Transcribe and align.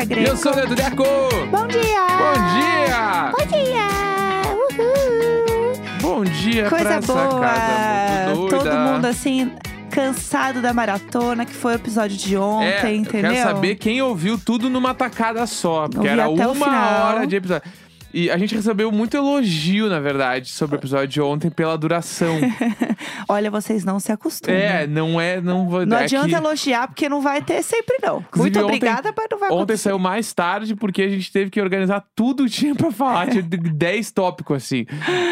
Jéssica 0.00 0.04
Greco. 0.06 0.28
eu 0.30 0.36
sou 0.36 0.52
o 0.52 0.56
Leandro 0.56 0.74
Deco! 0.74 1.04
Bom 1.50 1.66
dia! 1.66 2.06
Bom 2.18 2.34
dia! 2.54 3.32
Bom 3.32 3.46
dia! 3.46 4.80
Uhul! 4.80 6.00
Bom 6.00 6.24
dia 6.24 6.68
Coisa 6.68 6.84
pra 6.84 6.94
essa 6.96 7.12
boa! 7.12 7.40
casa 7.40 8.34
muito 8.34 8.50
doida. 8.50 8.70
Todo 8.70 8.78
mundo 8.78 9.04
assim, 9.06 9.52
cansado 9.90 10.62
da 10.62 10.72
maratona, 10.72 11.44
que 11.44 11.52
foi 11.52 11.72
o 11.72 11.76
episódio 11.76 12.16
de 12.16 12.36
ontem, 12.36 12.66
é, 12.66 12.84
eu 12.86 12.94
entendeu? 12.96 13.30
quero 13.32 13.48
saber 13.48 13.76
quem 13.76 14.00
ouviu 14.00 14.38
tudo 14.38 14.70
numa 14.70 14.94
tacada 14.94 15.46
só. 15.46 15.82
Porque 15.88 15.98
Ouvi 15.98 16.08
era 16.08 16.28
uma 16.28 17.04
hora 17.06 17.26
de 17.26 17.36
episódio. 17.36 17.70
E 18.12 18.30
a 18.30 18.36
gente 18.36 18.54
recebeu 18.54 18.90
muito 18.90 19.16
elogio, 19.16 19.88
na 19.88 20.00
verdade, 20.00 20.48
sobre 20.48 20.76
o 20.76 20.78
episódio 20.78 21.06
de 21.08 21.20
ontem 21.20 21.48
pela 21.50 21.76
duração. 21.78 22.36
Olha, 23.28 23.50
vocês 23.50 23.84
não 23.84 24.00
se 24.00 24.10
acostumam. 24.10 24.56
é, 24.58 24.86
não 24.86 25.20
é. 25.20 25.40
Não, 25.40 25.68
vou- 25.68 25.86
Não 25.86 25.96
é 25.96 26.04
adianta 26.04 26.28
que 26.28 26.34
elogiar, 26.34 26.88
porque 26.88 27.08
não 27.08 27.20
vai 27.20 27.40
ter 27.42 27.62
sempre, 27.62 27.96
não. 28.02 28.18
Inclusive, 28.18 28.38
Muito 28.40 28.58
ontem- 28.58 28.64
obrigada, 28.76 29.14
mas 29.16 29.26
não 29.30 29.38
vai 29.38 29.48
Ontem 29.50 29.56
acontecer. 29.58 29.82
saiu 29.84 29.98
mais 29.98 30.32
tarde 30.32 30.74
porque 30.74 31.02
a 31.02 31.08
gente 31.08 31.30
teve 31.30 31.50
que 31.50 31.60
organizar 31.60 32.04
tudo 32.14 32.44
que 32.44 32.50
tinha 32.50 32.74
pra 32.74 32.90
falar. 32.90 33.28
Tinha 33.28 33.42
10 33.42 34.10
tópicos, 34.12 34.56
assim. 34.56 34.86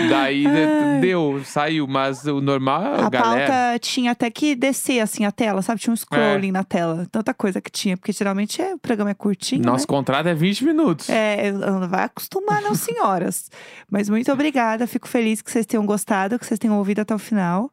Daí 0.08 0.44
de- 0.44 1.00
deu, 1.00 1.40
saiu. 1.44 1.86
Mas 1.88 2.24
o 2.26 2.40
normal, 2.40 2.94
A 3.04 3.10
galera. 3.10 3.46
pauta 3.52 3.78
tinha 3.80 4.12
até 4.12 4.30
que 4.30 4.54
descer, 4.54 5.00
assim, 5.00 5.24
a 5.24 5.32
tela, 5.32 5.62
sabe? 5.62 5.80
Tinha 5.80 5.92
um 5.92 5.96
scrolling 5.96 6.52
na 6.52 6.62
tela. 6.64 7.06
Tanta 7.10 7.34
coisa 7.34 7.60
que 7.60 7.70
tinha, 7.70 7.96
porque 7.96 8.12
geralmente 8.12 8.62
é, 8.62 8.74
o 8.74 8.78
programa 8.78 9.10
é 9.10 9.14
curtinho, 9.14 9.64
Nosso 9.64 9.82
né? 9.82 9.86
contrato 9.88 10.26
é 10.26 10.34
20 10.34 10.64
minutos. 10.64 11.08
É, 11.10 11.50
não 11.52 11.88
vai 11.88 12.04
acostumar, 12.04 12.62
não, 12.62 12.67
senhoras. 12.74 13.50
Mas 13.90 14.08
muito 14.08 14.32
obrigada, 14.32 14.86
fico 14.86 15.08
feliz 15.08 15.42
que 15.42 15.50
vocês 15.50 15.66
tenham 15.66 15.84
gostado, 15.86 16.38
que 16.38 16.46
vocês 16.46 16.58
tenham 16.58 16.76
ouvido 16.78 17.00
até 17.00 17.14
o 17.14 17.18
final. 17.18 17.70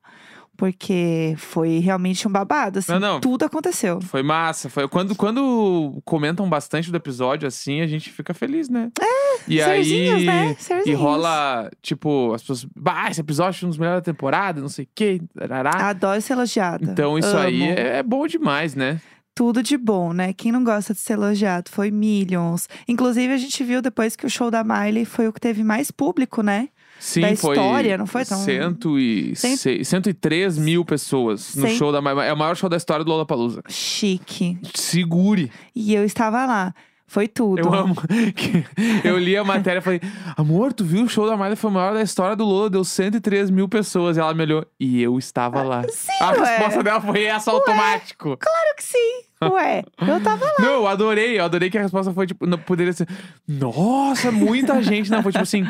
Porque 0.57 1.35
foi 1.37 1.79
realmente 1.79 2.25
um 2.25 2.31
babado, 2.31 2.79
assim. 2.79 2.93
Não, 2.93 2.99
não. 2.99 3.19
Tudo 3.19 3.43
aconteceu. 3.43 3.99
Foi 4.01 4.23
massa. 4.23 4.69
Foi 4.69 4.87
quando, 4.87 5.13
quando 5.13 6.01
comentam 6.05 6.47
bastante 6.47 6.89
do 6.89 6.95
episódio, 6.95 7.45
assim, 7.45 7.81
a 7.81 7.87
gente 7.87 8.09
fica 8.09 8.33
feliz, 8.33 8.69
né? 8.69 8.89
É, 9.01 9.41
e 9.49 9.61
aí, 9.61 10.25
né? 10.25 10.55
E 10.85 10.93
rola, 10.93 11.69
tipo, 11.81 12.33
as 12.33 12.41
pessoas. 12.41 12.65
Bah, 12.73 13.09
esse 13.11 13.19
episódio 13.19 13.59
foi 13.59 13.67
um 13.67 13.69
dos 13.69 13.77
melhores 13.77 14.01
da 14.01 14.13
temporada, 14.13 14.61
não 14.61 14.69
sei 14.69 14.85
o 14.85 14.89
quê. 14.95 15.21
tarará." 15.37 15.89
Adoro 15.89 16.21
ser 16.21 16.33
elogiada. 16.33 16.89
Então 16.89 17.19
isso 17.19 17.35
aí 17.35 17.61
Amo. 17.61 17.71
é, 17.77 17.97
é 17.97 18.03
bom 18.03 18.25
demais, 18.25 18.75
né? 18.75 19.01
Tudo 19.35 19.61
de 19.61 19.77
bom, 19.77 20.13
né? 20.13 20.31
Quem 20.31 20.49
não 20.49 20.63
gosta 20.63 20.93
de 20.93 20.99
ser 21.01 21.13
elogiado 21.13 21.69
foi 21.69 21.91
Millions. 21.91 22.69
Inclusive, 22.87 23.33
a 23.33 23.37
gente 23.37 23.61
viu 23.65 23.81
depois 23.81 24.15
que 24.15 24.25
o 24.25 24.29
show 24.29 24.49
da 24.49 24.63
Miley 24.63 25.03
foi 25.03 25.27
o 25.27 25.33
que 25.33 25.41
teve 25.41 25.61
mais 25.61 25.91
público, 25.91 26.41
né? 26.41 26.69
Sim, 26.97 27.19
Da 27.19 27.35
foi. 27.35 27.55
história, 27.57 27.97
não 27.97 28.07
foi 28.07 28.23
tão- 28.23 28.37
Cento 28.37 28.97
e 28.97 29.35
Cem- 29.35 29.57
seis- 29.57 29.87
103 29.89 30.57
mil 30.57 30.85
pessoas 30.85 31.53
no 31.55 31.67
show 31.67 31.91
da. 31.91 31.99
É 32.25 32.31
o 32.31 32.37
maior 32.37 32.55
show 32.55 32.69
da 32.69 32.77
história 32.77 33.03
do 33.03 33.11
Lollapalooza. 33.11 33.61
Chique. 33.67 34.57
Segure. 34.73 35.51
E 35.75 35.93
eu 35.93 36.05
estava 36.05 36.45
lá. 36.45 36.73
Foi 37.07 37.27
tudo. 37.27 37.59
Eu 37.59 37.71
amo. 37.73 37.93
Eu 39.03 39.19
li 39.19 39.37
a 39.37 39.43
matéria 39.43 39.79
e 39.79 39.81
falei: 39.81 40.01
Amor, 40.35 40.73
tu 40.73 40.83
viu 40.83 41.03
o 41.03 41.09
show 41.09 41.27
da 41.27 41.37
Miley? 41.37 41.55
Foi 41.55 41.69
o 41.69 41.73
maior 41.73 41.93
da 41.93 42.01
história 42.01 42.35
do 42.35 42.43
Lola, 42.43 42.69
deu 42.69 42.83
103 42.83 43.49
mil 43.51 43.69
pessoas. 43.69 44.17
E 44.17 44.19
ela 44.19 44.33
me 44.33 44.41
olhou 44.43 44.65
e 44.79 45.03
eu 45.03 45.17
estava 45.19 45.61
lá. 45.61 45.83
Sim, 45.87 46.11
a 46.19 46.31
ué. 46.31 46.39
resposta 46.57 46.81
dela 46.81 46.99
foi 47.01 47.25
essa 47.25 47.51
automático. 47.51 48.35
Claro 48.37 48.75
que 48.77 48.83
sim. 48.83 49.21
Ué, 49.43 49.83
eu 50.01 50.21
tava 50.23 50.45
lá. 50.45 50.53
Não, 50.59 50.73
eu 50.73 50.87
adorei, 50.87 51.39
eu 51.39 51.43
adorei 51.43 51.69
que 51.69 51.77
a 51.77 51.81
resposta 51.81 52.13
foi 52.13 52.25
tipo, 52.25 52.45
não 52.45 52.57
poderia 52.57 52.93
ser. 52.93 53.07
Nossa, 53.47 54.31
muita 54.31 54.81
gente. 54.81 55.11
Não, 55.11 55.21
foi 55.21 55.31
tipo 55.31 55.43
assim. 55.43 55.65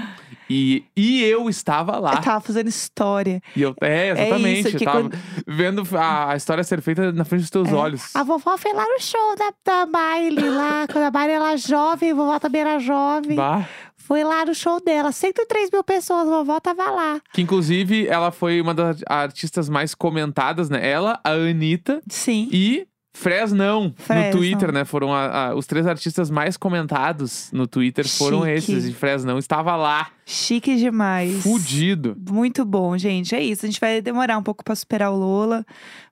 E, 0.49 0.83
e 0.95 1.23
eu 1.23 1.49
estava 1.49 1.97
lá. 1.97 2.13
Eu 2.13 2.21
tava 2.21 2.39
fazendo 2.41 2.67
história. 2.67 3.41
E 3.55 3.61
eu, 3.63 3.75
é, 3.81 4.09
exatamente. 4.11 4.67
isso, 4.67 4.77
eu 4.77 4.85
tava 4.85 5.01
quando- 5.01 5.17
vendo 5.47 5.83
a, 5.97 6.31
a 6.31 6.35
história 6.35 6.63
ser 6.63 6.81
feita 6.81 7.11
na 7.11 7.25
frente 7.25 7.41
dos 7.41 7.49
teus 7.49 7.71
olhos. 7.73 8.15
A 8.15 8.23
vovó 8.23 8.55
foi 8.57 8.71
lá 8.73 8.85
no 8.85 9.01
show 9.01 9.35
da, 9.35 9.51
da 9.65 9.85
Miley, 9.87 10.49
lá. 10.49 10.85
Quando 10.91 11.05
a 11.05 11.19
Miley 11.19 11.35
era 11.35 11.57
jovem, 11.57 12.11
a 12.11 12.15
vovó 12.15 12.39
também 12.39 12.61
era 12.61 12.77
jovem. 12.79 13.35
Bah. 13.35 13.67
Foi 13.97 14.23
lá 14.23 14.45
no 14.45 14.53
show 14.53 14.79
dela. 14.79 15.11
103 15.11 15.71
mil 15.71 15.83
pessoas, 15.83 16.27
a 16.27 16.29
vovó 16.31 16.59
tava 16.59 16.91
lá. 16.91 17.19
Que 17.33 17.41
inclusive 17.41 18.05
ela 18.07 18.29
foi 18.31 18.61
uma 18.61 18.75
das 18.75 19.01
artistas 19.07 19.67
mais 19.67 19.95
comentadas, 19.95 20.69
né? 20.69 20.87
Ela, 20.87 21.19
a 21.23 21.31
Anitta 21.31 21.99
Sim. 22.07 22.47
e 22.51 22.85
Fresnão 23.15 23.93
Fresno. 23.97 24.25
no 24.25 24.31
Twitter, 24.37 24.71
né? 24.71 24.83
Foram 24.85 25.13
a- 25.13 25.47
a- 25.49 25.55
os 25.55 25.65
três 25.65 25.87
artistas 25.87 26.29
mais 26.29 26.57
comentados 26.57 27.49
no 27.53 27.65
Twitter 27.65 28.07
foram 28.07 28.39
Chique. 28.43 28.51
esses. 28.73 28.85
E 28.85 28.93
Fresnão 28.93 29.37
estava 29.39 29.75
lá, 29.75 30.09
Chique 30.25 30.75
demais. 30.75 31.41
fudido. 31.41 32.15
Muito 32.29 32.65
bom, 32.65 32.97
gente. 32.97 33.33
É 33.33 33.41
isso. 33.41 33.65
A 33.65 33.69
gente 33.69 33.79
vai 33.79 34.01
demorar 34.01 34.37
um 34.37 34.43
pouco 34.43 34.63
pra 34.63 34.75
superar 34.75 35.11
o 35.11 35.15
Lola, 35.17 35.65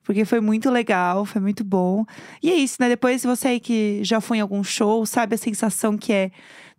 porque 0.03 0.24
foi 0.25 0.40
muito 0.40 0.72
legal, 0.72 1.25
foi 1.25 1.42
muito 1.42 1.63
bom. 1.63 2.06
E 2.42 2.50
é 2.50 2.56
isso, 2.56 2.78
né? 2.80 2.88
Depois, 2.90 3.24
você 3.24 3.50
aí 3.50 3.59
que 3.59 4.00
já 4.03 4.22
foi 4.22 4.38
em 4.38 4.42
algum 4.42 4.63
show, 4.63 5.06
sabe 5.06 5.36
a 5.36 5.38
sensação 5.38 5.97
que 5.97 6.13
é. 6.13 6.31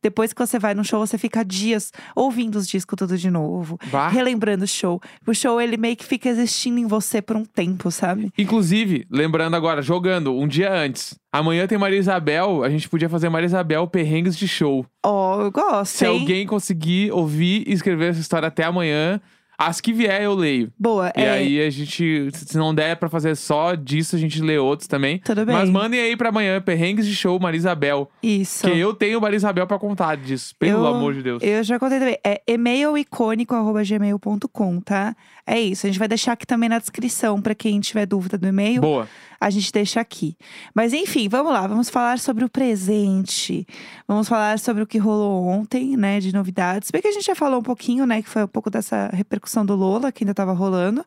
Depois 0.04 0.34
que 0.34 0.38
você 0.47 0.59
vai 0.59 0.75
no 0.75 0.84
show, 0.84 1.04
você 1.04 1.16
fica 1.16 1.42
dias 1.42 1.91
ouvindo 2.15 2.56
os 2.56 2.69
discos 2.69 2.94
tudo 2.94 3.16
de 3.16 3.31
novo, 3.31 3.78
Bah. 3.91 4.09
relembrando 4.09 4.65
o 4.65 4.69
show. 4.69 5.00
O 5.26 5.32
show, 5.32 5.59
ele 5.59 5.78
meio 5.78 5.97
que 5.97 6.04
fica 6.04 6.28
existindo 6.28 6.78
em 6.78 6.87
você 6.87 7.22
por 7.22 7.37
um 7.37 7.44
tempo, 7.44 7.91
sabe? 7.91 8.31
Inclusive, 8.37 9.06
lembrando 9.10 9.56
agora, 9.56 9.81
jogando 9.81 10.34
um 10.38 10.47
dia 10.47 10.70
antes. 10.70 11.15
Amanhã 11.32 11.66
tem 11.66 11.78
Maria 11.78 11.98
Isabel, 11.98 12.62
a 12.62 12.69
gente 12.69 12.87
podia 12.87 13.09
fazer 13.09 13.31
Maria 13.31 13.47
Isabel 13.47 13.87
perrengues 13.88 14.37
de 14.37 14.47
show. 14.47 14.84
Ó, 15.04 15.41
eu 15.41 15.50
gosto, 15.50 15.97
Se 15.97 16.04
hein? 16.06 16.21
alguém 16.21 16.47
conseguir 16.47 17.10
ouvir 17.10 17.65
e 17.66 17.72
escrever 17.72 18.10
essa 18.10 18.21
história 18.21 18.47
até 18.48 18.62
amanhã, 18.62 19.19
as 19.59 19.81
que 19.81 19.92
vier 19.92 20.22
eu 20.22 20.34
leio. 20.34 20.72
Boa, 20.78 21.12
E 21.16 21.22
é. 21.22 21.31
aí 21.31 21.60
a 21.66 21.70
gente, 21.70 22.28
se 22.32 22.56
não 22.59 22.75
der 22.75 22.97
pra 22.97 23.09
fazer 23.09 23.34
só 23.37 23.75
disso, 23.75 24.16
a 24.16 24.19
gente 24.19 24.41
lê 24.42 24.59
outros 24.59 24.87
também. 24.88 25.19
Tudo 25.19 25.44
bem. 25.47 25.54
Mas 25.54 25.70
mandem 25.70 26.00
aí 26.00 26.16
pra 26.16 26.28
amanhã, 26.31 26.60
perrengues 26.60 27.06
de 27.06 27.15
show 27.15 27.38
Maria 27.41 27.59
Isabel. 27.59 28.10
Isso. 28.22 28.66
Que 28.69 28.78
eu 28.78 28.92
tenho 28.94 29.20
Maria 29.20 29.37
Isabel 29.37 29.66
pra 29.66 29.78
contar 29.78 30.16
disso. 30.16 30.54
Pelo 30.59 30.84
Eu- 30.84 30.94
amor 30.94 31.15
de 31.15 31.22
Deus. 31.22 31.42
Eu 31.42 31.62
já 31.62 31.78
contei 31.78 31.98
também. 31.98 32.19
É 32.25 32.41
e-mailicônico.gmail.com, 32.47 34.81
tá? 34.81 35.15
É 35.47 35.60
isso. 35.60 35.86
A 35.86 35.91
gente 35.91 35.98
vai 35.98 36.09
deixar 36.09 36.32
aqui 36.32 36.47
também 36.47 36.69
na 36.69 36.78
descrição 36.78 37.41
pra 37.41 37.54
quem 37.54 37.81
tiver 37.81 38.06
dúvida 38.06 38.38
do 38.38 38.47
e-mail. 38.47 38.81
Boa. 38.81 39.09
A 39.41 39.50
gente 39.50 39.71
deixa 39.72 40.00
aqui. 40.00 40.37
Mas 40.75 40.93
enfim, 40.93 41.28
vamos 41.28 41.53
lá. 41.53 41.67
Vamos 41.67 41.89
falar 41.91 42.19
sobre 42.19 42.45
o 42.45 42.49
presente. 42.49 43.67
Vamos 44.06 44.28
falar 44.28 44.59
sobre 44.59 44.83
o 44.83 44.87
que 44.87 44.99
rolou 44.99 45.47
ontem, 45.47 45.97
né? 45.97 46.21
De 46.21 46.33
novidades. 46.33 46.91
Bem 46.91 47.03
que 47.03 47.09
a 47.09 47.12
gente 47.12 47.27
já 47.27 47.34
falou 47.34 47.61
um 47.61 47.62
pouquinho, 47.62 48.06
né? 48.06 48.22
Que 48.22 48.28
foi 48.28 48.45
um 48.45 48.49
pouco 48.49 48.71
dessa 48.71 49.11
repercussão 49.12 49.65
do 49.65 49.75
Lola, 49.75 50.12
que 50.12 50.25
ainda 50.25 50.34
tava 50.34 50.53
rolando. 50.53 51.05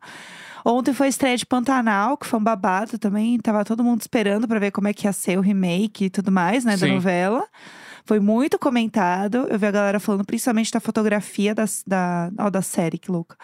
Ontem 0.66 0.94
foi 0.94 1.08
a 1.08 1.10
estreia 1.10 1.38
de 1.38 1.46
Pantanal, 1.46 2.18
que 2.18 2.26
foi 2.26 2.40
um 2.40 2.44
babado 2.44 2.98
também. 2.98 3.40
Tava 3.40 3.64
todo 3.64 3.84
mundo 3.84 4.02
esperando 4.02 4.48
pra 4.48 4.60
ver 4.60 4.72
como 4.72 4.88
é 4.88 4.94
que 4.94 5.08
ia 5.08 5.14
ser 5.14 5.38
o 5.38 5.42
remake 5.42 6.06
e 6.06 6.10
tudo 6.10 6.32
mais, 6.32 6.66
né? 6.66 6.76
Da 6.76 6.88
Sim. 6.88 7.00
Foi 8.08 8.22
muito 8.22 8.58
comentado. 8.58 9.48
Eu 9.50 9.60
vi 9.60 9.66
a 9.66 9.72
galera 9.72 10.00
falando 10.00 10.24
principalmente 10.24 10.72
da 10.72 10.80
fotografia 10.80 11.54
das, 11.54 11.84
da, 11.86 12.32
ó, 12.40 12.50
da 12.50 12.62
série, 12.62 12.98
que 12.98 13.12
louca. 13.12 13.36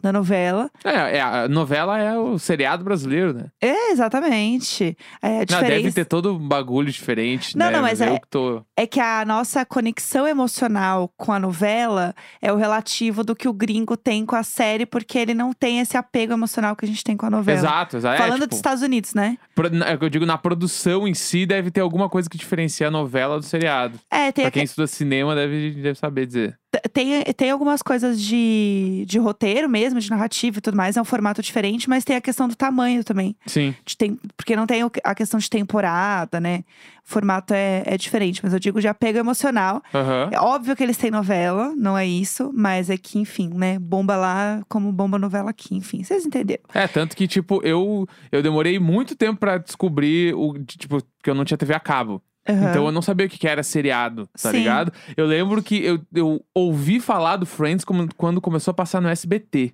Da 0.00 0.12
novela. 0.12 0.70
É, 0.84 1.16
é, 1.18 1.20
a 1.20 1.48
novela 1.48 1.98
é 1.98 2.16
o 2.16 2.38
seriado 2.38 2.84
brasileiro, 2.84 3.34
né? 3.34 3.46
É, 3.60 3.90
exatamente. 3.90 4.96
É, 5.20 5.28
a 5.28 5.38
Não, 5.38 5.44
diferença... 5.44 5.82
deve 5.82 5.92
ter 5.92 6.04
todo 6.04 6.34
um 6.36 6.38
bagulho 6.38 6.92
diferente, 6.92 7.58
Não, 7.58 7.66
né? 7.66 7.72
não, 7.72 7.82
mas 7.82 8.00
eu 8.00 8.14
é- 8.14 8.18
que 8.20 8.28
tô. 8.28 8.62
é 8.76 8.86
que 8.86 9.00
a 9.00 9.24
nossa 9.24 9.64
conexão 9.66 10.24
emocional 10.28 11.10
com 11.16 11.32
a 11.32 11.40
novela 11.40 12.14
é 12.40 12.52
o 12.52 12.56
relativo 12.56 13.24
do 13.24 13.34
que 13.34 13.48
o 13.48 13.52
gringo 13.52 13.96
tem 13.96 14.24
com 14.24 14.36
a 14.36 14.44
série, 14.44 14.86
porque 14.86 15.18
ele 15.18 15.34
não 15.34 15.52
tem 15.52 15.80
esse 15.80 15.96
apego 15.96 16.32
emocional 16.32 16.76
que 16.76 16.84
a 16.84 16.88
gente 16.88 17.02
tem 17.02 17.16
com 17.16 17.26
a 17.26 17.30
novela. 17.30 17.58
Exato, 17.58 17.96
exato. 17.96 18.14
É, 18.14 18.18
Falando 18.18 18.42
tipo, 18.42 18.48
dos 18.50 18.58
Estados 18.58 18.82
Unidos, 18.84 19.14
né? 19.14 19.36
é 19.84 19.94
o 19.94 19.98
que 19.98 20.04
eu 20.04 20.10
digo, 20.10 20.24
na 20.24 20.38
produção 20.38 21.08
em 21.08 21.14
si 21.14 21.44
deve 21.44 21.72
ter 21.72 21.80
alguma 21.80 22.08
coisa 22.08 22.30
que 22.30 22.38
diferencia 22.38 22.86
a 22.86 22.90
novela 22.90 23.38
do 23.40 23.44
seriado. 23.44 23.98
É, 24.12 24.30
tem, 24.30 24.44
Pra 24.44 24.50
quem 24.50 24.64
estuda 24.64 24.86
cinema 24.86 25.34
deve, 25.34 25.70
deve 25.70 25.98
saber 25.98 26.26
dizer. 26.26 26.58
tem, 26.92 27.22
tem 27.34 27.50
algumas 27.50 27.80
coisas 27.80 28.20
de, 28.20 29.04
de 29.08 29.18
roteiro 29.18 29.70
mesmo, 29.70 29.98
de 29.98 30.10
narrativa 30.10 30.58
e 30.58 30.60
tudo 30.60 30.76
mais. 30.76 30.98
É 30.98 31.00
um 31.00 31.04
formato 31.04 31.40
diferente, 31.40 31.88
mas 31.88 32.04
tem 32.04 32.14
a 32.14 32.20
questão 32.20 32.46
do 32.46 32.54
tamanho 32.54 33.02
também. 33.02 33.34
Sim. 33.46 33.74
Tem, 33.96 34.18
porque 34.36 34.54
não 34.54 34.66
tem 34.66 34.82
a 35.02 35.14
questão 35.14 35.40
de 35.40 35.48
temporada, 35.48 36.38
né? 36.38 36.62
O 37.06 37.10
formato 37.10 37.54
é, 37.54 37.82
é 37.86 37.96
diferente, 37.96 38.40
mas 38.44 38.52
eu 38.52 38.58
digo 38.58 38.82
de 38.82 38.86
apego 38.86 39.18
emocional. 39.18 39.82
Aham. 39.94 40.28
É 40.30 40.38
óbvio 40.38 40.76
que 40.76 40.82
eles 40.82 40.98
têm 40.98 41.10
novela, 41.10 41.72
não 41.74 41.96
é 41.96 42.06
isso, 42.06 42.50
mas 42.54 42.90
é 42.90 42.98
que, 42.98 43.18
enfim, 43.18 43.50
né? 43.54 43.78
Bomba 43.78 44.14
lá 44.14 44.62
como 44.68 44.92
bomba 44.92 45.18
novela 45.18 45.48
aqui, 45.50 45.74
enfim, 45.74 46.04
vocês 46.04 46.26
entenderam. 46.26 46.62
É, 46.74 46.86
tanto 46.86 47.16
que, 47.16 47.26
tipo, 47.26 47.62
eu, 47.64 48.06
eu 48.30 48.42
demorei 48.42 48.78
muito 48.78 49.16
tempo 49.16 49.40
pra 49.40 49.56
descobrir 49.56 50.34
o. 50.34 50.52
Tipo, 50.64 51.02
que 51.22 51.30
eu 51.30 51.34
não 51.34 51.44
tinha 51.46 51.56
TV 51.56 51.72
a 51.74 51.80
cabo. 51.80 52.22
Aham. 52.48 52.70
Então 52.70 52.86
eu 52.86 52.92
não 52.92 53.02
sabia 53.02 53.26
o 53.26 53.28
que 53.30 53.46
era 53.46 53.62
seriado, 53.62 54.28
tá 54.40 54.50
Sim. 54.50 54.58
ligado? 54.58 54.92
Eu 55.16 55.26
lembro 55.26 55.62
que 55.62 55.76
eu, 55.84 56.00
eu 56.14 56.44
ouvi 56.54 56.98
falar 57.00 57.36
do 57.36 57.46
Friends 57.46 57.84
como- 57.84 58.08
quando 58.16 58.40
começou 58.40 58.72
a 58.72 58.74
passar 58.74 59.00
no 59.00 59.08
SBT, 59.08 59.72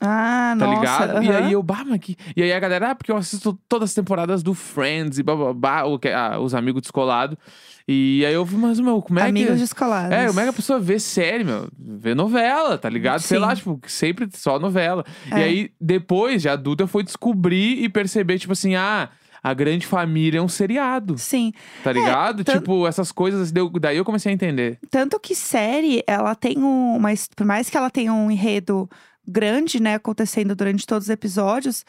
Ah, 0.00 0.54
tá 0.58 0.66
nossa. 0.66 0.78
ligado? 1.06 1.22
E 1.24 1.28
aham. 1.28 1.46
aí 1.46 1.52
eu, 1.52 1.62
bah, 1.62 1.84
mas 1.86 2.00
que. 2.00 2.16
E 2.36 2.42
aí 2.42 2.52
a 2.52 2.58
galera, 2.60 2.90
ah, 2.90 2.94
porque 2.94 3.12
eu 3.12 3.16
assisto 3.16 3.58
todas 3.68 3.90
as 3.90 3.94
temporadas 3.94 4.42
do 4.42 4.52
Friends 4.52 5.18
e 5.18 5.22
babá, 5.22 5.84
o 5.84 5.98
que- 5.98 6.08
ah, 6.08 6.38
os 6.40 6.54
amigos 6.54 6.82
descolados. 6.82 7.36
E 7.88 8.24
aí 8.26 8.34
eu 8.34 8.44
vi, 8.44 8.56
mas, 8.56 8.78
meu, 8.78 9.00
como 9.02 9.18
é 9.18 9.28
Amigos 9.28 9.54
que. 9.54 9.60
descolados. 9.60 10.12
É, 10.12 10.26
como 10.28 10.38
é 10.40 10.42
que 10.44 10.48
a 10.50 10.52
pessoa 10.52 10.78
vê 10.78 10.98
série, 11.00 11.44
meu? 11.44 11.68
Vê 11.78 12.14
novela, 12.14 12.76
tá 12.78 12.88
ligado? 12.88 13.20
Sei 13.20 13.38
Sim. 13.38 13.44
lá, 13.44 13.54
tipo, 13.56 13.80
sempre 13.86 14.28
só 14.34 14.58
novela. 14.58 15.04
E 15.30 15.34
É. 15.34 15.44
aí, 15.44 15.70
depois 15.80 16.42
de 16.42 16.48
adulta, 16.48 16.82
eu 16.84 16.88
fui 16.88 17.02
descobrir 17.02 17.82
e 17.82 17.88
perceber, 17.88 18.38
tipo 18.38 18.52
assim, 18.52 18.74
ah, 18.76 19.08
a 19.42 19.52
grande 19.54 19.86
família 19.86 20.38
é 20.38 20.42
um 20.42 20.48
seriado, 20.48 21.18
Sim. 21.18 21.52
tá 21.82 21.92
ligado? 21.92 22.44
tan- 22.44 22.54
Tipo, 22.58 22.86
essas 22.86 23.10
coisas, 23.10 23.50
deu- 23.50 23.68
daí 23.70 23.96
eu 23.96 24.04
comecei 24.04 24.30
a 24.30 24.34
entender. 24.34 24.78
Tanto 24.90 25.18
que 25.18 25.34
série, 25.34 26.02
ela 26.06 26.34
tem 26.34 26.58
um, 26.58 26.96
uma. 26.96 27.12
his- 27.12 27.28
Por 27.34 27.44
mais 27.46 27.68
que 27.68 27.76
ela 27.76 27.90
tenha 27.90 28.12
um 28.12 28.30
enredo 28.30 28.88
grande, 29.26 29.80
né, 29.80 29.94
acontecendo 29.94 30.54
durante 30.54 30.86
todos 30.86 31.06
os 31.06 31.10
episódios, 31.10 31.84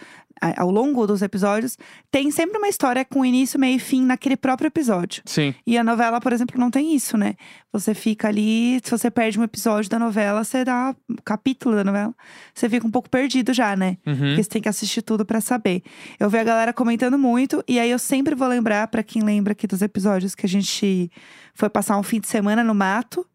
ao 0.58 0.70
longo 0.70 1.08
dos 1.08 1.22
episódios, 1.22 1.78
tem 2.12 2.30
sempre 2.30 2.58
uma 2.58 2.68
história 2.68 3.06
com 3.06 3.24
início, 3.24 3.60
meio 3.60 3.78
e 3.78 3.80
fim 3.80 4.06
naquele 4.06 4.36
próprio 4.36 4.68
episódio. 4.68 5.24
Sim. 5.26 5.56
E 5.66 5.78
a 5.78 5.84
novela, 5.84 6.20
por 6.20 6.34
exemplo, 6.34 6.60
não 6.60 6.70
tem 6.70 6.94
isso, 6.94 7.18
né? 7.18 7.36
Você 7.72 7.94
fica 7.94 8.28
ali, 8.28 8.80
se 8.84 8.92
você 8.92 9.10
perde 9.10 9.40
um 9.40 9.44
episódio 9.44 9.90
da 9.90 9.98
novela, 9.98 10.44
você 10.44 10.66
dá 10.66 10.94
um 11.10 11.16
capítulo 11.24 11.76
da 11.76 11.84
novela, 11.84 12.14
você 12.54 12.70
fica 12.70 12.86
um 12.86 12.92
pouco 12.92 13.10
perdido 13.10 13.54
já, 13.54 13.76
né? 13.76 13.98
Uhum. 14.06 14.16
Porque 14.16 14.44
você 14.44 14.50
tem 14.50 14.62
que 14.62 14.70
assistir 14.70 15.02
tudo 15.02 15.26
pra 15.26 15.40
saber. 15.40 15.82
Eu 16.20 16.30
vi 16.30 16.38
a 16.38 16.44
galera 16.44 16.74
comentando 16.74 17.18
muito, 17.18 17.64
e 17.68 17.80
aí 17.80 17.90
eu 17.90 18.00
sempre 18.00 18.36
vou 18.36 18.48
lembrar, 18.48 18.88
pra 18.88 19.02
quem 19.02 19.24
lembra 19.24 19.54
aqui 19.54 19.66
dos 19.66 19.82
episódios 19.82 20.36
que 20.36 20.46
a 20.46 20.50
gente 20.50 21.10
foi 21.54 21.70
passar 21.70 21.98
um 21.98 22.04
fim 22.04 22.20
de 22.20 22.28
semana 22.28 22.64
no 22.64 22.76
mato, 22.76 23.26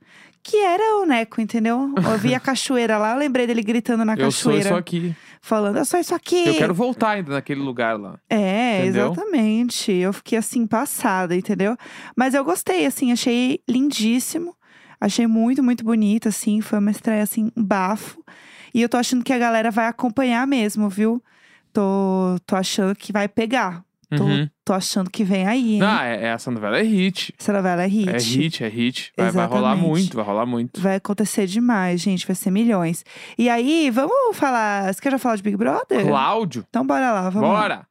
que 0.48 0.56
era 0.56 0.96
o 1.02 1.04
Neco, 1.04 1.40
entendeu? 1.42 1.92
Eu 1.96 2.18
vi 2.18 2.34
a 2.34 2.40
cachoeira 2.40 2.96
lá, 2.96 3.12
eu 3.12 3.18
lembrei 3.18 3.46
dele 3.46 3.62
gritando 3.62 4.02
na 4.04 4.14
Eu 4.14 4.30
sou 4.30 4.50
cachoeira, 4.52 4.70
isso 4.70 4.74
aqui. 4.74 5.16
falando: 5.42 5.76
Eu 5.76 5.84
sou 5.84 6.00
isso 6.00 6.14
aqui. 6.14 6.48
Eu 6.48 6.54
quero 6.54 6.74
voltar 6.74 7.10
ainda 7.10 7.32
naquele 7.32 7.60
lugar 7.60 7.98
lá. 8.00 8.18
É, 8.30 8.80
Entendeu? 8.80 9.12
exatamente. 9.12 9.92
Eu 9.92 10.12
fiquei 10.12 10.38
assim, 10.38 10.66
passada, 10.66 11.36
entendeu? 11.36 11.76
Mas 12.16 12.32
eu 12.32 12.42
gostei, 12.42 12.86
assim, 12.86 13.12
achei 13.12 13.60
lindíssimo. 13.68 14.56
Achei 15.00 15.26
muito, 15.26 15.62
muito 15.62 15.84
bonito, 15.84 16.28
assim. 16.28 16.60
Foi 16.62 16.78
uma 16.78 16.90
estreia, 16.90 17.22
assim, 17.22 17.52
um 17.54 17.62
bafo. 17.62 18.24
E 18.72 18.80
eu 18.80 18.88
tô 18.88 18.96
achando 18.96 19.22
que 19.22 19.32
a 19.32 19.38
galera 19.38 19.70
vai 19.70 19.86
acompanhar 19.86 20.46
mesmo, 20.46 20.88
viu? 20.88 21.22
Tô, 21.72 22.36
tô 22.46 22.56
achando 22.56 22.94
que 22.96 23.12
vai 23.12 23.28
pegar. 23.28 23.84
Tô, 24.16 24.24
Uhum. 24.24 24.48
tô 24.64 24.72
achando 24.72 25.10
que 25.10 25.22
vem 25.22 25.46
aí, 25.46 25.74
hein? 25.74 25.82
Ah, 25.82 26.04
é- 26.06 26.28
essa 26.28 26.50
novela 26.50 26.78
é 26.78 26.82
hit. 26.82 27.34
Essa 27.38 27.52
novela 27.52 27.82
é 27.82 27.86
hit. 27.86 28.08
É 28.08 28.18
hit, 28.18 28.64
é 28.64 28.68
hit. 28.68 29.12
Vai, 29.16 29.30
vai 29.30 29.46
rolar 29.46 29.76
muito, 29.76 30.16
vai 30.16 30.24
rolar 30.24 30.46
muito. 30.46 30.80
Vai 30.80 30.96
acontecer 30.96 31.46
demais, 31.46 32.00
gente. 32.00 32.26
Vai 32.26 32.34
ser 32.34 32.50
milhões. 32.50 33.04
E 33.36 33.50
aí, 33.50 33.90
vamos 33.90 34.34
falar. 34.34 34.92
Você 34.94 35.00
quer 35.02 35.10
já 35.10 35.18
falar 35.18 35.36
de 35.36 35.42
Big 35.42 35.56
Brother? 35.58 36.06
Cláudio, 36.06 36.64
Então 36.70 36.86
bora 36.86 37.12
lá, 37.12 37.28
vamos 37.28 37.50
lá. 37.50 37.60
bora! 37.60 37.86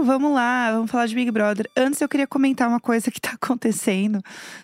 vamos 0.08 0.34
lá, 0.34 0.72
vamos 0.72 0.90
falar 0.90 1.06
de 1.06 1.14
Big 1.14 1.30
Brother. 1.30 1.70
Antes 1.76 2.00
eu 2.00 2.08
queria 2.08 2.26
comentar 2.26 2.68
uma 2.68 2.80
coisa 2.80 3.12
que 3.12 3.20
tá 3.20 3.32
acontecendo 3.40 4.22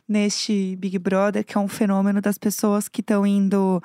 neste 0.07 0.78
Big 0.78 0.98
Brother, 0.98 1.45
que 1.45 1.57
é 1.57 1.60
um 1.60 1.68
fenômeno 1.68 2.22
das 2.22 2.38
pessoas 2.38 2.88
que 2.88 3.01
estão 3.01 3.28
indo 3.28 3.84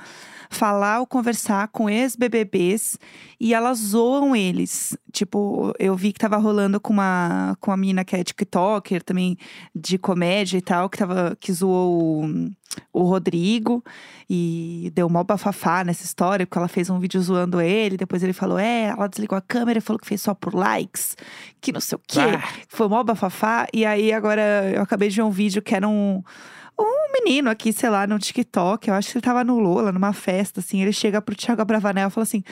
falar 0.50 1.00
ou 1.00 1.06
conversar 1.06 1.68
com 1.68 1.88
ex-BBBs 1.88 2.98
e 3.40 3.54
elas 3.54 3.78
zoam 3.78 4.34
eles. 4.34 4.96
Tipo, 5.12 5.72
eu 5.78 5.94
vi 5.96 6.12
que 6.12 6.18
tava 6.18 6.36
rolando 6.36 6.80
com 6.80 6.92
uma, 6.92 7.56
com 7.60 7.70
uma 7.70 7.76
menina 7.76 8.04
que 8.04 8.16
é 8.16 8.24
TikToker 8.24 9.02
também, 9.02 9.36
de 9.74 9.98
comédia 9.98 10.58
e 10.58 10.62
tal, 10.62 10.88
que, 10.88 10.98
tava, 10.98 11.36
que 11.40 11.52
zoou 11.52 12.24
o, 12.24 12.50
o 12.92 13.02
Rodrigo 13.02 13.82
e 14.28 14.90
deu 14.94 15.08
mó 15.08 15.22
bafafá 15.24 15.84
nessa 15.84 16.04
história, 16.04 16.46
porque 16.46 16.58
ela 16.58 16.68
fez 16.68 16.90
um 16.90 16.98
vídeo 16.98 17.20
zoando 17.20 17.60
ele, 17.60 17.96
depois 17.96 18.22
ele 18.22 18.32
falou, 18.32 18.58
é, 18.58 18.86
ela 18.86 19.06
desligou 19.08 19.36
a 19.36 19.40
câmera 19.40 19.78
e 19.78 19.82
falou 19.82 19.98
que 19.98 20.06
fez 20.06 20.20
só 20.20 20.34
por 20.34 20.54
likes, 20.54 21.16
que 21.60 21.72
não 21.72 21.80
sei 21.80 21.96
o 21.96 22.00
quê. 22.06 22.20
Ah. 22.20 22.42
Foi 22.68 22.88
mó 22.88 23.02
bafafá. 23.02 23.66
E 23.72 23.84
aí 23.84 24.12
agora 24.12 24.70
eu 24.74 24.82
acabei 24.82 25.08
de 25.08 25.16
ver 25.16 25.22
um 25.22 25.30
vídeo 25.30 25.62
que 25.62 25.74
era 25.74 25.88
um. 25.88 26.22
Um 26.78 27.12
menino 27.12 27.50
aqui, 27.50 27.72
sei 27.72 27.88
lá, 27.90 28.06
no 28.06 28.18
TikTok, 28.18 28.88
eu 28.88 28.94
acho 28.94 29.10
que 29.10 29.18
ele 29.18 29.22
tava 29.24 29.42
no 29.42 29.58
Lola, 29.58 29.90
numa 29.92 30.12
festa, 30.12 30.60
assim. 30.60 30.80
Ele 30.82 30.92
chega 30.92 31.20
pro 31.20 31.34
Thiago 31.34 31.64
Bravanel 31.64 32.08
e 32.08 32.10
fala 32.10 32.22
assim: 32.22 32.44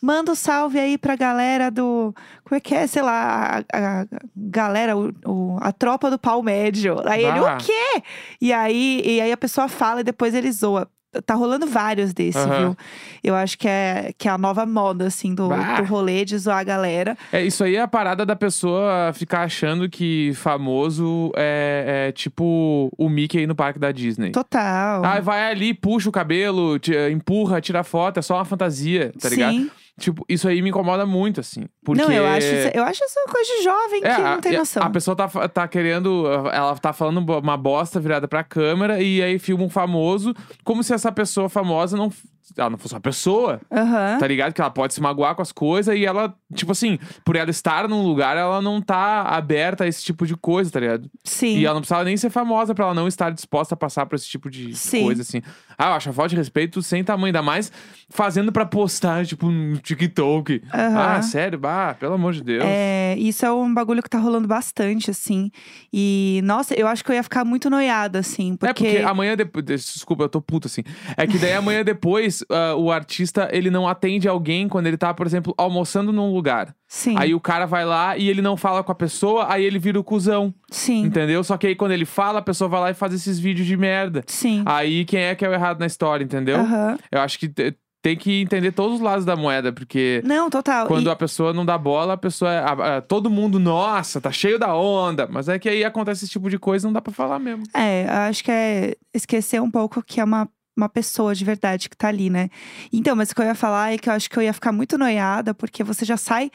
manda 0.00 0.32
um 0.32 0.34
salve 0.34 0.78
aí 0.78 0.98
pra 0.98 1.16
galera 1.16 1.70
do. 1.70 2.14
Como 2.44 2.56
é 2.56 2.60
que 2.60 2.74
é? 2.74 2.86
Sei 2.86 3.00
lá, 3.00 3.62
a, 3.72 4.02
a 4.02 4.06
galera, 4.36 4.96
o, 4.96 5.12
o- 5.24 5.58
a 5.60 5.72
tropa 5.72 6.10
do 6.10 6.18
pau 6.18 6.42
médio. 6.42 6.96
Aí 7.08 7.24
ele, 7.24 7.38
Ah. 7.38 7.54
o 7.54 7.58
quê? 7.58 8.02
E 8.40 8.52
aí, 8.52 9.00
e 9.04 9.20
aí 9.20 9.32
a 9.32 9.36
pessoa 9.36 9.68
fala 9.68 10.00
e 10.00 10.04
depois 10.04 10.34
ele 10.34 10.52
zoa. 10.52 10.86
Tá 11.26 11.34
rolando 11.34 11.66
vários 11.66 12.12
desses, 12.14 12.40
Aham. 12.40 12.58
viu? 12.58 12.76
Eu 13.22 13.34
acho 13.34 13.58
que 13.58 13.68
é, 13.68 14.12
que 14.16 14.26
é 14.28 14.30
a 14.30 14.38
nova 14.38 14.64
moda, 14.64 15.06
assim, 15.08 15.34
do, 15.34 15.48
Bah. 15.48 15.80
do 15.80 15.84
rolê 15.86 16.24
de 16.24 16.38
zoar 16.38 16.58
a 16.60 16.64
galera. 16.64 17.18
É, 17.30 17.44
isso 17.44 17.62
aí 17.62 17.76
é 17.76 17.82
a 17.82 17.88
parada 17.88 18.24
da 18.24 18.34
pessoa 18.34 19.12
ficar 19.12 19.42
achando 19.42 19.90
que 19.90 20.32
famoso 20.34 21.30
é, 21.36 22.06
é 22.08 22.12
tipo 22.12 22.90
o 22.96 23.08
Mickey 23.08 23.46
no 23.46 23.54
parque 23.54 23.78
da 23.78 23.92
Disney. 23.92 24.30
Total. 24.32 25.04
Ah, 25.04 25.20
vai 25.20 25.50
ali, 25.50 25.74
puxa 25.74 26.08
o 26.08 26.12
cabelo, 26.12 26.78
te- 26.78 26.94
empurra, 27.10 27.60
tira 27.60 27.84
foto, 27.84 28.18
é 28.18 28.22
só 28.22 28.36
uma 28.36 28.44
fantasia, 28.44 29.12
tá 29.20 29.28
ligado? 29.28 29.70
Tipo, 30.00 30.24
isso 30.28 30.48
aí 30.48 30.62
me 30.62 30.70
incomoda 30.70 31.04
muito, 31.04 31.38
assim. 31.40 31.66
Porque... 31.84 32.00
Não, 32.02 32.10
eu 32.10 32.26
acho, 32.26 32.46
isso, 32.46 32.70
eu 32.74 32.82
acho 32.82 33.04
isso 33.04 33.14
coisa 33.30 33.56
de 33.56 33.62
jovem 33.62 33.98
É, 33.98 34.00
que 34.00 34.20
a- 34.22 34.30
não 34.34 34.40
tem 34.40 34.56
noção. 34.56 34.82
A 34.82 34.90
pessoa 34.90 35.14
tá, 35.14 35.28
tá 35.48 35.68
querendo. 35.68 36.26
Ela 36.50 36.76
tá 36.78 36.92
falando 36.94 37.18
uma 37.38 37.56
bosta 37.58 38.00
virada 38.00 38.26
pra 38.26 38.42
câmera 38.42 39.02
e 39.02 39.22
aí 39.22 39.38
filma 39.38 39.64
um 39.64 39.68
famoso, 39.68 40.34
como 40.64 40.82
se 40.82 40.94
essa 40.94 41.12
pessoa 41.12 41.48
famosa 41.48 41.96
não. 41.96 42.10
Ela 42.56 42.70
não 42.70 42.78
fosse 42.78 42.94
uma 42.94 43.00
pessoa, 43.00 43.60
Aham. 43.70 44.18
tá 44.18 44.26
ligado? 44.26 44.52
Que 44.52 44.60
ela 44.60 44.70
pode 44.70 44.92
se 44.94 45.00
magoar 45.00 45.34
com 45.34 45.42
as 45.42 45.52
coisas 45.52 45.96
e 45.96 46.04
ela, 46.04 46.34
tipo 46.54 46.72
assim, 46.72 46.98
por 47.24 47.36
ela 47.36 47.50
estar 47.50 47.88
num 47.88 48.02
lugar, 48.02 48.36
ela 48.36 48.60
não 48.60 48.80
tá 48.80 49.22
aberta 49.22 49.84
a 49.84 49.86
esse 49.86 50.02
tipo 50.04 50.26
de 50.26 50.36
coisa, 50.36 50.70
tá 50.70 50.80
ligado? 50.80 51.08
Sim. 51.24 51.56
E 51.58 51.64
ela 51.64 51.74
não 51.74 51.80
precisava 51.80 52.04
nem 52.04 52.16
ser 52.16 52.30
famosa 52.30 52.74
pra 52.74 52.84
ela 52.86 52.94
não 52.94 53.06
estar 53.08 53.30
disposta 53.30 53.74
a 53.74 53.76
passar 53.76 54.06
por 54.06 54.16
esse 54.16 54.26
tipo 54.28 54.50
de 54.50 54.74
Sim. 54.74 55.04
coisa, 55.04 55.22
assim. 55.22 55.40
Ah, 55.78 55.88
eu 55.90 55.92
acho 55.94 56.10
a 56.10 56.12
falta 56.12 56.30
de 56.30 56.36
respeito 56.36 56.82
sem 56.82 57.02
tamanho, 57.02 57.26
ainda 57.26 57.42
mais 57.42 57.72
fazendo 58.10 58.52
pra 58.52 58.66
postar, 58.66 59.24
tipo, 59.24 59.50
no 59.50 59.78
TikTok. 59.78 60.62
Aham. 60.74 60.98
Ah, 61.18 61.22
sério? 61.22 61.58
Bah, 61.58 61.94
pelo 61.98 62.14
amor 62.14 62.32
de 62.32 62.42
Deus. 62.42 62.64
É, 62.66 63.14
isso 63.18 63.44
é 63.46 63.52
um 63.52 63.72
bagulho 63.72 64.02
que 64.02 64.10
tá 64.10 64.18
rolando 64.18 64.46
bastante, 64.48 65.10
assim. 65.10 65.50
E, 65.92 66.40
nossa, 66.44 66.74
eu 66.74 66.86
acho 66.86 67.04
que 67.04 67.10
eu 67.10 67.14
ia 67.14 67.22
ficar 67.22 67.44
muito 67.44 67.70
noiada, 67.70 68.18
assim. 68.18 68.56
Porque. 68.56 68.84
É 68.86 68.90
porque 68.92 69.04
amanhã 69.04 69.36
depois. 69.36 69.64
Desculpa, 69.64 70.24
eu 70.24 70.28
tô 70.28 70.40
puto 70.40 70.66
assim. 70.66 70.82
É 71.16 71.26
que 71.26 71.38
daí 71.38 71.54
amanhã 71.54 71.82
depois 71.84 72.31
ah, 72.50 72.74
o 72.76 72.90
artista 72.90 73.48
ele 73.52 73.70
não 73.70 73.86
atende 73.88 74.26
alguém 74.28 74.68
quando 74.68 74.86
ele 74.86 74.96
tá, 74.96 75.12
por 75.12 75.26
exemplo, 75.26 75.54
almoçando 75.58 76.12
num 76.12 76.32
lugar. 76.32 76.74
Sim. 76.88 77.14
Aí 77.18 77.34
o 77.34 77.40
cara 77.40 77.66
vai 77.66 77.84
lá 77.84 78.16
e 78.16 78.28
ele 78.28 78.42
não 78.42 78.56
fala 78.56 78.82
com 78.82 78.92
a 78.92 78.94
pessoa, 78.94 79.46
aí 79.52 79.64
ele 79.64 79.78
vira 79.78 79.98
o 79.98 80.04
cuzão. 80.04 80.54
sim. 80.70 81.02
Entendeu? 81.02 81.42
Só 81.44 81.56
que 81.56 81.66
aí 81.66 81.74
quando 81.74 81.92
ele 81.92 82.04
fala, 82.04 82.38
a 82.40 82.42
pessoa 82.42 82.68
vai 82.68 82.80
lá 82.80 82.90
e 82.90 82.94
faz 82.94 83.12
esses 83.14 83.38
vídeos 83.38 83.66
de 83.66 83.76
merda. 83.76 84.22
Sim. 84.26 84.62
Aí 84.66 85.04
quem 85.04 85.20
é 85.20 85.34
que 85.34 85.44
é 85.44 85.48
o 85.48 85.52
errado 85.52 85.80
na 85.80 85.86
história, 85.86 86.24
entendeu? 86.24 86.56
Aham. 86.60 86.98
Eu 87.10 87.20
acho 87.20 87.38
que 87.38 87.48
te- 87.48 87.74
tem 88.04 88.16
que 88.16 88.40
entender 88.42 88.72
todos 88.72 88.96
os 88.96 89.00
lados 89.00 89.24
da 89.24 89.36
moeda, 89.36 89.72
porque. 89.72 90.20
Não, 90.24 90.50
total. 90.50 90.88
Quando 90.88 91.06
E- 91.06 91.12
a 91.12 91.14
pessoa 91.14 91.52
não 91.52 91.64
dá 91.64 91.78
bola, 91.78 92.14
a 92.14 92.16
pessoa. 92.16 92.50
é- 92.52 92.58
a- 92.58 92.96
a- 92.96 93.00
todo 93.00 93.30
mundo, 93.30 93.60
nossa, 93.60 94.20
tá 94.20 94.32
cheio 94.32 94.58
da 94.58 94.74
onda. 94.76 95.28
Mas 95.30 95.48
é 95.48 95.56
que 95.56 95.68
aí 95.68 95.84
acontece 95.84 96.24
esse 96.24 96.32
tipo 96.32 96.50
de 96.50 96.58
coisa, 96.58 96.86
não 96.88 96.92
dá 96.92 97.00
pra 97.00 97.12
falar 97.12 97.38
mesmo. 97.38 97.62
É, 97.72 98.04
eu 98.06 98.10
acho 98.28 98.42
que 98.42 98.50
é 98.50 98.96
esquecer 99.14 99.62
um 99.62 99.70
pouco 99.70 100.02
que 100.02 100.20
é 100.20 100.24
uma, 100.24 100.48
uma 100.76 100.88
pessoa 100.88 101.34
de 101.34 101.44
verdade 101.44 101.88
que 101.88 101.96
tá 101.96 102.08
ali, 102.08 102.30
né? 102.30 102.48
Então, 102.92 103.14
mas 103.14 103.30
o 103.30 103.34
que 103.34 103.40
eu 103.40 103.44
ia 103.46 103.54
falar 103.54 103.92
é 103.92 103.98
que 103.98 104.08
eu 104.08 104.12
acho 104.12 104.28
que 104.30 104.36
eu 104.38 104.42
ia 104.42 104.52
ficar 104.52 104.72
muito 104.72 104.96
noiada, 104.96 105.52
porque 105.54 105.84
você 105.84 106.04
já 106.04 106.16
sai 106.16 106.50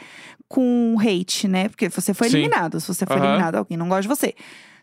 com 0.47 0.95
hate, 0.99 1.47
né? 1.47 1.69
Porque 1.69 1.89
você 1.89 2.13
foi 2.13 2.29
Sim. 2.29 2.37
eliminado. 2.37 2.79
Se 2.79 2.87
você 2.87 3.05
foi 3.05 3.17
Aham. 3.17 3.25
eliminado, 3.25 3.55
alguém 3.55 3.77
não 3.77 3.87
gosta 3.87 4.01
de 4.03 4.07
você. 4.07 4.33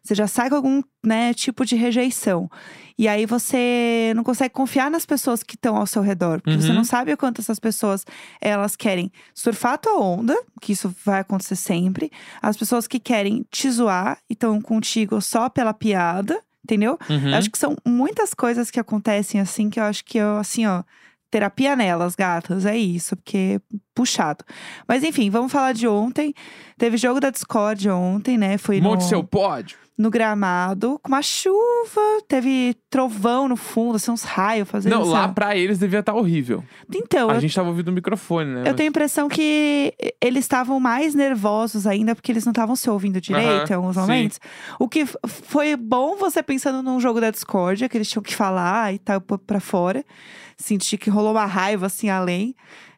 Você 0.02 0.14
já 0.14 0.26
sai 0.26 0.50
com 0.50 0.56
algum 0.56 0.82
né, 1.02 1.32
tipo 1.32 1.64
de 1.64 1.76
rejeição. 1.76 2.50
E 2.98 3.08
aí 3.08 3.24
você 3.24 4.12
não 4.14 4.22
consegue 4.22 4.52
confiar 4.52 4.90
nas 4.90 5.06
pessoas 5.06 5.42
que 5.42 5.54
estão 5.54 5.76
ao 5.76 5.86
seu 5.86 6.02
redor. 6.02 6.42
Porque 6.42 6.60
você 6.60 6.68
Uhum. 6.72 6.76
não 6.76 6.84
sabe 6.84 7.10
o 7.12 7.16
quanto 7.16 7.40
essas 7.40 7.58
pessoas 7.58 8.04
elas 8.38 8.76
querem 8.76 9.10
surfar 9.34 9.72
a 9.72 9.78
tua 9.78 9.98
onda, 9.98 10.36
que 10.60 10.72
isso 10.72 10.94
vai 11.06 11.20
acontecer 11.20 11.56
sempre. 11.56 12.12
As 12.42 12.54
pessoas 12.54 12.86
que 12.86 13.00
querem 13.00 13.46
te 13.50 13.70
zoar 13.70 14.18
e 14.28 14.34
estão 14.34 14.60
contigo 14.60 15.22
só 15.22 15.48
pela 15.48 15.72
piada, 15.72 16.38
entendeu? 16.64 16.98
Uhum. 17.08 17.28
Eu 17.28 17.36
Acho 17.36 17.50
que 17.50 17.58
são 17.58 17.76
muitas 17.86 18.34
coisas 18.34 18.70
que 18.70 18.80
acontecem 18.80 19.40
assim 19.40 19.70
que 19.70 19.78
eu 19.78 19.84
acho 19.84 20.04
que 20.04 20.18
eu, 20.18 20.38
assim, 20.38 20.66
ó, 20.66 20.82
terapia 21.30 21.76
nelas, 21.76 22.14
gatas, 22.14 22.64
é 22.64 22.76
isso, 22.76 23.16
porque 23.16 23.60
puxado. 23.94 24.44
Mas 24.88 25.02
enfim, 25.04 25.30
vamos 25.30 25.52
falar 25.52 25.72
de 25.72 25.86
ontem. 25.86 26.32
Teve 26.78 26.96
jogo 26.96 27.20
da 27.20 27.30
Discord 27.30 27.88
ontem, 27.90 28.38
né? 28.38 28.56
Foi 28.56 28.80
no, 28.80 28.90
Monte 28.90 29.04
seu 29.04 29.22
pódio. 29.22 29.76
No 29.96 30.10
gramado, 30.10 30.98
com 31.02 31.08
uma 31.08 31.22
chuva, 31.22 32.00
teve 32.26 32.76
trovão 32.90 33.46
no 33.48 33.56
fundo, 33.56 33.94
assim, 33.94 34.10
uns 34.10 34.24
raios 34.24 34.68
fazendo. 34.68 34.92
Não, 34.92 35.04
lá 35.04 35.24
essa- 35.24 35.32
pra 35.32 35.56
eles 35.56 35.78
devia 35.78 36.00
estar 36.00 36.14
horrível. 36.14 36.64
Então, 36.92 37.30
A 37.30 37.34
eu, 37.34 37.40
gente 37.40 37.54
tava 37.54 37.68
ouvindo 37.68 37.88
o 37.88 37.92
microfone, 37.92 38.50
né? 38.54 38.62
eu 38.68 38.74
tenho 38.74 38.88
a 38.88 38.90
impressão 38.90 39.28
que 39.28 39.94
eles 40.20 40.44
estavam 40.44 40.80
mais 40.80 41.14
nervosos 41.14 41.86
ainda 41.86 42.12
porque 42.14 42.32
eles 42.32 42.44
não 42.44 42.50
estavam 42.50 42.74
se 42.74 42.90
ouvindo 42.90 43.20
direito 43.20 43.70
em 43.70 43.74
alguns 43.74 43.94
sim. 43.94 44.00
momentos. 44.00 44.40
O 44.80 44.88
que 44.88 45.06
foi 45.26 45.76
bom 45.76 46.16
você 46.16 46.42
pensando 46.42 46.82
num 46.82 46.98
jogo 46.98 47.20
da 47.20 47.30
Discord, 47.30 47.88
que 47.88 47.96
eles 47.96 48.08
tinham 48.10 48.22
que 48.22 48.34
falar 48.34 48.92
e 48.92 48.98
tal, 48.98 49.20
pra 49.20 49.60
fora. 49.60 50.04
Senti 50.56 50.98
que 50.98 51.08
rolou 51.08 51.30
uma 51.32 51.46
raiva 51.46 51.86
assim 51.86 52.08
além. 52.08 52.54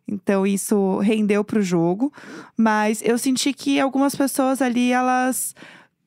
Então 0.09 0.47
isso 0.47 0.99
rendeu 1.01 1.45
pro 1.45 1.61
jogo. 1.61 2.11
Mas 2.57 3.03
eu 3.05 3.19
senti 3.19 3.53
que 3.53 3.79
algumas 3.79 4.15
pessoas 4.15 4.63
ali, 4.63 4.93
elas 4.93 5.55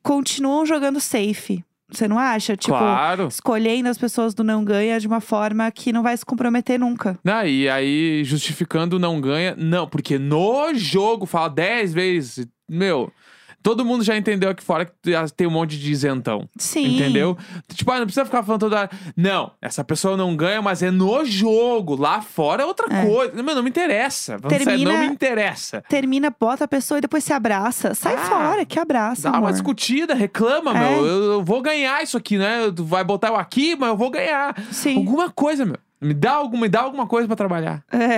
continuam 0.02 0.64
jogando 0.66 1.00
safe. 1.00 1.64
Você 1.92 2.06
não 2.06 2.18
acha? 2.18 2.56
Tipo, 2.56 2.78
claro. 2.78 3.26
escolhendo 3.26 3.88
as 3.88 3.98
pessoas 3.98 4.32
do 4.32 4.44
não 4.44 4.64
ganha 4.64 5.00
de 5.00 5.06
uma 5.06 5.20
forma 5.20 5.70
que 5.72 5.92
não 5.92 6.02
vai 6.02 6.16
se 6.16 6.24
comprometer 6.24 6.78
nunca. 6.78 7.18
Não, 7.24 7.44
e 7.44 7.68
aí, 7.68 8.22
justificando 8.24 8.96
o 8.96 8.98
não 8.98 9.20
ganha, 9.20 9.54
não, 9.58 9.88
porque 9.88 10.18
no 10.18 10.72
jogo 10.74 11.26
fala 11.26 11.48
10 11.48 11.92
vezes, 11.92 12.46
meu. 12.68 13.12
Todo 13.62 13.84
mundo 13.84 14.02
já 14.02 14.16
entendeu 14.16 14.48
aqui 14.50 14.62
fora 14.62 14.86
que 14.86 14.92
tem 15.36 15.46
um 15.46 15.50
monte 15.50 15.78
de 15.78 15.92
isentão. 15.92 16.48
Sim. 16.58 16.96
Entendeu? 16.96 17.36
Tipo, 17.74 17.92
ah, 17.92 17.98
não 17.98 18.06
precisa 18.06 18.24
ficar 18.24 18.42
falando 18.42 18.60
toda 18.60 18.78
hora. 18.80 18.90
Não, 19.16 19.52
essa 19.60 19.84
pessoa 19.84 20.16
não 20.16 20.34
ganha, 20.34 20.62
mas 20.62 20.82
é 20.82 20.90
no 20.90 21.24
jogo. 21.26 21.94
Lá 21.94 22.22
fora 22.22 22.62
é 22.62 22.66
outra 22.66 22.86
É. 22.90 23.04
coisa. 23.06 23.42
Meu, 23.42 23.54
não 23.54 23.62
me 23.62 23.68
interessa. 23.68 24.38
Vamos 24.38 24.56
Termina- 24.56 24.90
não 24.92 24.98
me 25.00 25.06
interessa. 25.06 25.82
Termina, 25.88 26.34
bota 26.40 26.64
a 26.64 26.68
pessoa 26.68 26.98
e 26.98 27.00
depois 27.02 27.22
se 27.22 27.32
abraça. 27.34 27.94
Sai 27.94 28.14
Ah, 28.14 28.18
fora, 28.18 28.64
que 28.64 28.78
abraça. 28.78 29.22
Dá 29.24 29.30
uma 29.30 29.38
amor. 29.38 29.52
discutida, 29.52 30.14
reclama, 30.14 30.70
É. 30.76 30.78
meu. 30.94 31.06
Eu, 31.06 31.22
eu 31.32 31.44
vou 31.44 31.60
ganhar 31.60 32.02
isso 32.02 32.16
aqui, 32.16 32.38
né? 32.38 32.72
Tu 32.74 32.82
vai 32.84 33.04
botar 33.04 33.28
eu 33.28 33.36
aqui, 33.36 33.76
mas 33.78 33.90
eu 33.90 33.96
vou 33.96 34.10
ganhar. 34.10 34.54
Sim. 34.72 34.96
Alguma 34.96 35.30
coisa, 35.30 35.66
meu. 35.66 35.76
Me 36.00 36.14
dá, 36.14 36.32
alguma, 36.32 36.62
me 36.62 36.68
dá 36.70 36.80
alguma 36.80 37.06
coisa 37.06 37.26
pra 37.26 37.36
trabalhar. 37.36 37.82
É. 37.92 38.16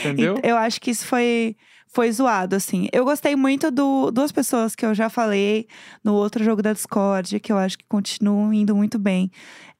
Entendeu? 0.00 0.38
Eu 0.42 0.56
acho 0.56 0.80
que 0.80 0.90
isso 0.90 1.04
foi, 1.06 1.54
foi 1.94 2.10
zoado, 2.10 2.56
assim. 2.56 2.88
Eu 2.92 3.04
gostei 3.04 3.36
muito 3.36 3.70
do 3.70 4.10
duas 4.10 4.32
pessoas 4.32 4.74
que 4.74 4.84
eu 4.84 4.92
já 4.92 5.08
falei 5.08 5.68
no 6.02 6.14
outro 6.14 6.42
jogo 6.42 6.60
da 6.60 6.72
Discord, 6.72 7.38
que 7.38 7.52
eu 7.52 7.56
acho 7.56 7.78
que 7.78 7.84
continuam 7.88 8.52
indo 8.52 8.74
muito 8.74 8.98
bem. 8.98 9.30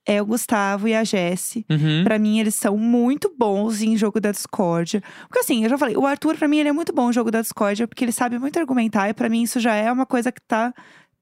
É 0.06 0.22
o 0.22 0.26
Gustavo 0.26 0.86
e 0.86 0.94
a 0.94 1.02
Jessie. 1.02 1.66
Uhum. 1.68 2.04
Pra 2.04 2.18
mim, 2.18 2.38
eles 2.38 2.54
são 2.54 2.76
muito 2.76 3.34
bons 3.36 3.82
em 3.82 3.96
jogo 3.96 4.20
da 4.20 4.30
Discord. 4.30 5.02
Porque 5.26 5.40
assim, 5.40 5.64
eu 5.64 5.70
já 5.70 5.76
falei, 5.76 5.96
o 5.96 6.06
Arthur, 6.06 6.36
pra 6.36 6.46
mim, 6.46 6.58
ele 6.58 6.68
é 6.68 6.72
muito 6.72 6.92
bom 6.92 7.10
em 7.10 7.12
jogo 7.12 7.32
da 7.32 7.40
Discord, 7.40 7.86
porque 7.88 8.04
ele 8.04 8.12
sabe 8.12 8.38
muito 8.38 8.58
argumentar, 8.58 9.08
e 9.08 9.14
pra 9.14 9.28
mim 9.28 9.42
isso 9.42 9.58
já 9.58 9.74
é 9.74 9.90
uma 9.90 10.06
coisa 10.06 10.30
que 10.30 10.42
tá, 10.46 10.72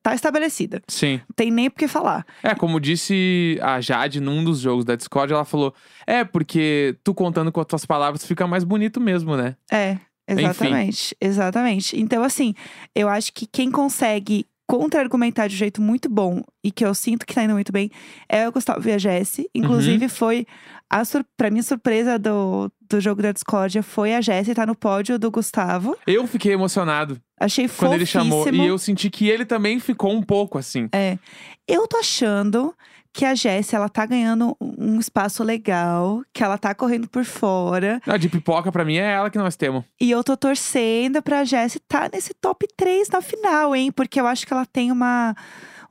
tá 0.02 0.14
estabelecida. 0.14 0.82
Sim. 0.88 1.20
Não 1.28 1.34
tem 1.34 1.50
nem 1.50 1.70
por 1.70 1.78
que 1.78 1.88
falar. 1.88 2.26
É, 2.42 2.54
como 2.54 2.80
disse 2.80 3.58
a 3.62 3.80
Jade 3.80 4.20
num 4.20 4.44
dos 4.44 4.58
jogos 4.58 4.84
da 4.84 4.96
Discord, 4.96 5.32
ela 5.32 5.44
falou: 5.44 5.72
É, 6.06 6.22
porque 6.24 6.98
tu 7.02 7.14
contando 7.14 7.50
com 7.50 7.60
as 7.60 7.66
tuas 7.66 7.86
palavras 7.86 8.26
fica 8.26 8.46
mais 8.46 8.64
bonito 8.64 9.00
mesmo, 9.00 9.36
né? 9.36 9.56
É, 9.70 9.96
exatamente. 10.28 11.16
Exatamente. 11.20 12.00
Então, 12.00 12.22
assim, 12.22 12.54
eu 12.94 13.08
acho 13.08 13.32
que 13.32 13.46
quem 13.46 13.70
consegue 13.70 14.46
contra-argumentar 14.66 15.48
de 15.48 15.54
um 15.54 15.58
jeito 15.58 15.82
muito 15.82 16.08
bom 16.08 16.42
e 16.64 16.70
que 16.70 16.84
eu 16.84 16.94
sinto 16.94 17.26
que 17.26 17.34
tá 17.34 17.44
indo 17.44 17.52
muito 17.52 17.72
bem 17.72 17.90
é 18.28 18.48
o 18.48 18.52
Gustavo 18.52 18.88
e 18.88 18.92
a 18.92 18.98
Jessie. 18.98 19.48
Inclusive, 19.54 20.08
foi 20.08 20.46
a 20.88 21.04
sur 21.04 21.24
pra 21.36 21.50
minha 21.50 21.62
surpresa 21.62 22.18
do, 22.18 22.70
do 22.88 23.00
jogo 23.00 23.20
da 23.20 23.32
Discordia 23.32 23.82
foi 23.82 24.14
a 24.14 24.20
Jessie 24.20 24.54
tá 24.54 24.64
no 24.64 24.74
pódio 24.74 25.18
do 25.18 25.30
Gustavo. 25.30 25.96
Eu 26.06 26.26
fiquei 26.26 26.52
emocionado 26.52 27.20
Achei 27.38 27.68
quando 27.68 27.94
ele 27.94 28.06
chamou. 28.06 28.48
E 28.48 28.66
eu 28.66 28.78
senti 28.78 29.10
que 29.10 29.28
ele 29.28 29.44
também 29.44 29.80
ficou 29.80 30.12
um 30.12 30.22
pouco 30.22 30.58
assim. 30.58 30.88
É. 30.92 31.18
Eu 31.66 31.88
tô 31.88 31.96
achando 31.96 32.74
que 33.12 33.24
a 33.24 33.34
Jessie, 33.34 33.76
ela 33.76 33.88
tá 33.88 34.06
ganhando 34.06 34.56
um 34.60 34.98
espaço 34.98 35.44
legal, 35.44 36.22
que 36.32 36.42
ela 36.42 36.56
tá 36.56 36.74
correndo 36.74 37.08
por 37.08 37.24
fora. 37.24 38.00
A 38.06 38.16
de 38.16 38.28
pipoca, 38.28 38.72
pra 38.72 38.84
mim, 38.84 38.96
é 38.96 39.12
ela 39.12 39.30
que 39.30 39.38
nós 39.38 39.54
temos. 39.54 39.84
E 40.00 40.10
eu 40.10 40.24
tô 40.24 40.36
torcendo 40.36 41.22
pra 41.22 41.44
Jessie 41.44 41.80
tá 41.80 42.08
nesse 42.12 42.32
top 42.34 42.66
3 42.76 43.08
na 43.10 43.20
final, 43.20 43.76
hein? 43.76 43.92
Porque 43.92 44.20
eu 44.20 44.26
acho 44.26 44.46
que 44.46 44.52
ela 44.52 44.64
tem 44.64 44.90
uma, 44.90 45.36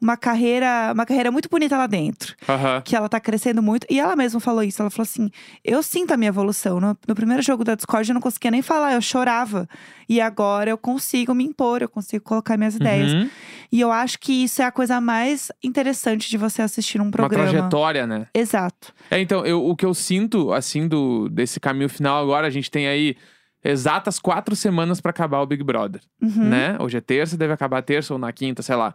uma 0.01 0.17
carreira, 0.17 0.91
uma 0.93 1.05
carreira 1.05 1.31
muito 1.31 1.47
bonita 1.47 1.77
lá 1.77 1.85
dentro. 1.85 2.35
Aham. 2.49 2.81
Que 2.83 2.95
ela 2.95 3.07
tá 3.07 3.19
crescendo 3.19 3.61
muito. 3.61 3.85
E 3.89 3.99
ela 3.99 4.15
mesma 4.15 4.39
falou 4.39 4.63
isso. 4.63 4.81
Ela 4.81 4.89
falou 4.89 5.03
assim: 5.03 5.29
eu 5.63 5.83
sinto 5.83 6.11
a 6.11 6.17
minha 6.17 6.29
evolução. 6.29 6.79
No, 6.79 6.97
no 7.07 7.13
primeiro 7.13 7.43
jogo 7.43 7.63
da 7.63 7.75
Discord 7.75 8.09
eu 8.09 8.13
não 8.15 8.21
conseguia 8.21 8.49
nem 8.49 8.63
falar, 8.63 8.93
eu 8.93 9.01
chorava. 9.01 9.69
E 10.09 10.19
agora 10.19 10.71
eu 10.71 10.77
consigo 10.77 11.33
me 11.33 11.43
impor, 11.43 11.81
eu 11.83 11.87
consigo 11.89 12.23
colocar 12.23 12.57
minhas 12.57 12.75
ideias. 12.75 13.13
Uhum. 13.13 13.29
E 13.71 13.79
eu 13.79 13.91
acho 13.91 14.19
que 14.19 14.43
isso 14.43 14.61
é 14.61 14.65
a 14.65 14.71
coisa 14.71 14.99
mais 14.99 15.51
interessante 15.63 16.29
de 16.29 16.37
você 16.37 16.61
assistir 16.61 16.99
um 16.99 17.05
Uma 17.05 17.11
programa. 17.11 17.49
trajetória, 17.49 18.07
né? 18.07 18.27
Exato. 18.33 18.91
É, 19.09 19.19
então, 19.21 19.45
eu, 19.45 19.63
o 19.63 19.75
que 19.75 19.85
eu 19.85 19.93
sinto, 19.93 20.51
assim, 20.51 20.87
do, 20.87 21.29
desse 21.29 21.59
caminho 21.59 21.87
final 21.87 22.21
agora, 22.21 22.47
a 22.47 22.49
gente 22.49 22.69
tem 22.69 22.87
aí 22.87 23.15
exatas 23.63 24.19
quatro 24.19 24.55
semanas 24.55 24.99
pra 25.01 25.11
acabar 25.11 25.39
o 25.41 25.45
Big 25.45 25.63
Brother, 25.63 26.01
Uhum. 26.21 26.49
né? 26.49 26.77
Hoje 26.79 26.97
é 26.97 27.01
terça, 27.01 27.37
deve 27.37 27.53
acabar 27.53 27.81
terça 27.81 28.13
ou 28.13 28.19
na 28.19 28.31
quinta, 28.31 28.61
sei 28.61 28.75
lá. 28.75 28.93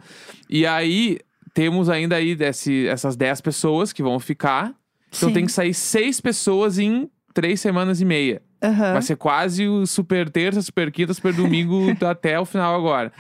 E 0.51 0.67
aí, 0.67 1.19
temos 1.55 1.89
ainda 1.89 2.17
aí 2.17 2.35
desse, 2.35 2.87
essas 2.89 3.17
dez 3.17 3.41
pessoas 3.41 3.93
que 3.93 4.03
vão 4.03 4.19
ficar. 4.19 4.75
Então 5.09 5.29
Sim. 5.29 5.35
tem 5.35 5.47
que 5.47 5.53
sair 5.53 5.73
seis 5.73 6.21
pessoas 6.21 6.79
em 6.79 7.09
três 7.33 7.61
semanas 7.61 8.01
e 8.01 8.05
meia. 8.05 8.43
Aham. 8.63 8.95
Vai 8.95 9.03
ser 9.03 9.17
quase 9.17 9.69
o 9.69 9.87
super 9.87 10.29
terça, 10.31 10.61
super 10.63 10.91
quinta, 10.91 11.15
super 11.15 11.33
domingo 11.33 11.95
até 12.05 12.39
o 12.41 12.45
final 12.45 12.75
agora. 12.75 13.13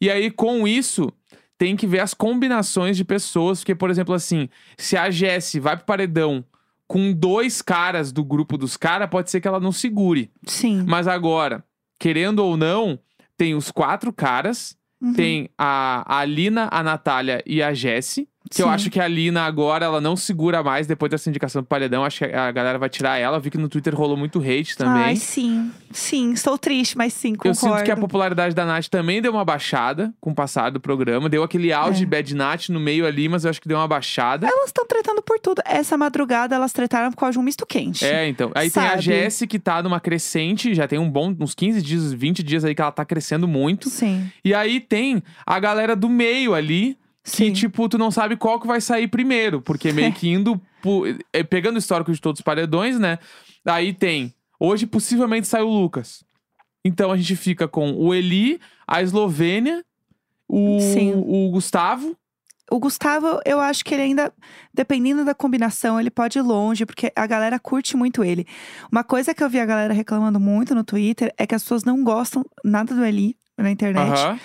E 0.00 0.08
aí, 0.10 0.30
com 0.30 0.66
isso, 0.66 1.12
tem 1.58 1.76
que 1.76 1.86
ver 1.86 2.00
as 2.00 2.14
combinações 2.14 2.96
de 2.96 3.04
pessoas. 3.04 3.58
Porque, 3.60 3.74
por 3.74 3.90
exemplo, 3.90 4.14
assim, 4.14 4.48
se 4.78 4.96
a 4.96 5.10
Jessie 5.10 5.60
vai 5.60 5.76
pro 5.76 5.84
paredão 5.86 6.44
com 6.86 7.12
dois 7.12 7.60
caras 7.60 8.12
do 8.12 8.24
grupo 8.24 8.56
dos 8.56 8.76
caras, 8.76 9.08
pode 9.10 9.30
ser 9.30 9.40
que 9.40 9.48
ela 9.48 9.60
não 9.60 9.72
segure. 9.72 10.30
Sim. 10.46 10.84
Mas 10.86 11.08
agora, 11.08 11.64
querendo 11.98 12.40
ou 12.40 12.56
não, 12.56 12.98
tem 13.36 13.54
os 13.54 13.70
quatro 13.70 14.12
caras. 14.12 14.76
Uhum. 15.00 15.12
Tem 15.12 15.50
a, 15.58 16.04
a 16.06 16.20
Alina, 16.20 16.68
a 16.70 16.82
Natália 16.82 17.42
e 17.44 17.62
a 17.62 17.74
Jessie. 17.74 18.28
Que 18.50 18.62
eu 18.62 18.66
Sim. 18.66 18.72
acho 18.72 18.90
que 18.90 19.00
a 19.00 19.04
Alina 19.04 19.42
agora, 19.42 19.84
ela 19.86 20.00
não 20.00 20.14
segura 20.16 20.62
mais 20.62 20.86
depois 20.86 21.10
dessa 21.10 21.28
indicação 21.28 21.62
do 21.62 21.66
paredão. 21.66 22.04
Acho 22.04 22.18
que 22.18 22.24
a 22.26 22.50
galera 22.52 22.78
vai 22.78 22.88
tirar 22.88 23.18
ela. 23.18 23.36
Eu 23.36 23.40
vi 23.40 23.50
que 23.50 23.58
no 23.58 23.68
Twitter 23.68 23.94
rolou 23.94 24.16
muito 24.16 24.38
hate 24.40 24.76
também. 24.76 25.02
Ai, 25.02 25.16
sim. 25.16 25.70
Sim, 25.90 26.32
estou 26.32 26.56
triste, 26.58 26.96
mas 26.96 27.12
sim, 27.12 27.32
Eu 27.32 27.36
concordo. 27.38 27.58
sinto 27.58 27.84
que 27.84 27.90
a 27.90 27.96
popularidade 27.96 28.54
da 28.54 28.64
Nath 28.66 28.86
também 28.88 29.20
deu 29.22 29.32
uma 29.32 29.44
baixada 29.44 30.12
com 30.20 30.30
o 30.30 30.34
passar 30.34 30.70
do 30.70 30.78
programa. 30.78 31.28
Deu 31.28 31.42
aquele 31.42 31.72
auge 31.72 31.96
É. 31.96 32.00
de 32.00 32.06
Bad 32.06 32.34
Nath 32.34 32.68
no 32.68 32.78
meio 32.78 33.06
ali, 33.06 33.28
mas 33.28 33.44
eu 33.44 33.50
acho 33.50 33.60
que 33.60 33.66
deu 33.68 33.78
uma 33.78 33.88
baixada. 33.88 34.46
Elas 34.46 34.66
estão 34.66 34.86
tretando 34.86 35.22
por 35.22 35.38
tudo. 35.40 35.62
Essa 35.64 35.96
madrugada 35.96 36.54
elas 36.54 36.72
tretaram 36.72 37.10
por 37.10 37.16
causa 37.18 37.32
de 37.32 37.38
um 37.38 37.42
misto 37.42 37.64
quente. 37.66 38.04
É, 38.04 38.28
então. 38.28 38.50
Aí 38.54 38.70
tem 38.70 38.82
a 38.82 38.90
Sabe? 38.90 39.02
Jessie 39.02 39.46
que 39.46 39.58
tá 39.58 39.82
numa 39.82 39.98
crescente, 40.00 40.74
já 40.74 40.86
tem 40.86 40.98
um 40.98 41.10
bom, 41.10 41.34
uns 41.40 41.54
15 41.54 41.82
dias, 41.82 42.12
20 42.12 42.42
dias 42.42 42.64
aí 42.64 42.74
que 42.74 42.82
ela 42.82 42.92
tá 42.92 43.04
crescendo 43.04 43.48
muito. 43.48 43.88
Sim. 43.88 44.30
E 44.44 44.54
aí 44.54 44.78
tem 44.80 45.22
a 45.46 45.58
galera 45.58 45.96
do 45.96 46.08
meio 46.08 46.54
ali, 46.54 46.96
que 47.26 47.32
Sim. 47.32 47.52
tipo, 47.52 47.88
tu 47.88 47.98
não 47.98 48.12
sabe 48.12 48.36
qual 48.36 48.60
que 48.60 48.68
vai 48.68 48.80
sair 48.80 49.08
primeiro, 49.08 49.60
porque 49.60 49.92
meio 49.92 50.12
que 50.12 50.28
indo, 50.28 50.60
é, 51.32 51.42
pegando 51.42 51.74
o 51.74 51.78
histórico 51.80 52.12
de 52.12 52.20
todos 52.20 52.38
os 52.38 52.44
paredões, 52.44 53.00
né? 53.00 53.18
Aí 53.64 53.92
tem, 53.92 54.32
hoje 54.60 54.86
possivelmente 54.86 55.48
sai 55.48 55.60
o 55.60 55.68
Lucas. 55.68 56.24
Então 56.84 57.10
a 57.10 57.16
gente 57.16 57.34
fica 57.34 57.66
com 57.66 57.92
o 57.94 58.14
Eli, 58.14 58.60
a 58.86 59.02
Eslovênia, 59.02 59.84
o, 60.48 60.78
Sim. 60.80 61.14
o 61.16 61.50
Gustavo. 61.50 62.16
O 62.70 62.78
Gustavo, 62.78 63.40
eu 63.44 63.58
acho 63.58 63.84
que 63.84 63.92
ele 63.92 64.02
ainda, 64.02 64.32
dependendo 64.72 65.24
da 65.24 65.34
combinação, 65.34 65.98
ele 65.98 66.10
pode 66.10 66.38
ir 66.38 66.42
longe, 66.42 66.86
porque 66.86 67.12
a 67.14 67.26
galera 67.26 67.58
curte 67.58 67.96
muito 67.96 68.22
ele. 68.22 68.46
Uma 68.90 69.02
coisa 69.02 69.34
que 69.34 69.42
eu 69.42 69.50
vi 69.50 69.58
a 69.58 69.66
galera 69.66 69.92
reclamando 69.92 70.38
muito 70.38 70.76
no 70.76 70.84
Twitter 70.84 71.34
é 71.36 71.44
que 71.44 71.56
as 71.56 71.62
pessoas 71.62 71.82
não 71.82 72.04
gostam 72.04 72.44
nada 72.64 72.94
do 72.94 73.04
Eli 73.04 73.36
na 73.58 73.70
internet. 73.70 74.12
Aham. 74.12 74.38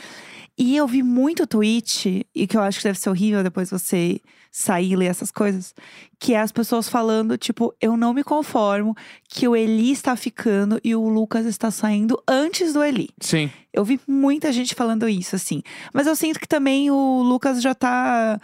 E 0.57 0.75
eu 0.75 0.87
vi 0.87 1.01
muito 1.01 1.47
tweet, 1.47 2.25
e 2.35 2.45
que 2.47 2.55
eu 2.55 2.61
acho 2.61 2.79
que 2.79 2.83
deve 2.83 2.99
ser 2.99 3.09
horrível 3.09 3.43
depois 3.43 3.69
você 3.69 4.19
sair 4.51 4.91
e 4.91 4.95
ler 4.97 5.05
essas 5.05 5.31
coisas, 5.31 5.73
que 6.19 6.33
é 6.33 6.41
as 6.41 6.51
pessoas 6.51 6.89
falando, 6.89 7.37
tipo, 7.37 7.73
eu 7.79 7.95
não 7.95 8.13
me 8.13 8.23
conformo 8.23 8.95
que 9.29 9.47
o 9.47 9.55
Eli 9.55 9.91
está 9.91 10.15
ficando 10.15 10.79
e 10.83 10.93
o 10.93 11.07
Lucas 11.07 11.45
está 11.45 11.71
saindo 11.71 12.21
antes 12.27 12.73
do 12.73 12.83
Eli. 12.83 13.09
Sim. 13.21 13.49
Eu 13.73 13.85
vi 13.85 13.99
muita 14.05 14.51
gente 14.51 14.75
falando 14.75 15.07
isso, 15.07 15.35
assim. 15.35 15.63
Mas 15.93 16.05
eu 16.05 16.15
sinto 16.15 16.39
que 16.39 16.47
também 16.47 16.91
o 16.91 17.21
Lucas 17.23 17.61
já 17.61 17.73
tá. 17.73 18.39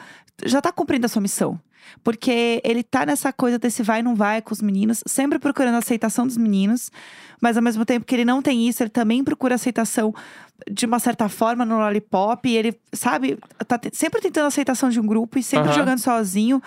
Já 0.46 0.62
tá 0.62 0.72
cumprindo 0.72 1.06
a 1.06 1.10
sua 1.10 1.22
missão. 1.22 1.60
Porque 2.04 2.62
ele 2.64 2.84
tá 2.84 3.06
nessa 3.06 3.32
coisa 3.34 3.60
desse 3.60 3.84
vai 3.84 4.02
não 4.02 4.16
vai 4.16 4.42
com 4.42 4.54
os 4.54 4.62
meninos, 4.62 5.04
sempre 5.06 5.40
procurando 5.40 5.76
a 5.76 5.80
aceitação 5.80 6.26
dos 6.26 6.38
meninos, 6.38 6.92
mas 7.42 7.58
ao 7.58 7.64
mesmo 7.64 7.86
tempo 7.86 8.06
que 8.06 8.16
ele 8.16 8.26
não 8.26 8.42
tem 8.42 8.68
isso, 8.68 8.84
ele 8.84 8.90
também 8.90 9.24
procura 9.24 9.56
aceitação 9.56 10.14
de 10.70 10.86
uma 10.86 11.00
certa 11.00 11.30
forma 11.30 11.66
no 11.66 11.78
Lollipop. 11.78 12.48
E 12.48 12.56
ele, 12.58 12.80
sabe, 12.94 13.38
tá 13.68 13.80
sempre 13.92 14.22
tentando 14.22 14.46
a 14.46 14.48
aceitação 14.48 14.90
de 14.90 15.00
um 15.00 15.06
grupo 15.06 15.38
e 15.38 15.44
sempre 15.44 15.70
Aham. 15.70 15.78
jogando 15.78 16.00
sozinho. 16.00 16.62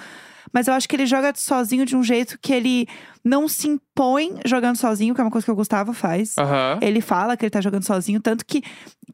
Mas 0.53 0.67
eu 0.67 0.75
acho 0.75 0.89
que 0.89 0.97
ele 0.97 1.07
joga 1.07 1.33
sozinho 1.37 1.87
de 1.87 1.97
um 1.97 2.03
jeito 2.03 2.39
que 2.41 2.53
ele 2.53 2.89
não 3.25 3.49
se 3.49 3.69
impõe 3.69 4.37
jogando 4.47 4.77
sozinho, 4.77 5.15
que 5.15 5.21
é 5.21 5.25
uma 5.25 5.31
coisa 5.31 5.45
que 5.45 5.51
o 5.51 5.55
Gustavo 5.57 5.93
faz. 5.93 6.37
Aham. 6.39 6.79
Ele 6.81 7.01
fala 7.01 7.37
que 7.37 7.45
ele 7.45 7.51
tá 7.51 7.61
jogando 7.61 7.85
sozinho, 7.85 8.21
tanto 8.21 8.45
que, 8.47 8.63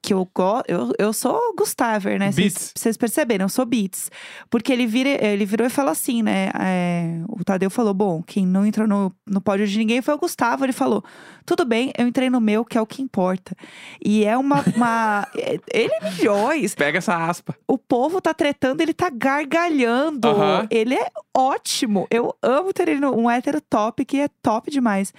que 0.00 0.14
eu, 0.14 0.28
go- 0.34 0.62
eu, 0.68 0.92
eu 0.98 1.12
sou 1.12 1.40
Gustaver, 1.56 2.18
né? 2.18 2.30
Vocês- 2.74 2.96
perceberam, 2.96 3.46
eu 3.46 3.48
sou 3.48 3.64
Beats. 3.66 4.10
Porque 4.48 4.72
ele, 4.72 4.86
vira, 4.86 5.08
ele 5.24 5.44
virou 5.44 5.66
e 5.66 5.70
falou 5.70 5.90
assim, 5.90 6.22
né? 6.22 6.50
é, 6.60 7.20
o 7.28 7.42
Tadeu 7.44 7.68
falou: 7.70 7.92
bom, 7.94 8.22
quem 8.22 8.46
não 8.46 8.64
entrou 8.64 8.86
no, 8.86 9.12
no 9.26 9.40
pódio 9.40 9.66
de 9.66 9.76
ninguém 9.78 10.00
foi 10.02 10.14
o 10.14 10.18
Gustavo. 10.18 10.64
Ele 10.64 10.72
falou: 10.72 11.02
tudo 11.44 11.64
bem, 11.64 11.92
eu 11.98 12.06
entrei 12.06 12.30
no 12.30 12.40
meu, 12.40 12.64
que 12.64 12.78
é 12.78 12.80
o 12.80 12.86
que 12.86 13.02
importa. 13.02 13.54
E 14.04 14.24
é 14.24 14.36
uma. 14.36 14.62
uma 14.76 15.26
é- 15.36 15.58
ele 15.72 15.92
é 16.00 16.10
milhões. 16.10 16.74
Pega 16.74 16.98
essa 16.98 17.16
aspa. 17.26 17.54
O 17.66 17.76
povo 17.78 18.20
tá 18.20 18.32
tretando, 18.32 18.80
ele 18.82 18.94
tá 18.94 19.10
gargalhando. 19.10 20.28
Aham. 20.28 20.66
Ele 20.70 20.94
é 20.94 21.06
ótimo. 21.36 22.06
Eu 22.10 22.34
amo 22.42 22.72
ter 22.72 22.88
ele 22.88 23.00
no, 23.00 23.14
um 23.16 23.30
hétero 23.30 23.60
top. 23.60 23.95
Top, 23.96 24.04
que 24.04 24.20
é 24.20 24.28
top 24.42 24.70
demais. 24.70 25.12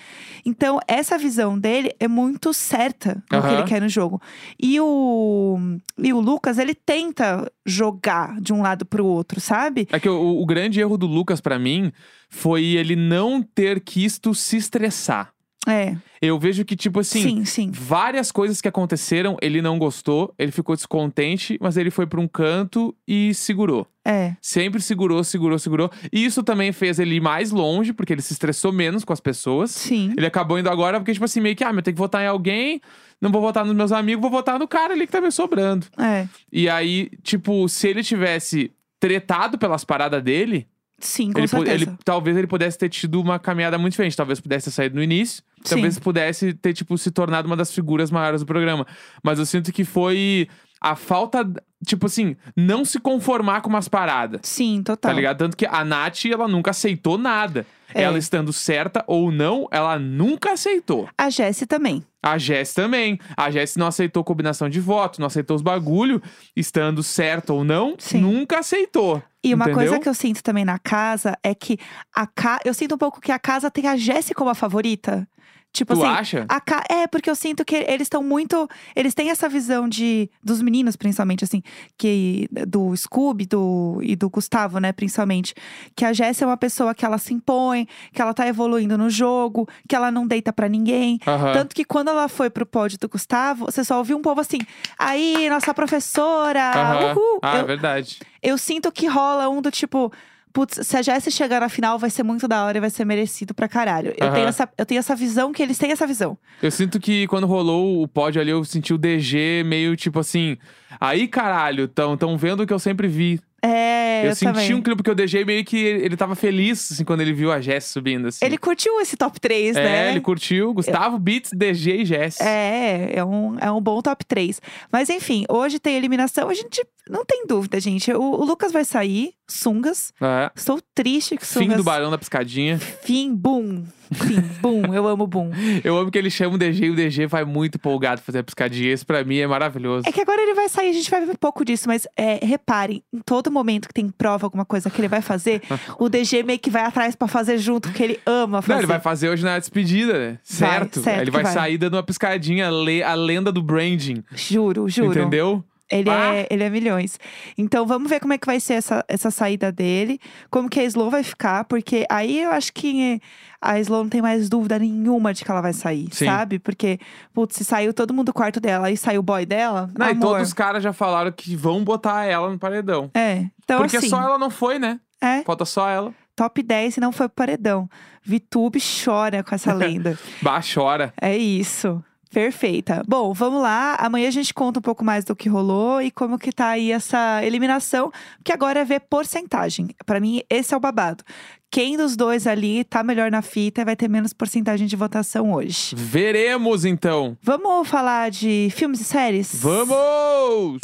Então, 0.46 0.80
essa 0.88 1.18
visão 1.18 1.58
dele 1.58 1.92
é 2.00 2.08
muito 2.08 2.54
certa 2.54 3.16
no 3.32 3.42
que 3.42 3.48
Aham. 3.48 3.54
ele 3.60 3.64
quer 3.64 3.82
no 3.82 3.90
jogo. 3.90 4.22
E 4.62 4.80
o, 4.80 5.58
e 5.98 6.14
o 6.14 6.20
Lucas, 6.20 6.60
ele 6.60 6.76
tenta 6.76 7.52
jogar 7.66 8.40
de 8.40 8.54
um 8.54 8.62
lado 8.62 8.86
pro 8.86 9.06
outro, 9.06 9.42
sabe? 9.42 9.88
É 9.92 10.00
que 10.00 10.08
o, 10.08 10.42
o 10.42 10.46
grande 10.46 10.80
erro 10.80 10.98
do 10.98 11.08
Lucas 11.08 11.42
pra 11.42 11.58
mim 11.58 11.92
foi 12.30 12.64
ele 12.64 12.96
não 12.96 13.42
ter 13.42 13.82
quisto 13.82 14.36
se 14.36 14.58
estressar. 14.58 15.34
É, 15.68 15.96
Eu 16.22 16.40
vejo 16.40 16.64
que, 16.66 16.76
tipo 16.76 17.00
assim, 17.02 17.22
sim, 17.22 17.46
sim. 17.46 17.72
várias 17.72 18.32
coisas 18.32 18.62
que 18.62 18.68
aconteceram, 18.68 19.38
ele 19.42 19.62
não 19.62 19.78
gostou, 19.78 20.34
ele 20.40 20.52
ficou 20.52 20.76
descontente, 20.76 21.58
mas 21.62 21.78
ele 21.78 21.92
foi 21.92 22.08
pra 22.08 22.20
um 22.20 22.28
canto 22.28 22.96
e 23.08 23.34
segurou. 23.34 23.86
É, 24.06 24.36
Sempre 24.42 24.82
segurou, 24.82 25.24
segurou, 25.24 25.60
segurou. 25.60 25.92
E 26.14 26.24
isso 26.26 26.42
também 26.42 26.72
fez 26.72 26.98
ele 26.98 27.16
ir 27.16 27.20
mais 27.22 27.52
longe, 27.52 27.92
porque 27.94 28.14
ele 28.14 28.22
se 28.22 28.32
estressou 28.34 28.72
menos 28.72 29.04
com 29.04 29.12
as 29.14 29.20
pessoas. 29.20 29.72
sim. 29.72 30.14
Ele 30.18 30.26
acabou 30.26 30.58
indo 30.58 30.70
agora 30.70 31.00
porque, 31.00 31.12
tipo 31.14 31.26
assim, 31.26 31.42
meio 31.42 31.56
que, 31.56 31.64
ah, 31.64 31.72
eu 31.72 31.82
tenho 31.82 31.94
que 31.96 32.00
votar 32.02 32.24
em 32.24 32.28
alguém, 32.28 32.80
não 33.22 33.30
vou 33.32 33.42
votar 33.42 33.66
nos 33.66 33.76
meus 33.76 33.92
amigos, 33.92 34.22
vou 34.22 34.32
votar 34.32 34.58
no 34.58 34.68
cara 34.68 34.94
ali 34.94 35.06
que 35.06 35.12
tá 35.12 35.20
me 35.20 35.32
sobrando. 35.32 35.86
É, 36.00 36.26
E 36.52 36.70
aí, 36.70 37.10
tipo, 37.22 37.68
se 37.68 37.88
ele 37.90 38.02
tivesse 38.02 38.72
tretado 39.00 39.58
pelas 39.58 39.84
paradas 39.84 40.24
dele, 40.24 40.66
sim, 41.00 41.32
com 41.32 41.40
ele, 41.40 41.48
certeza. 41.48 41.84
ele- 41.84 41.98
talvez 42.04 42.36
ele 42.38 42.48
pudesse 42.48 42.78
ter 42.78 42.90
tido 42.90 43.20
uma 43.22 43.38
caminhada 43.40 43.78
muito 43.78 43.92
diferente. 43.94 44.16
Talvez 44.18 44.40
pudesse 44.40 44.66
ter 44.66 44.72
saído 44.72 44.96
no 44.96 45.04
início. 45.04 45.44
Sim. 45.64 45.76
Talvez 45.76 46.00
pudesse 46.00 46.54
ter, 46.54 46.74
tipo, 46.74 46.98
se 46.98 47.12
tornado 47.12 47.46
uma 47.48 47.56
das 47.56 47.72
figuras 47.74 48.12
maiores 48.12 48.42
do 48.42 48.46
programa. 48.48 48.86
Mas 49.24 49.40
eu 49.40 49.46
sinto 49.46 49.72
que 49.72 49.84
foi 49.84 50.48
a 50.80 50.96
falta, 50.96 51.50
tipo 51.86 52.06
assim, 52.06 52.36
não 52.56 52.86
se 52.86 53.00
conformar 53.00 53.62
com 53.62 53.70
umas 53.70 53.88
paradas. 53.88 54.42
Sim, 54.44 54.82
total. 54.84 55.12
Tá 55.12 55.14
ligado? 55.16 55.38
Tanto 55.38 55.58
que 55.58 55.66
a 55.66 55.84
Nath, 55.84 56.26
ela 56.26 56.48
nunca 56.48 56.72
aceitou 56.72 57.18
nada. 57.18 57.66
É. 57.94 58.04
Ela 58.04 58.18
estando 58.18 58.52
certa 58.52 59.04
ou 59.08 59.32
não, 59.32 59.68
ela 59.72 59.98
nunca 59.98 60.54
aceitou. 60.54 61.08
A 61.18 61.30
Jessie 61.30 61.66
também. 61.66 62.04
A 62.22 62.38
Jess 62.38 62.74
também. 62.74 63.20
A 63.38 63.50
Jess 63.50 63.78
não 63.78 63.88
aceitou 63.88 64.24
combinação 64.24 64.68
de 64.68 64.80
voto, 64.80 65.20
não 65.20 65.28
aceitou 65.28 65.56
os 65.56 65.62
bagulho, 65.62 66.22
estando 66.56 67.02
certo 67.02 67.52
ou 67.52 67.64
não, 67.64 67.96
Sim. 67.98 68.20
nunca 68.20 68.60
aceitou. 68.60 69.24
E 69.44 69.54
uma 69.54 69.66
Entendeu? 69.66 69.78
coisa 69.78 70.00
que 70.00 70.10
eu 70.10 70.14
sinto 70.14 70.44
também 70.44 70.66
na 70.66 70.78
casa 70.78 71.38
é 71.42 71.56
que 71.56 71.78
a 72.14 72.28
ca... 72.28 72.60
eu 72.66 72.74
sinto 72.74 72.96
um 72.96 72.98
pouco 72.98 73.22
que 73.22 73.32
a 73.32 73.40
casa 73.40 73.72
tem 73.72 73.88
a 73.88 73.96
Jessie 73.96 74.36
como 74.36 74.50
a 74.50 74.56
favorita. 74.56 75.28
Tipo 75.74 75.94
Tu 75.94 76.02
assim, 76.04 76.12
acha? 76.12 76.46
a 76.50 76.62
é 76.94 77.06
porque 77.08 77.30
eu 77.30 77.36
sinto 77.36 77.64
que 77.64 77.76
eles 77.76 78.04
estão 78.04 78.24
muito, 78.24 78.68
eles 78.96 79.14
têm 79.14 79.30
essa 79.30 79.48
visão 79.48 79.88
de 79.88 80.28
dos 80.44 80.60
meninos 80.62 80.96
principalmente 80.96 81.44
assim, 81.44 81.62
que 81.98 82.50
do 82.68 82.96
Scooby 82.98 83.46
do 83.46 84.00
e 84.02 84.16
do 84.16 84.28
Gustavo, 84.30 84.80
né, 84.80 84.92
principalmente, 84.92 85.54
que 85.96 86.04
a 86.04 86.14
Jessie 86.14 86.44
é 86.44 86.48
uma 86.48 86.58
pessoa 86.58 86.96
que 86.96 87.06
ela 87.06 87.20
se 87.20 87.32
impõe, 87.34 87.88
que 88.12 88.20
ela 88.22 88.34
tá 88.34 88.48
evoluindo 88.48 88.98
no 88.98 89.08
jogo, 89.10 89.68
que 89.88 89.96
ela 89.96 90.10
não 90.10 90.26
deita 90.26 90.52
pra 90.52 90.68
ninguém. 90.68 91.20
Tanto 91.54 91.76
que 91.76 91.86
quando 91.86 92.08
ela 92.10 92.28
foi 92.28 92.50
pro 92.50 92.66
pódio 92.66 92.98
do 92.98 93.08
Gustavo, 93.08 93.66
você 93.66 93.84
só 93.84 93.98
ouviu 94.00 94.18
um 94.18 94.22
povo 94.22 94.42
assim: 94.42 94.58
aí, 94.98 95.48
nossa 95.50 95.74
professora, 95.74 96.72
Aham. 96.76 97.14
uhul. 97.14 97.40
Ah, 97.44 97.58
é 97.58 97.62
Eu- 97.62 97.66
verdade. 97.68 98.20
eu 98.42 98.58
sinto 98.58 98.92
que 98.92 99.06
rola 99.06 99.48
um 99.50 99.62
do 99.62 99.70
tipo. 99.70 100.12
Putz, 100.58 100.88
se 100.88 100.98
a 100.98 101.04
Jessie 101.04 101.32
chegar 101.32 101.62
na 101.62 101.70
final, 101.70 102.00
vai 102.00 102.10
ser 102.10 102.24
muito 102.24 102.48
da 102.48 102.66
hora 102.66 102.80
e 102.80 102.82
vai 102.82 102.90
ser 102.90 103.06
merecido 103.06 103.54
pra 103.54 103.68
caralho. 103.68 104.12
Eu, 104.18 104.26
Aham. 104.26 104.34
tenho 104.34 104.48
essa, 104.48 104.68
eu 104.76 104.86
tenho 104.88 104.98
essa 104.98 105.16
visão 105.16 105.54
que 105.54 105.62
eles 105.62 105.78
têm 105.78 105.92
essa 105.92 106.08
visão. 106.08 106.36
Eu 106.64 106.72
sinto 106.72 107.00
que 107.00 107.28
quando 107.28 107.46
rolou 107.46 108.02
o 108.02 108.08
pódio 108.08 108.42
ali, 108.42 108.50
eu 108.50 108.66
senti 108.66 108.92
o 108.92 108.98
DG 108.98 109.62
meio 109.64 109.96
tipo 109.96 110.18
assim. 110.18 110.58
Aí, 111.00 111.28
caralho, 111.28 111.88
tão, 111.88 112.18
tão 112.18 112.36
vendo 112.36 112.64
o 112.64 112.66
que 112.66 112.74
eu 112.74 112.80
sempre 112.80 113.08
vi. 113.08 113.40
É, 113.62 114.24
eu, 114.24 114.30
eu 114.30 114.36
senti 114.36 114.52
também. 114.52 114.74
um 114.74 114.82
clipe 114.82 115.04
que 115.04 115.12
o 115.12 115.14
DG 115.14 115.46
meio 115.46 115.64
que 115.64 115.78
ele 115.78 116.18
tava 116.18 116.34
feliz, 116.34 116.92
assim, 116.92 117.06
quando 117.06 117.22
ele 117.22 117.34
viu 117.34 117.52
a 117.52 117.62
Jess 117.62 117.86
subindo, 117.86 118.28
assim. 118.28 118.44
Ele 118.44 118.58
curtiu 118.58 119.00
esse 119.00 119.16
top 119.16 119.40
3, 119.40 119.76
é, 119.76 119.84
né? 119.84 120.10
ele 120.10 120.22
curtiu. 120.22 120.74
Gustavo, 120.74 121.20
Beats, 121.20 121.52
DG 121.54 122.02
e 122.02 122.06
Jess. 122.06 122.42
É, 122.42 123.12
é 123.20 123.24
um, 123.24 123.60
é 123.60 123.72
um 123.72 123.80
bom 123.80 124.02
top 124.02 124.26
3. 124.26 124.60
Mas 124.92 125.08
enfim, 125.12 125.46
hoje 125.50 125.78
tem 125.78 125.96
eliminação, 125.96 126.50
a 126.50 126.54
gente 126.56 126.84
não 127.10 127.26
tem 127.26 127.46
dúvida, 127.48 127.80
gente. 127.80 128.12
O, 128.14 128.22
o 128.22 128.46
Lucas 128.46 128.72
vai 128.72 128.86
sair, 128.86 129.32
Sungas. 129.48 130.14
É. 130.22 130.52
Estou 130.56 130.80
triste 130.94 131.38
que 131.38 131.46
Fim 131.46 131.60
Sungas. 131.62 131.78
do 131.78 131.84
Barão 131.84 132.12
da 132.12 132.18
Piscadinha. 132.18 132.78
Fim, 132.78 133.34
boom. 133.34 133.86
Fim, 134.14 134.42
boom. 134.62 134.94
Eu 134.94 135.06
amo 135.08 135.28
boom. 135.28 135.52
Eu 135.84 135.98
amo 135.98 136.10
que 136.10 136.18
ele 136.18 136.30
chama 136.30 136.56
o 136.56 136.58
DG 136.58 136.86
e 136.86 136.90
o 136.90 136.96
DG 136.96 137.28
vai 137.28 137.44
muito 137.44 137.76
empolgado 137.76 138.22
fazer 138.22 138.40
a 138.40 138.44
piscadinha. 138.44 138.94
Isso 138.94 139.06
pra 139.06 139.24
mim 139.24 139.38
é 139.38 139.48
maravilhoso. 139.48 140.08
É 140.08 140.12
que 140.12 140.22
agora 140.22 140.42
ele 140.42 140.54
vai 140.54 140.70
sair, 140.70 140.90
a 140.90 140.94
gente 140.94 141.10
vai 141.10 141.26
ver 141.26 141.32
um 141.32 141.36
pouco 141.36 141.66
disso, 141.66 141.88
mas 141.88 142.08
é, 142.16 142.46
reparem, 142.46 143.04
em 143.14 143.20
todo 143.20 143.52
momento 143.52 143.88
que 143.88 143.94
tem 143.94 144.10
prova, 144.10 144.46
alguma 144.46 144.64
coisa 144.66 144.90
que 144.90 145.00
ele 145.02 145.08
vai 145.10 145.22
fazer, 145.22 145.62
o 146.00 146.08
DG 146.10 146.44
meio 146.44 146.60
que 146.60 146.70
vai 146.70 146.84
atrás 146.84 147.16
pra 147.16 147.28
fazer 147.28 147.58
junto, 147.58 147.90
porque 147.90 148.04
ele 148.04 148.20
ama 148.26 148.62
fazer. 148.62 148.74
Não, 148.74 148.80
ele 148.80 148.88
vai 148.88 149.00
fazer 149.00 149.30
hoje 149.30 149.44
na 149.44 149.60
despedida, 149.60 150.14
né? 150.14 150.28
Vai, 150.28 150.70
Certo. 150.70 151.02
certo 151.02 151.22
ele 151.22 151.32
vai, 151.32 151.44
vai. 151.44 151.54
sair 151.54 151.78
dando 151.78 151.96
uma 151.96 152.04
piscadinha, 152.04 152.68
a 152.68 153.14
lenda 153.14 153.52
do 153.52 153.62
branding. 153.62 154.24
Juro, 154.34 154.88
juro. 154.88 155.12
Entendeu? 155.20 155.64
Ele, 155.90 156.10
Ah! 156.10 156.36
é, 156.36 156.48
ele 156.50 156.64
é 156.64 156.70
milhões. 156.70 157.18
Então 157.58 157.86
vamos 157.86 158.10
ver 158.10 158.20
como 158.20 158.34
é 158.34 158.38
que 158.38 158.46
vai 158.46 158.60
ser 158.60 158.74
essa, 158.74 159.04
essa 159.08 159.32
saída 159.32 159.72
dele, 159.72 160.20
como 160.50 160.70
que 160.70 160.80
a 160.80 160.84
Slow 160.84 161.10
vai 161.10 161.24
ficar, 161.24 161.64
porque 161.66 162.06
aí 162.10 162.42
eu 162.44 162.52
acho 162.52 162.74
que 162.74 163.22
a 163.62 163.80
Slow 163.80 164.04
não 164.04 164.10
tem 164.10 164.22
mais 164.22 164.50
dúvida 164.50 164.78
nenhuma 164.78 165.34
de 165.34 165.46
que 165.46 165.50
ela 165.52 165.62
vai 165.62 165.74
sair, 165.74 166.10
Sim. 166.12 166.26
sabe? 166.26 166.60
Porque, 166.60 167.00
putz, 167.34 167.56
se 167.56 167.64
saiu 167.64 167.94
todo 167.94 168.14
mundo 168.14 168.28
do 168.28 168.34
quarto 168.34 168.60
dela 168.60 168.92
e 168.92 168.98
saiu 168.98 169.22
o 169.22 169.24
boy 169.24 169.46
dela, 169.46 169.90
Não, 169.98 170.08
e 170.08 170.12
amor. 170.12 170.22
todos 170.34 170.48
os 170.50 170.54
caras 170.54 170.84
já 170.84 170.92
falaram 170.94 171.32
que 171.32 171.56
vão 171.56 171.84
botar 171.84 172.26
ela 172.26 172.50
no 172.50 172.60
paredão. 172.60 173.10
É, 173.14 173.46
então 173.64 173.80
Porque 173.80 173.98
assim, 173.98 174.10
só 174.10 174.22
ela 174.22 174.38
não 174.38 174.50
foi, 174.50 174.78
né? 174.80 175.00
é, 175.22 175.42
Falta 175.44 175.64
só 175.66 175.90
ela. 175.90 176.14
top 176.36 176.62
10 176.62 176.98
e 176.98 177.00
não 177.00 177.12
foi 177.12 177.28
pro 177.30 177.36
paredão. 177.36 177.90
Vitube 178.24 178.80
chora 179.06 179.42
com 179.44 179.56
essa 179.56 179.72
lenda. 179.74 180.20
Bah, 180.42 180.60
chora. 180.62 181.14
É 181.20 181.36
isso. 181.38 182.04
Perfeita. 182.32 183.04
Bom, 183.08 183.34
vamos 183.34 183.62
lá. 183.62 183.96
Amanhã 184.00 184.28
a 184.28 184.32
gente 184.32 184.54
conta 184.54 184.80
um 184.80 184.82
pouco 184.82 185.04
mais 185.04 185.26
do 185.26 185.36
que 185.36 185.50
rolou 185.50 186.02
e 186.02 186.12
como 186.12 186.38
que 186.38 186.52
tá 186.52 186.70
aí 186.70 186.92
essa 186.92 187.44
eliminação, 187.44 188.12
porque 188.38 188.52
agora 188.52 188.82
é 188.82 188.86
ver 188.86 189.02
porcentagem. 189.02 189.90
Pra 190.06 190.20
mim, 190.20 190.42
esse 190.50 190.74
é 190.74 190.78
o 190.78 190.80
babado. 190.80 191.24
Quem 191.70 191.98
dos 191.98 192.16
dois 192.16 192.48
ali 192.48 192.84
tá 192.84 193.04
melhor 193.04 193.30
na 193.30 193.42
fita 193.42 193.84
vai 193.84 193.96
ter 193.96 194.08
menos 194.08 194.32
porcentagem 194.32 194.88
de 194.88 194.96
votação 194.96 195.52
hoje. 195.52 195.94
Veremos 195.96 196.86
então. 196.86 197.38
Vamos 197.42 197.88
falar 197.88 198.32
de 198.32 198.70
filmes 198.72 199.02
e 199.02 199.04
séries? 199.04 199.52
Vamos! 199.62 200.80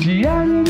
Diário 0.00 0.64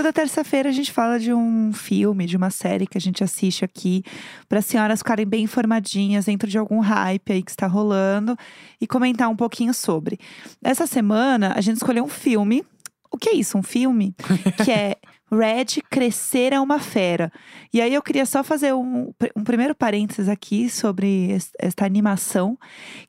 toda 0.00 0.14
terça-feira 0.14 0.70
a 0.70 0.72
gente 0.72 0.90
fala 0.90 1.18
de 1.20 1.30
um 1.30 1.74
filme, 1.74 2.24
de 2.24 2.34
uma 2.34 2.48
série 2.48 2.86
que 2.86 2.96
a 2.96 3.00
gente 3.00 3.22
assiste 3.22 3.66
aqui, 3.66 4.02
para 4.48 4.60
as 4.60 4.64
senhoras 4.64 5.00
ficarem 5.00 5.26
bem 5.26 5.44
informadinhas 5.44 6.24
dentro 6.24 6.48
de 6.48 6.56
algum 6.56 6.80
hype 6.80 7.30
aí 7.30 7.42
que 7.42 7.50
está 7.50 7.66
rolando 7.66 8.34
e 8.80 8.86
comentar 8.86 9.28
um 9.28 9.36
pouquinho 9.36 9.74
sobre. 9.74 10.18
Essa 10.64 10.86
semana 10.86 11.52
a 11.54 11.60
gente 11.60 11.76
escolheu 11.76 12.02
um 12.02 12.08
filme. 12.08 12.64
O 13.12 13.18
que 13.18 13.28
é 13.28 13.34
isso? 13.34 13.58
Um 13.58 13.62
filme? 13.62 14.14
que 14.64 14.70
é 14.70 14.96
Red 15.30 15.82
Crescer 15.90 16.54
é 16.54 16.60
uma 16.60 16.78
Fera. 16.78 17.30
E 17.70 17.78
aí 17.78 17.92
eu 17.92 18.00
queria 18.02 18.24
só 18.24 18.42
fazer 18.42 18.72
um, 18.72 19.12
um 19.36 19.44
primeiro 19.44 19.74
parênteses 19.74 20.30
aqui 20.30 20.70
sobre 20.70 21.32
es- 21.32 21.52
esta 21.58 21.84
animação, 21.84 22.58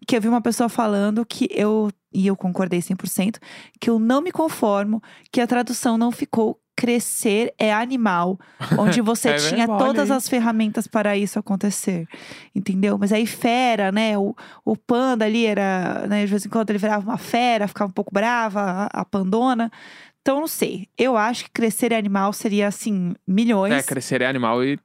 que 0.05 0.17
eu 0.17 0.21
vi 0.21 0.27
uma 0.27 0.41
pessoa 0.41 0.67
falando 0.67 1.25
que 1.25 1.47
eu, 1.51 1.89
e 2.13 2.27
eu 2.27 2.35
concordei 2.35 2.79
100%, 2.79 3.37
que 3.79 3.89
eu 3.89 3.97
não 3.97 4.21
me 4.21 4.31
conformo 4.31 5.01
que 5.31 5.39
a 5.39 5.47
tradução 5.47 5.97
não 5.97 6.11
ficou 6.11 6.59
crescer 6.81 7.53
é 7.59 7.71
animal, 7.71 8.39
onde 8.75 9.01
você 9.05 9.29
É 9.29 9.35
tinha 9.35 9.67
todas 9.67 10.09
as 10.09 10.27
ferramentas 10.27 10.87
para 10.87 11.15
isso 11.15 11.37
acontecer. 11.37 12.07
Entendeu? 12.55 12.97
Mas 12.97 13.13
aí 13.13 13.27
fera, 13.27 13.91
né? 13.91 14.17
O, 14.17 14.35
o 14.65 14.75
panda 14.75 15.25
ali 15.25 15.45
era, 15.45 16.07
né, 16.07 16.25
de 16.25 16.31
vez 16.31 16.43
em 16.43 16.49
quando 16.49 16.71
ele 16.71 16.79
virava 16.79 17.07
uma 17.07 17.19
fera, 17.19 17.67
ficava 17.67 17.87
um 17.87 17.93
pouco 17.93 18.11
brava, 18.11 18.59
a, 18.91 19.01
a 19.01 19.05
pandona. 19.05 19.71
Então, 20.21 20.39
não 20.39 20.47
sei. 20.47 20.87
Eu 20.97 21.17
acho 21.17 21.45
que 21.45 21.49
crescer 21.51 21.91
é 21.91 21.97
animal 21.97 22.31
seria, 22.31 22.67
assim, 22.67 23.15
milhões. 23.27 23.73
É, 23.73 23.81
crescer 23.81 24.21
é 24.21 24.27
animal 24.27 24.63
e. 24.63 24.77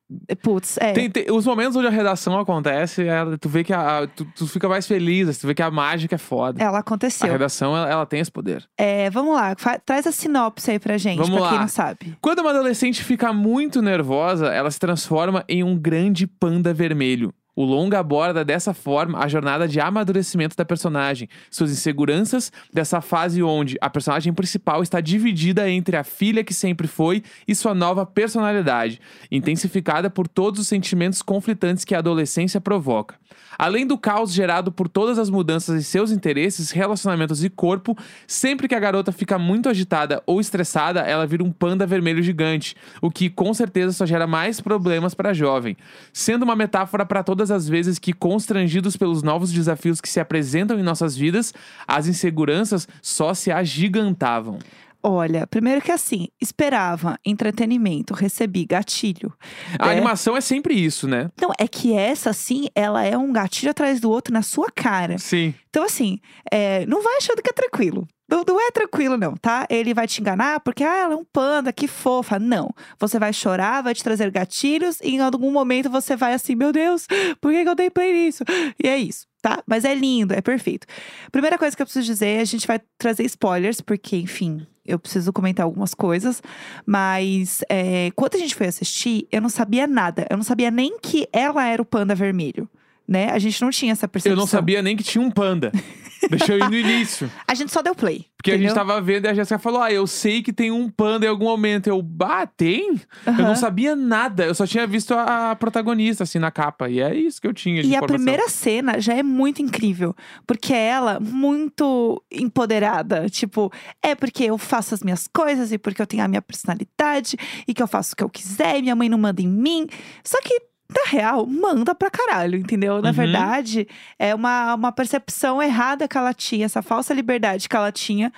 Putz, 0.42 0.78
é. 0.78 0.92
Tem, 0.92 1.10
tem- 1.10 1.30
os 1.30 1.44
momentos 1.44 1.76
onde 1.76 1.86
a 1.86 1.90
redação 1.90 2.38
acontece, 2.38 3.06
é, 3.06 3.36
tu 3.38 3.48
vê 3.48 3.62
que 3.62 3.72
a, 3.72 3.98
a- 3.98 4.06
tu, 4.06 4.24
tu 4.34 4.46
fica 4.46 4.66
mais 4.68 4.86
feliz, 4.86 5.28
assim, 5.28 5.40
tu 5.42 5.46
vê 5.46 5.54
que 5.54 5.62
a 5.62 5.70
mágica 5.70 6.14
é 6.14 6.18
foda. 6.18 6.62
Ela 6.62 6.78
A 6.78 6.80
aconteceu. 6.80 7.30
redação, 7.30 7.76
ela, 7.76 7.90
ela 7.90 8.06
tem 8.06 8.20
esse 8.20 8.32
poder. 8.32 8.66
É, 8.78 9.10
vamos 9.10 9.34
lá, 9.34 9.54
fa- 9.58 9.78
traz 9.78 10.06
a 10.06 10.12
sinopse 10.12 10.70
aí 10.70 10.78
pra 10.78 10.96
gente, 10.96 11.18
Vamos 11.18 11.36
pra 11.38 11.48
quem 11.48 11.56
lá. 11.56 11.60
não 11.60 11.68
sabe. 11.68 12.16
Quando 12.20 12.38
uma 12.38 12.50
adolescente 12.50 13.04
fica 13.04 13.30
muito 13.32 13.82
nervosa, 13.82 14.46
ela 14.46 14.70
se 14.70 14.78
transforma 14.78 15.44
em 15.48 15.62
um 15.62 15.76
grande 15.76 16.26
panda 16.26 16.72
vermelho. 16.72 17.32
O 17.56 17.64
longa 17.64 17.98
aborda 17.98 18.44
dessa 18.44 18.74
forma 18.74 19.18
a 19.18 19.26
jornada 19.26 19.66
de 19.66 19.80
amadurecimento 19.80 20.54
da 20.54 20.62
personagem, 20.62 21.26
suas 21.50 21.72
inseguranças 21.72 22.52
dessa 22.70 23.00
fase 23.00 23.42
onde 23.42 23.78
a 23.80 23.88
personagem 23.88 24.30
principal 24.34 24.82
está 24.82 25.00
dividida 25.00 25.66
entre 25.70 25.96
a 25.96 26.04
filha 26.04 26.44
que 26.44 26.52
sempre 26.52 26.86
foi 26.86 27.22
e 27.48 27.54
sua 27.54 27.74
nova 27.74 28.04
personalidade, 28.04 29.00
intensificada 29.32 30.10
por 30.10 30.28
todos 30.28 30.60
os 30.60 30.68
sentimentos 30.68 31.22
conflitantes 31.22 31.82
que 31.82 31.94
a 31.94 31.98
adolescência 31.98 32.60
provoca. 32.60 33.14
Além 33.58 33.86
do 33.86 33.96
caos 33.96 34.32
gerado 34.32 34.70
por 34.70 34.86
todas 34.86 35.18
as 35.18 35.30
mudanças 35.30 35.76
em 35.76 35.82
seus 35.82 36.10
interesses, 36.10 36.70
relacionamentos 36.70 37.42
e 37.42 37.48
corpo, 37.48 37.96
sempre 38.26 38.68
que 38.68 38.74
a 38.74 38.80
garota 38.80 39.10
fica 39.12 39.38
muito 39.38 39.68
agitada 39.68 40.22
ou 40.26 40.40
estressada, 40.40 41.00
ela 41.00 41.26
vira 41.26 41.42
um 41.42 41.50
panda 41.50 41.86
vermelho 41.86 42.22
gigante, 42.22 42.76
o 43.00 43.10
que 43.10 43.30
com 43.30 43.54
certeza 43.54 43.92
só 43.92 44.04
gera 44.04 44.26
mais 44.26 44.60
problemas 44.60 45.14
para 45.14 45.30
a 45.30 45.34
jovem, 45.34 45.74
sendo 46.12 46.42
uma 46.42 46.54
metáfora 46.54 47.06
para 47.06 47.22
todas 47.22 47.45
as 47.50 47.68
vezes 47.68 47.98
que, 47.98 48.12
constrangidos 48.12 48.96
pelos 48.96 49.22
novos 49.22 49.52
desafios 49.52 50.00
que 50.00 50.08
se 50.08 50.20
apresentam 50.20 50.78
em 50.78 50.82
nossas 50.82 51.16
vidas, 51.16 51.52
as 51.86 52.06
inseguranças 52.06 52.88
só 53.02 53.34
se 53.34 53.50
agigantavam. 53.50 54.58
Olha, 55.08 55.46
primeiro 55.46 55.80
que 55.80 55.92
assim, 55.92 56.26
esperava 56.40 57.16
entretenimento, 57.24 58.12
recebi 58.12 58.64
gatilho. 58.66 59.32
A 59.78 59.88
É. 59.88 59.92
animação 59.92 60.36
é 60.36 60.40
sempre 60.40 60.74
isso, 60.74 61.06
né? 61.06 61.30
Não, 61.40 61.52
é 61.60 61.68
que 61.68 61.92
essa, 61.94 62.32
sim, 62.32 62.66
ela 62.74 63.04
é 63.04 63.16
um 63.16 63.32
gatilho 63.32 63.70
atrás 63.70 64.00
do 64.00 64.10
outro 64.10 64.34
na 64.34 64.42
sua 64.42 64.66
cara. 64.68 65.16
Sim. 65.16 65.54
Então, 65.70 65.84
assim, 65.84 66.18
é, 66.50 66.84
não 66.86 67.02
vai 67.02 67.18
achando 67.18 67.40
que 67.40 67.50
é 67.50 67.52
tranquilo. 67.52 68.04
Não, 68.28 68.42
não 68.44 68.60
é 68.60 68.72
tranquilo, 68.72 69.16
não, 69.16 69.36
tá? 69.36 69.64
Ele 69.70 69.94
vai 69.94 70.08
te 70.08 70.20
enganar 70.20 70.58
porque, 70.58 70.82
ah, 70.82 70.96
ela 71.02 71.12
é 71.14 71.16
um 71.16 71.24
panda, 71.24 71.72
que 71.72 71.86
fofa. 71.86 72.40
Não. 72.40 72.68
Você 72.98 73.16
vai 73.20 73.32
chorar, 73.32 73.84
vai 73.84 73.94
te 73.94 74.02
trazer 74.02 74.28
gatilhos 74.32 74.98
e 75.00 75.10
em 75.14 75.20
algum 75.20 75.52
momento 75.52 75.88
você 75.88 76.16
vai 76.16 76.34
assim, 76.34 76.56
meu 76.56 76.72
Deus, 76.72 77.06
por 77.40 77.52
que, 77.52 77.62
que 77.62 77.68
eu 77.68 77.76
dei 77.76 77.90
play 77.90 78.12
nisso? 78.12 78.42
E 78.82 78.88
é 78.88 78.98
isso, 78.98 79.24
tá? 79.40 79.62
Mas 79.68 79.84
é 79.84 79.94
lindo, 79.94 80.34
é 80.34 80.40
perfeito. 80.40 80.84
Primeira 81.30 81.56
coisa 81.56 81.76
que 81.76 81.82
eu 81.82 81.86
preciso 81.86 82.04
dizer, 82.04 82.40
a 82.40 82.44
gente 82.44 82.66
vai 82.66 82.80
trazer 82.98 83.22
spoilers, 83.22 83.80
porque, 83.80 84.16
enfim, 84.16 84.66
eu 84.86 84.98
preciso 84.98 85.32
comentar 85.32 85.64
algumas 85.64 85.94
coisas. 85.94 86.42
Mas 86.84 87.62
é, 87.68 88.10
quando 88.14 88.34
a 88.34 88.38
gente 88.38 88.54
foi 88.54 88.66
assistir, 88.66 89.26
eu 89.30 89.40
não 89.40 89.48
sabia 89.48 89.86
nada. 89.86 90.26
Eu 90.30 90.36
não 90.36 90.44
sabia 90.44 90.70
nem 90.70 90.98
que 90.98 91.28
ela 91.32 91.66
era 91.66 91.80
o 91.80 91.84
panda 91.84 92.14
vermelho. 92.14 92.68
Né? 93.06 93.30
A 93.30 93.38
gente 93.38 93.60
não 93.62 93.70
tinha 93.70 93.92
essa 93.92 94.08
percepção. 94.08 94.36
Eu 94.36 94.40
não 94.40 94.46
sabia 94.46 94.82
nem 94.82 94.96
que 94.96 95.04
tinha 95.04 95.22
um 95.22 95.30
panda. 95.30 95.72
Deixa 96.28 96.54
eu 96.54 96.58
ir 96.58 96.70
no 96.70 96.76
início. 96.76 97.30
A 97.46 97.54
gente 97.54 97.72
só 97.72 97.82
deu 97.82 97.94
play. 97.94 98.26
Porque 98.36 98.50
a 98.50 98.54
gente 98.54 98.66
entendeu? 98.66 98.86
tava 98.86 99.00
vendo 99.00 99.26
e 99.26 99.28
a 99.28 99.34
Jéssica 99.34 99.58
falou: 99.58 99.82
Ah, 99.82 99.92
eu 99.92 100.06
sei 100.06 100.42
que 100.42 100.52
tem 100.52 100.70
um 100.70 100.88
panda 100.88 101.26
em 101.26 101.28
algum 101.28 101.46
momento. 101.46 101.88
Eu, 101.88 102.00
bah, 102.00 102.46
tem? 102.46 103.00
Eu 103.26 103.32
não 103.34 103.56
sabia 103.56 103.96
nada. 103.96 104.44
Eu 104.44 104.54
só 104.54 104.66
tinha 104.66 104.86
visto 104.86 105.14
a, 105.14 105.50
a 105.50 105.56
protagonista, 105.56 106.22
assim, 106.24 106.38
na 106.38 106.50
capa. 106.50 106.88
E 106.88 107.00
é 107.00 107.14
isso 107.14 107.40
que 107.40 107.46
eu 107.46 107.52
tinha 107.52 107.82
E 107.82 107.96
a 107.96 108.02
primeira 108.02 108.48
cena 108.48 109.00
já 109.00 109.14
é 109.14 109.22
muito 109.22 109.60
incrível, 109.60 110.14
porque 110.46 110.72
é 110.72 110.86
ela 110.86 111.18
muito 111.20 112.22
empoderada. 112.30 113.28
Tipo, 113.28 113.72
é 114.02 114.14
porque 114.14 114.44
eu 114.44 114.58
faço 114.58 114.94
as 114.94 115.02
minhas 115.02 115.28
coisas 115.28 115.72
e 115.72 115.78
porque 115.78 116.00
eu 116.00 116.06
tenho 116.06 116.22
a 116.22 116.28
minha 116.28 116.42
personalidade 116.42 117.36
e 117.66 117.74
que 117.74 117.82
eu 117.82 117.88
faço 117.88 118.12
o 118.12 118.16
que 118.16 118.24
eu 118.24 118.30
quiser 118.30 118.78
e 118.78 118.82
minha 118.82 118.96
mãe 118.96 119.08
não 119.08 119.18
manda 119.18 119.42
em 119.42 119.48
mim. 119.48 119.86
Só 120.22 120.40
que, 120.40 120.60
na 120.88 121.10
real, 121.10 121.46
manda 121.46 121.94
pra 121.94 122.10
caralho, 122.10 122.58
entendeu? 122.58 123.00
Na 123.02 123.08
Uhum. 123.08 123.14
verdade, 123.14 123.88
é 124.18 124.34
uma, 124.34 124.74
uma 124.74 124.92
percepção 124.92 125.62
errada 125.62 126.06
que 126.06 126.16
ela 126.16 126.32
tinha, 126.32 126.66
essa 126.66 126.82
falsa 126.82 127.12
liberdade 127.12 127.68
que 127.68 127.76
ela 127.76 127.90
tinha 127.90 128.32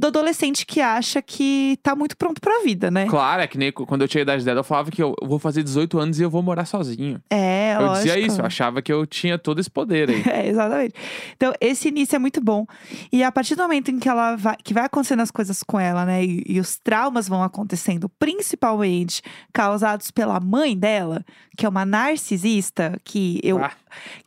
do 0.00 0.06
adolescente 0.06 0.64
que 0.64 0.80
acha 0.80 1.20
que 1.20 1.78
tá 1.82 1.94
muito 1.94 2.16
pronto 2.16 2.40
pra 2.40 2.62
vida, 2.64 2.90
né? 2.90 3.06
Claro, 3.06 3.42
é 3.42 3.46
que 3.46 3.58
nem 3.58 3.70
quando 3.70 4.00
eu 4.00 4.08
tinha 4.08 4.22
a 4.22 4.24
idade 4.24 4.44
dela, 4.44 4.60
eu 4.60 4.64
falava 4.64 4.90
que 4.90 5.02
eu 5.02 5.14
vou 5.22 5.38
fazer 5.38 5.62
18 5.62 5.98
anos 5.98 6.18
e 6.18 6.22
eu 6.22 6.30
vou 6.30 6.42
morar 6.42 6.64
sozinho. 6.64 7.20
É, 7.28 7.74
eu 7.74 7.82
lógico. 7.82 8.06
dizia 8.06 8.18
isso, 8.18 8.40
eu 8.40 8.46
achava 8.46 8.80
que 8.80 8.90
eu 8.90 9.06
tinha 9.06 9.38
todo 9.38 9.60
esse 9.60 9.70
poder 9.70 10.08
aí. 10.08 10.24
É, 10.30 10.46
exatamente. 10.48 10.94
Então, 11.36 11.52
esse 11.60 11.88
início 11.88 12.14
é 12.14 12.18
muito 12.18 12.40
bom. 12.40 12.64
E 13.12 13.22
a 13.22 13.32
partir 13.32 13.56
do 13.56 13.62
momento 13.62 13.90
em 13.90 13.98
que 13.98 14.08
ela 14.08 14.36
vai, 14.36 14.56
que 14.62 14.72
vai 14.72 14.84
acontecendo 14.84 15.20
as 15.20 15.30
coisas 15.30 15.62
com 15.62 15.78
ela, 15.78 16.06
né? 16.06 16.24
E, 16.24 16.44
e 16.46 16.60
os 16.60 16.78
traumas 16.78 17.28
vão 17.28 17.42
acontecendo, 17.42 18.08
principalmente 18.08 19.22
causados 19.52 20.10
pela 20.12 20.38
mãe 20.38 20.78
dela, 20.78 21.24
que 21.58 21.66
é 21.66 21.68
uma 21.68 21.84
narcisista, 21.84 22.96
que 23.04 23.40
eu. 23.42 23.62
Ah. 23.62 23.72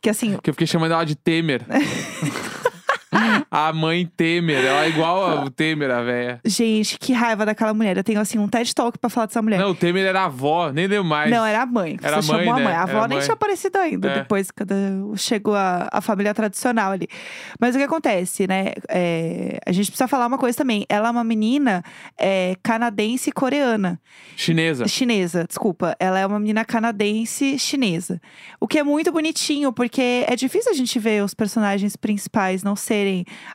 Que 0.00 0.10
assim, 0.10 0.36
Que 0.42 0.50
eu 0.50 0.54
fiquei 0.54 0.66
chamando 0.66 0.92
ela 0.92 1.04
de 1.04 1.16
Temer. 1.16 1.64
a 3.50 3.72
mãe 3.72 4.10
Temer, 4.16 4.64
ela 4.64 4.84
é 4.84 4.88
igual 4.88 5.22
ao 5.38 5.50
Temer, 5.50 5.90
a 5.90 6.02
véia. 6.02 6.40
gente, 6.44 6.98
que 6.98 7.12
raiva 7.12 7.44
daquela 7.46 7.72
mulher. 7.74 7.96
Eu 7.96 8.04
tenho 8.04 8.20
assim 8.20 8.38
um 8.38 8.48
TED 8.48 8.74
Talk 8.74 8.98
pra 8.98 9.10
falar 9.10 9.26
dessa 9.26 9.40
mulher. 9.42 9.58
Não, 9.58 9.70
o 9.70 9.74
Temer 9.74 10.04
era 10.06 10.22
a 10.22 10.24
avó, 10.26 10.70
nem 10.72 10.86
lembro 10.86 11.04
mais. 11.04 11.30
Não, 11.30 11.44
era 11.44 11.62
a 11.62 11.66
mãe. 11.66 11.98
Era 12.02 12.20
Você 12.22 12.30
a 12.30 12.34
mãe, 12.34 12.44
chamou 12.44 12.54
a 12.54 12.58
né? 12.58 12.64
mãe. 12.64 12.72
A 12.74 12.76
Era 12.82 12.82
avó 12.92 12.98
a 13.04 13.08
nem 13.08 13.18
mãe. 13.18 13.24
tinha 13.24 13.34
aparecido 13.34 13.78
ainda, 13.78 14.08
É. 14.10 14.14
depois 14.20 14.50
quando 14.50 15.14
chegou 15.16 15.54
a, 15.54 15.88
a 15.92 16.00
família 16.00 16.32
tradicional 16.34 16.92
ali. 16.92 17.08
Mas 17.60 17.74
o 17.74 17.78
que 17.78 17.84
acontece, 17.84 18.46
né? 18.46 18.72
É, 18.88 19.58
a 19.66 19.72
gente 19.72 19.86
precisa 19.90 20.08
falar 20.08 20.26
uma 20.26 20.38
coisa 20.38 20.56
também. 20.56 20.84
Ela 20.88 21.08
é 21.08 21.10
uma 21.10 21.24
menina 21.24 21.82
é, 22.18 22.54
canadense 22.62 23.30
coreana. 23.32 24.00
Chinesa. 24.36 24.86
Chinesa, 24.88 25.44
desculpa. 25.46 25.94
Ela 25.98 26.18
é 26.18 26.26
uma 26.26 26.38
menina 26.38 26.64
canadense 26.64 27.58
chinesa. 27.58 28.20
O 28.60 28.66
que 28.66 28.78
é 28.78 28.82
muito 28.82 29.12
bonitinho, 29.12 29.72
porque 29.72 30.24
é 30.26 30.34
difícil 30.36 30.70
a 30.72 30.74
gente 30.74 30.98
ver 30.98 31.22
os 31.22 31.34
personagens 31.34 31.96
principais 31.96 32.62
não 32.62 32.74
serem 32.76 33.03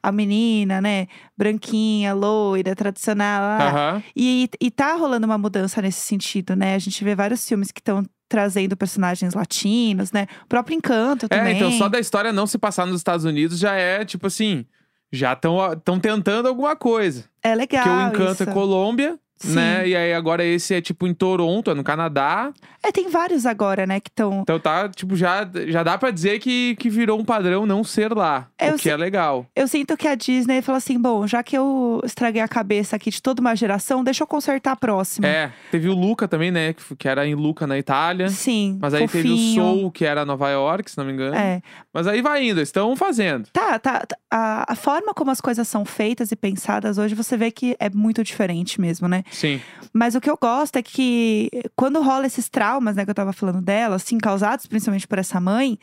a 0.04 0.12
menina, 0.12 0.80
né? 0.82 1.08
Branquinha, 1.38 2.14
loira, 2.14 2.76
tradicional. 2.76 3.62
Aham. 3.62 4.04
E, 4.16 4.50
e 4.60 4.70
tá 4.72 4.94
rolando 4.96 5.26
uma 5.26 5.38
mudança 5.38 5.82
nesse 5.82 6.02
sentido, 6.02 6.56
né? 6.56 6.76
A 6.76 6.80
gente 6.80 7.04
vê 7.04 7.16
vários 7.16 7.48
filmes 7.48 7.72
que 7.72 7.80
estão 7.80 8.04
trazendo 8.28 8.78
personagens 8.78 9.34
latinos, 9.34 10.12
né? 10.12 10.28
O 10.44 10.48
próprio 10.48 10.76
Encanto 10.76 11.26
É, 11.26 11.30
também. 11.30 11.56
então 11.56 11.72
só 11.72 11.90
da 11.90 12.00
história 12.00 12.32
não 12.32 12.46
se 12.46 12.58
passar 12.58 12.86
nos 12.86 12.98
Estados 12.98 13.26
Unidos 13.26 13.58
já 13.58 13.74
é 13.74 14.06
tipo 14.06 14.28
assim. 14.28 14.66
Já 15.12 15.34
estão 15.34 16.00
tentando 16.00 16.48
alguma 16.48 16.76
coisa. 16.76 17.26
É 17.42 17.56
legal 17.56 17.84
Porque 17.84 17.98
o 17.98 18.08
Encanto 18.10 18.44
isso. 18.44 18.50
é 18.52 18.54
Colômbia, 18.54 19.18
Sim. 19.40 19.56
né? 19.56 19.88
E 19.88 19.96
aí 19.96 20.14
agora 20.14 20.44
esse 20.44 20.74
é 20.74 20.82
tipo 20.82 21.08
em 21.08 21.14
Toronto, 21.14 21.72
é 21.72 21.74
no 21.74 21.84
Canadá. 21.84 22.52
É, 22.84 22.92
tem 22.92 23.10
vários 23.10 23.46
agora, 23.46 23.86
né? 23.86 24.00
Que 24.00 24.10
estão... 24.10 24.42
Então 24.42 24.60
tá, 24.60 24.88
tipo, 24.90 25.16
já, 25.16 25.50
já 25.68 25.84
dá 25.84 25.98
pra 25.98 26.12
dizer 26.12 26.40
que, 26.40 26.76
que 26.76 26.90
virou 26.90 27.20
um 27.20 27.26
padrão 27.26 27.66
não 27.66 27.84
ser 27.84 28.14
lá. 28.14 28.48
É, 28.58 28.74
o 28.74 28.78
que 28.78 28.90
é 28.90 28.98
legal. 28.98 29.46
Eu 29.56 29.68
sinto 29.68 29.96
que 29.98 30.08
a 30.08 30.16
Disney 30.16 30.62
falou 30.62 30.78
assim, 30.78 31.00
bom, 31.00 31.26
já 31.26 31.42
que 31.42 31.58
eu 31.58 32.02
estraguei 32.04 32.42
a 32.42 32.48
cabeça 32.48 32.96
aqui 32.96 33.10
de 33.10 33.22
toda 33.22 33.42
uma 33.42 33.56
geração, 33.56 34.04
deixa 34.04 34.24
eu 34.24 34.28
consertar 34.28 34.74
a 34.74 34.76
próxima. 34.76 35.28
É, 35.28 35.52
teve 35.72 35.88
o 35.90 35.94
Luca 35.94 36.28
também, 36.28 36.52
né? 36.52 36.74
Que, 36.98 37.08
era 37.08 37.26
em 37.26 37.36
Luca, 37.36 37.66
na 37.66 37.78
Itália. 37.78 38.30
Sim, 38.30 38.78
Mas 38.82 38.94
aí 38.94 39.08
teve 39.08 39.30
o 39.30 39.32
fofinho. 39.32 39.64
Soul, 39.64 39.92
que 39.92 40.06
era 40.06 40.26
Nova 40.26 40.50
York, 40.50 40.92
se 40.92 40.98
não 40.98 41.06
me 41.06 41.14
engano. 41.14 41.36
É. 41.36 41.62
Mas 41.94 42.08
aí 42.08 42.22
vai 42.22 42.48
indo, 42.48 42.62
estão 42.62 42.96
fazendo. 42.96 43.48
Tá, 43.52 43.80
tá. 43.80 44.06
tá. 44.06 44.18
A, 44.32 44.74
a 44.74 44.76
forma 44.76 45.14
como 45.14 45.32
as 45.32 45.42
coisas 45.42 45.68
são 45.68 45.84
feitas 45.86 46.32
e 46.32 46.36
pensadas 46.36 46.98
hoje, 46.98 47.16
você 47.16 47.36
vê 47.36 47.50
que 47.52 47.76
é 47.80 47.90
muito 47.90 48.24
diferente 48.24 48.80
mesmo, 48.80 49.08
né? 49.08 49.24
Sim. 49.32 49.62
Mas 49.94 50.16
o 50.16 50.22
que 50.22 50.30
eu 50.30 50.38
gosto 50.40 50.76
é 50.76 50.84
que 50.84 51.50
quando 51.76 52.02
rola 52.02 52.28
esses 52.28 52.48
traumas, 52.50 52.96
né, 52.96 53.04
que 53.06 53.10
eu 53.12 53.16
tava 53.16 53.34
falando 53.34 53.62
dela, 53.62 53.96
assim, 53.96 54.18
causados 54.18 54.68
principalmente 54.68 55.08
por 55.08 55.18
essa 55.18 55.40
mãe, 55.40 55.80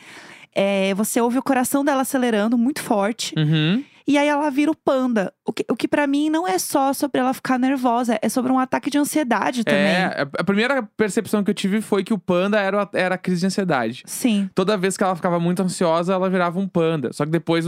é, 0.55 0.95
você 0.95 1.21
ouve 1.21 1.39
o 1.39 1.43
coração 1.43 1.85
dela 1.85 2.03
acelerando 2.03 2.57
muito 2.57 2.83
forte. 2.83 3.35
Uhum. 3.37 3.83
E 4.09 4.17
aí 4.17 4.29
ela 4.29 4.49
vira 4.51 4.71
o 4.71 4.77
panda. 4.77 5.33
O 5.45 5.53
que, 5.53 5.67
o 5.69 5.75
que 5.75 5.89
para 5.89 6.07
mim 6.07 6.31
não 6.31 6.47
é 6.47 6.61
só 6.61 6.93
sobre 6.93 7.21
ela 7.21 7.35
ficar 7.35 7.59
nervosa, 7.59 8.17
é 8.23 8.29
sobre 8.29 8.53
um 8.53 8.59
ataque 8.59 8.89
de 8.89 8.97
ansiedade 8.97 9.65
também. 9.65 9.81
É, 9.81 10.29
a- 10.39 10.45
primeira 10.45 10.81
percepção 10.97 11.43
que 11.43 11.51
eu 11.51 11.55
tive 11.55 11.81
foi 11.81 12.05
que 12.05 12.15
o 12.15 12.19
panda 12.19 12.61
era, 12.61 12.89
era 12.93 13.17
a 13.17 13.19
crise 13.19 13.41
de 13.41 13.47
ansiedade. 13.47 14.05
Sim. 14.07 14.49
Toda 14.55 14.77
vez 14.77 14.97
que 14.97 15.03
ela 15.03 15.17
ficava 15.17 15.41
muito 15.41 15.61
ansiosa, 15.61 16.13
ela 16.15 16.31
virava 16.31 16.61
um 16.61 16.69
panda. 16.69 17.13
Só 17.13 17.25
que 17.25 17.33
depois. 17.33 17.67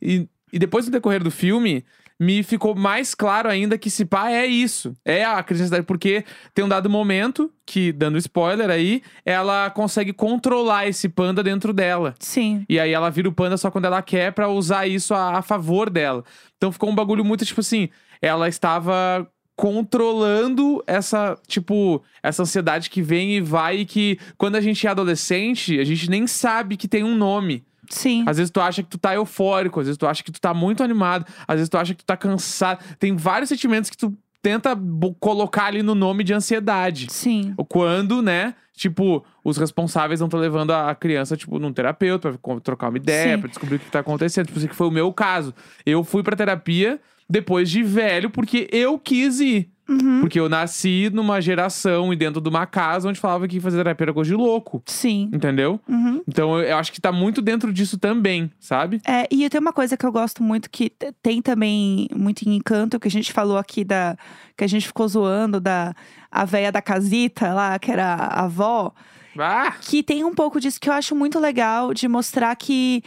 E, 0.00 0.26
e 0.50 0.58
depois 0.58 0.86
no 0.86 0.90
decorrer 0.90 1.22
do 1.22 1.30
filme, 1.30 1.84
me 2.18 2.42
ficou 2.42 2.74
mais 2.74 3.14
claro 3.14 3.48
ainda 3.48 3.78
que 3.78 3.88
se 3.88 4.04
pá 4.04 4.30
é 4.30 4.44
isso. 4.44 4.92
É 5.04 5.24
a 5.24 5.38
ansiedade. 5.38 5.84
Porque 5.84 6.24
tem 6.52 6.64
um 6.64 6.68
dado 6.68 6.90
momento 6.90 7.52
que, 7.64 7.92
dando 7.92 8.18
spoiler 8.18 8.70
aí, 8.70 9.02
ela 9.24 9.70
consegue 9.70 10.12
controlar 10.12 10.88
esse 10.88 11.08
panda 11.08 11.42
dentro 11.42 11.72
dela. 11.72 12.14
Sim. 12.18 12.64
E 12.68 12.80
aí 12.80 12.92
ela 12.92 13.10
vira 13.10 13.28
o 13.28 13.32
panda 13.32 13.56
só 13.56 13.70
quando 13.70 13.84
ela 13.84 14.02
quer 14.02 14.32
pra 14.32 14.48
usar 14.48 14.86
isso 14.86 15.14
a, 15.14 15.38
a 15.38 15.42
favor 15.42 15.88
dela. 15.88 16.24
Então 16.56 16.72
ficou 16.72 16.90
um 16.90 16.94
bagulho 16.94 17.24
muito 17.24 17.44
tipo 17.44 17.60
assim, 17.60 17.88
ela 18.20 18.48
estava 18.48 19.28
controlando 19.54 20.82
essa, 20.86 21.36
tipo, 21.46 22.00
essa 22.22 22.42
ansiedade 22.42 22.88
que 22.88 23.02
vem 23.02 23.36
e 23.36 23.40
vai 23.40 23.78
e 23.78 23.84
que 23.84 24.16
quando 24.36 24.54
a 24.54 24.60
gente 24.60 24.86
é 24.86 24.90
adolescente, 24.90 25.80
a 25.80 25.84
gente 25.84 26.08
nem 26.08 26.28
sabe 26.28 26.76
que 26.76 26.86
tem 26.86 27.02
um 27.02 27.16
nome. 27.16 27.64
Sim. 27.88 28.24
Às 28.26 28.36
vezes 28.36 28.50
tu 28.50 28.60
acha 28.60 28.82
que 28.82 28.88
tu 28.88 28.98
tá 28.98 29.14
eufórico, 29.14 29.80
às 29.80 29.86
vezes 29.86 29.98
tu 29.98 30.06
acha 30.06 30.22
que 30.22 30.32
tu 30.32 30.40
tá 30.40 30.52
muito 30.52 30.82
animado, 30.82 31.24
às 31.46 31.56
vezes 31.56 31.68
tu 31.68 31.76
acha 31.78 31.94
que 31.94 32.02
tu 32.02 32.06
tá 32.06 32.16
cansado. 32.16 32.84
Tem 32.98 33.16
vários 33.16 33.48
sentimentos 33.48 33.90
que 33.90 33.96
tu 33.96 34.16
tenta 34.42 34.78
colocar 35.18 35.66
ali 35.66 35.82
no 35.82 35.94
nome 35.94 36.22
de 36.24 36.32
ansiedade. 36.32 37.08
Sim. 37.10 37.54
Quando, 37.68 38.22
né, 38.22 38.54
tipo, 38.74 39.24
os 39.44 39.56
responsáveis 39.56 40.20
não 40.20 40.26
estão 40.26 40.38
levando 40.38 40.70
a 40.70 40.94
criança, 40.94 41.36
tipo, 41.36 41.58
num 41.58 41.72
terapeuta 41.72 42.38
pra 42.40 42.60
trocar 42.60 42.88
uma 42.88 42.98
ideia, 42.98 43.34
Sim. 43.34 43.40
pra 43.40 43.48
descobrir 43.48 43.76
o 43.76 43.78
que 43.80 43.90
tá 43.90 43.98
acontecendo. 44.00 44.46
Tipo, 44.46 44.58
assim, 44.58 44.68
que 44.68 44.76
foi 44.76 44.86
o 44.86 44.92
meu 44.92 45.12
caso. 45.12 45.52
Eu 45.84 46.04
fui 46.04 46.22
pra 46.22 46.36
terapia 46.36 47.00
depois 47.28 47.70
de 47.70 47.82
velho, 47.82 48.30
porque 48.30 48.68
eu 48.72 48.98
quis 48.98 49.40
ir. 49.40 49.70
Uhum. 49.88 50.20
Porque 50.20 50.38
eu 50.38 50.50
nasci 50.50 51.08
numa 51.12 51.40
geração 51.40 52.12
e 52.12 52.16
dentro 52.16 52.42
de 52.42 52.48
uma 52.48 52.66
casa 52.66 53.08
onde 53.08 53.18
falava 53.18 53.48
que 53.48 53.58
fazer 53.58 53.78
terapia 53.78 54.04
era 54.04 54.12
coisa 54.12 54.28
de 54.28 54.36
louco. 54.36 54.82
Sim. 54.84 55.30
Entendeu? 55.32 55.80
Uhum. 55.88 56.22
Então 56.28 56.60
eu 56.60 56.76
acho 56.76 56.92
que 56.92 57.00
tá 57.00 57.10
muito 57.10 57.40
dentro 57.40 57.72
disso 57.72 57.96
também, 57.96 58.50
sabe? 58.60 59.00
É, 59.06 59.26
e 59.30 59.48
tem 59.48 59.58
uma 59.58 59.72
coisa 59.72 59.96
que 59.96 60.04
eu 60.04 60.12
gosto 60.12 60.42
muito 60.42 60.68
que 60.68 60.92
tem 61.22 61.40
também 61.40 62.06
muito 62.14 62.42
em 62.42 62.56
encanto, 62.56 63.00
que 63.00 63.08
a 63.08 63.10
gente 63.10 63.32
falou 63.32 63.56
aqui 63.56 63.82
da. 63.82 64.14
que 64.56 64.62
a 64.62 64.68
gente 64.68 64.86
ficou 64.86 65.08
zoando 65.08 65.58
da 65.58 65.94
a 66.30 66.44
véia 66.44 66.70
da 66.70 66.82
casita 66.82 67.54
lá, 67.54 67.78
que 67.78 67.90
era 67.90 68.04
a 68.04 68.44
avó. 68.44 68.92
Ah! 69.42 69.76
Que 69.80 70.02
tem 70.02 70.24
um 70.24 70.34
pouco 70.34 70.60
disso 70.60 70.80
que 70.80 70.88
eu 70.88 70.92
acho 70.92 71.14
muito 71.14 71.38
legal 71.38 71.92
de 71.92 72.08
mostrar 72.08 72.54
que 72.56 73.02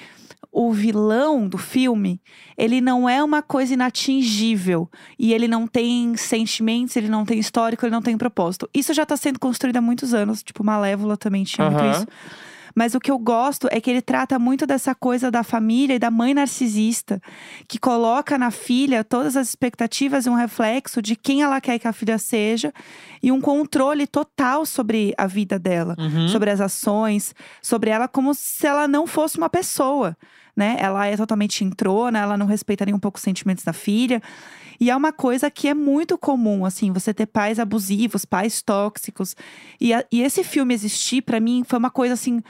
o 0.51 0.73
vilão 0.73 1.47
do 1.47 1.57
filme, 1.57 2.21
ele 2.57 2.81
não 2.81 3.07
é 3.07 3.23
uma 3.23 3.41
coisa 3.41 3.73
inatingível. 3.73 4.89
E 5.17 5.33
ele 5.33 5.47
não 5.47 5.65
tem 5.65 6.17
sentimentos, 6.17 6.95
ele 6.97 7.07
não 7.07 7.23
tem 7.23 7.39
histórico, 7.39 7.85
ele 7.85 7.93
não 7.93 8.01
tem 8.01 8.17
propósito. 8.17 8.69
Isso 8.73 8.93
já 8.93 9.05
tá 9.05 9.15
sendo 9.15 9.39
construído 9.39 9.77
há 9.77 9.81
muitos 9.81 10.13
anos. 10.13 10.43
Tipo, 10.43 10.63
Malévola 10.63 11.15
também 11.15 11.43
tinha 11.45 11.69
muito 11.69 11.83
Aham. 11.83 11.91
isso. 11.91 12.07
Mas 12.75 12.95
o 12.95 12.99
que 12.99 13.11
eu 13.11 13.17
gosto 13.17 13.67
é 13.71 13.79
que 13.81 13.89
ele 13.89 14.01
trata 14.01 14.37
muito 14.39 14.65
dessa 14.65 14.93
coisa 14.95 15.29
da 15.29 15.43
família 15.43 15.95
e 15.95 15.99
da 15.99 16.09
mãe 16.11 16.33
narcisista, 16.33 17.21
que 17.67 17.79
coloca 17.79 18.37
na 18.37 18.51
filha 18.51 19.03
todas 19.03 19.35
as 19.35 19.49
expectativas 19.49 20.25
e 20.25 20.29
um 20.29 20.35
reflexo 20.35 21.01
de 21.01 21.15
quem 21.15 21.41
ela 21.41 21.59
quer 21.61 21.79
que 21.79 21.87
a 21.87 21.93
filha 21.93 22.17
seja 22.17 22.73
e 23.21 23.31
um 23.31 23.41
controle 23.41 24.07
total 24.07 24.65
sobre 24.65 25.13
a 25.17 25.27
vida 25.27 25.57
dela, 25.59 25.95
Uhum. 25.97 26.27
sobre 26.27 26.49
as 26.49 26.61
ações, 26.61 27.33
sobre 27.61 27.89
ela 27.89 28.07
como 28.07 28.33
se 28.33 28.65
ela 28.65 28.87
não 28.87 29.05
fosse 29.07 29.37
uma 29.37 29.49
pessoa, 29.49 30.15
né? 30.55 30.75
Ela 30.79 31.07
é 31.07 31.15
totalmente 31.17 31.63
entrona, 31.63 32.19
ela 32.19 32.37
não 32.37 32.45
respeita 32.45 32.85
nem 32.85 32.93
um 32.93 32.99
pouco 32.99 33.17
os 33.17 33.23
sentimentos 33.23 33.63
da 33.63 33.73
filha. 33.73 34.21
E 34.79 34.89
é 34.89 34.95
uma 34.95 35.13
coisa 35.13 35.51
que 35.51 35.67
é 35.67 35.73
muito 35.75 36.17
comum, 36.17 36.65
assim, 36.65 36.91
você 36.91 37.13
ter 37.13 37.27
pais 37.27 37.59
abusivos, 37.59 38.25
pais 38.25 38.61
tóxicos. 38.63 39.35
E, 39.79 39.93
a- 39.93 40.03
e 40.11 40.21
esse 40.23 40.43
filme 40.43 40.73
existir, 40.73 41.21
pra 41.21 41.39
mim, 41.39 41.63
foi 41.65 41.77
uma 41.77 41.91
coisa, 41.91 42.15
assim, 42.15 42.41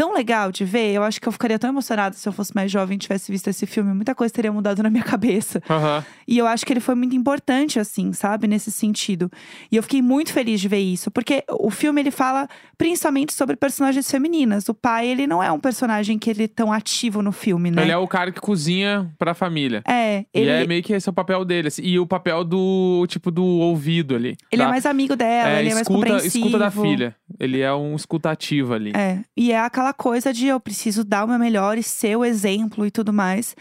tão 0.00 0.14
legal 0.14 0.50
de 0.50 0.64
ver. 0.64 0.94
Eu 0.94 1.02
acho 1.02 1.20
que 1.20 1.28
eu 1.28 1.32
ficaria 1.32 1.58
tão 1.58 1.68
emocionada 1.68 2.16
se 2.16 2.26
eu 2.26 2.32
fosse 2.32 2.54
mais 2.54 2.72
jovem 2.72 2.94
e 2.96 2.98
tivesse 2.98 3.30
visto 3.30 3.48
esse 3.48 3.66
filme. 3.66 3.92
Muita 3.92 4.14
coisa 4.14 4.32
teria 4.32 4.50
mudado 4.50 4.82
na 4.82 4.88
minha 4.88 5.04
cabeça. 5.04 5.62
Aham. 5.68 6.02
E 6.26 6.38
eu 6.38 6.46
acho 6.46 6.64
que 6.64 6.72
ele 6.72 6.80
foi 6.80 6.94
muito 6.94 7.14
importante, 7.14 7.78
assim, 7.78 8.10
sabe? 8.14 8.46
Nesse 8.46 8.70
sentido. 8.70 9.30
E 9.70 9.76
eu 9.76 9.82
fiquei 9.82 10.00
muito 10.00 10.32
feliz 10.32 10.58
de 10.58 10.68
ver 10.68 10.78
isso. 10.78 11.10
Porque 11.10 11.44
o 11.50 11.70
filme, 11.70 12.00
ele 12.00 12.10
fala 12.10 12.48
principalmente 12.78 13.34
sobre 13.34 13.56
personagens 13.56 14.10
femininas. 14.10 14.66
O 14.70 14.74
pai, 14.74 15.06
ele 15.06 15.26
não 15.26 15.42
é 15.42 15.52
um 15.52 15.60
personagem 15.60 16.18
que 16.18 16.30
ele 16.30 16.44
é 16.44 16.48
tão 16.48 16.72
ativo 16.72 17.20
no 17.20 17.30
filme, 17.30 17.70
né? 17.70 17.82
Ele 17.82 17.92
é 17.92 17.96
o 17.98 18.08
cara 18.08 18.32
que 18.32 18.40
cozinha 18.40 19.12
pra 19.18 19.34
família. 19.34 19.82
É, 19.86 20.20
E 20.34 20.40
ele, 20.40 20.48
é 20.50 20.66
meio 20.66 20.82
que 20.82 20.94
esse 20.94 21.06
é 21.08 21.10
o 21.10 21.14
papel 21.14 21.44
dele. 21.44 21.68
assim. 21.68 21.82
E 21.82 21.98
o 21.98 22.06
papel 22.06 22.42
do, 22.42 23.04
tipo, 23.06 23.30
do 23.30 23.44
ouvido 23.44 24.14
ali. 24.16 24.34
ele 24.50 24.62
é 24.62 24.64
tá? 24.64 24.70
mais 24.70 24.86
amigo 24.86 25.14
dela, 25.14 25.50
É, 25.50 25.60
ele 25.60 25.68
é 25.70 25.74
mais 25.74 25.82
escuta, 25.82 25.98
compreensivo. 26.08 26.46
escuta 26.46 26.58
da 26.58 26.70
filha. 26.70 27.14
Ele 27.38 27.60
é 27.60 27.72
um 27.74 27.94
escutativo 27.94 28.72
ali. 28.72 28.92
É, 28.96 29.18
e 29.36 29.52
é 29.52 29.58
aquela 29.60 29.89
coisa 29.92 30.32
de 30.32 30.46
eu 30.46 30.60
preciso 30.60 31.04
dar 31.04 31.24
o 31.24 31.28
meu 31.28 31.38
melhor 31.38 31.78
e 31.78 31.82
ser 31.82 32.16
o 32.16 32.24
exemplo 32.24 32.86
e 32.86 32.90
tudo 32.90 33.12
mais. 33.12 33.54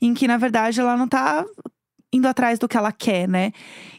Em 0.00 0.12
que, 0.14 0.26
na 0.26 0.36
verdade, 0.36 0.80
ela 0.80 0.96
não 0.96 1.08
tá 1.08 1.44
indo 2.12 2.28
atrás 2.28 2.58
do 2.58 2.68
que 2.68 2.76
ela 2.76 2.92
quer, 2.92 3.28
né? 3.28 3.52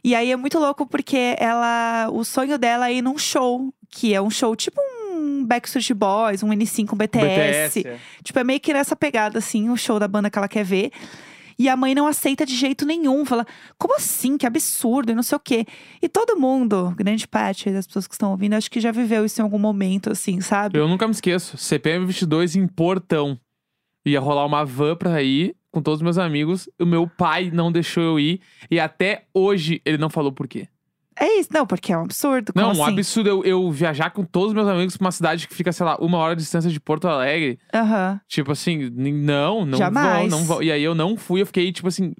E 0.03 0.15
aí 0.15 0.31
é 0.31 0.35
muito 0.35 0.57
louco 0.57 0.85
porque 0.85 1.35
ela. 1.37 2.09
O 2.11 2.23
sonho 2.23 2.57
dela 2.57 2.89
é 2.89 2.93
ir 2.93 3.01
num 3.01 3.17
show, 3.17 3.73
que 3.89 4.13
é 4.13 4.21
um 4.21 4.29
show 4.29 4.55
tipo 4.55 4.79
um 5.15 5.45
Backstreet 5.45 5.93
Boys, 5.93 6.43
um 6.43 6.49
N5, 6.49 6.93
um 6.93 6.97
BTS. 6.97 7.79
BTS. 7.79 7.87
é. 7.87 7.99
Tipo, 8.23 8.39
é 8.39 8.43
meio 8.43 8.59
que 8.59 8.73
nessa 8.73 8.95
pegada, 8.95 9.39
assim, 9.39 9.69
o 9.69 9.77
show 9.77 9.99
da 9.99 10.07
banda 10.07 10.29
que 10.29 10.37
ela 10.37 10.47
quer 10.47 10.63
ver. 10.63 10.91
E 11.57 11.69
a 11.69 11.75
mãe 11.75 11.95
não 11.95 12.07
aceita 12.07 12.45
de 12.45 12.55
jeito 12.55 12.85
nenhum. 12.85 13.25
Fala, 13.25 13.45
como 13.77 13.95
assim? 13.95 14.37
Que 14.37 14.45
absurdo, 14.45 15.11
e 15.11 15.15
não 15.15 15.23
sei 15.23 15.35
o 15.35 15.39
quê. 15.39 15.65
E 16.01 16.09
todo 16.09 16.39
mundo, 16.39 16.93
grande 16.95 17.27
parte 17.27 17.71
das 17.71 17.87
pessoas 17.87 18.07
que 18.07 18.13
estão 18.13 18.31
ouvindo, 18.31 18.53
acho 18.53 18.69
que 18.69 18.79
já 18.79 18.91
viveu 18.91 19.25
isso 19.25 19.41
em 19.41 19.43
algum 19.43 19.59
momento, 19.59 20.11
assim, 20.11 20.41
sabe? 20.41 20.77
Eu 20.77 20.87
nunca 20.87 21.07
me 21.07 21.13
esqueço. 21.13 21.57
CPM 21.57 22.05
22 22.05 22.55
em 22.55 22.67
Portão. 22.67 23.39
Ia 24.05 24.19
rolar 24.19 24.45
uma 24.45 24.63
van 24.63 24.95
pra 24.95 25.21
ir 25.23 25.55
com 25.71 25.81
todos 25.81 25.99
os 25.99 26.03
meus 26.03 26.17
amigos. 26.17 26.69
O 26.79 26.85
meu 26.85 27.07
pai 27.07 27.49
não 27.51 27.71
deixou 27.71 28.03
eu 28.03 28.19
ir. 28.19 28.41
E 28.69 28.79
até 28.79 29.25
hoje 29.33 29.81
ele 29.83 29.97
não 29.97 30.09
falou 30.09 30.31
por 30.31 30.47
quê. 30.47 30.67
É 31.19 31.39
isso, 31.39 31.49
não, 31.51 31.65
porque 31.65 31.93
é 31.93 31.97
um 31.97 32.01
absurdo. 32.01 32.51
Como 32.51 32.65
Não, 32.65 32.71
assim? 32.71 32.81
um 32.81 32.85
absurdo 32.85 33.29
eu, 33.29 33.43
eu 33.45 33.71
viajar 33.71 34.09
com 34.09 34.23
todos 34.23 34.49
os 34.49 34.53
meus 34.53 34.67
amigos 34.67 34.97
pra 34.97 35.05
uma 35.05 35.11
cidade 35.11 35.47
que 35.47 35.55
fica, 35.55 35.71
sei 35.71 35.85
lá, 35.85 35.95
uma 35.97 36.17
hora 36.17 36.35
de 36.35 36.41
distância 36.41 36.69
de 36.69 36.79
Porto 36.79 37.07
Alegre. 37.07 37.57
Aham. 37.73 38.19
Tipo 38.27 38.51
assim, 38.51 38.89
não, 38.89 39.65
não 39.65 39.77
Jamais. 39.77 40.29
vou, 40.29 40.39
não 40.39 40.45
vou. 40.45 40.63
E 40.63 40.71
aí 40.71 40.83
eu 40.83 40.93
não 40.93 41.15
fui, 41.15 41.41
eu 41.41 41.45
fiquei, 41.45 41.71
tipo 41.71 41.87
assim, 41.87 42.13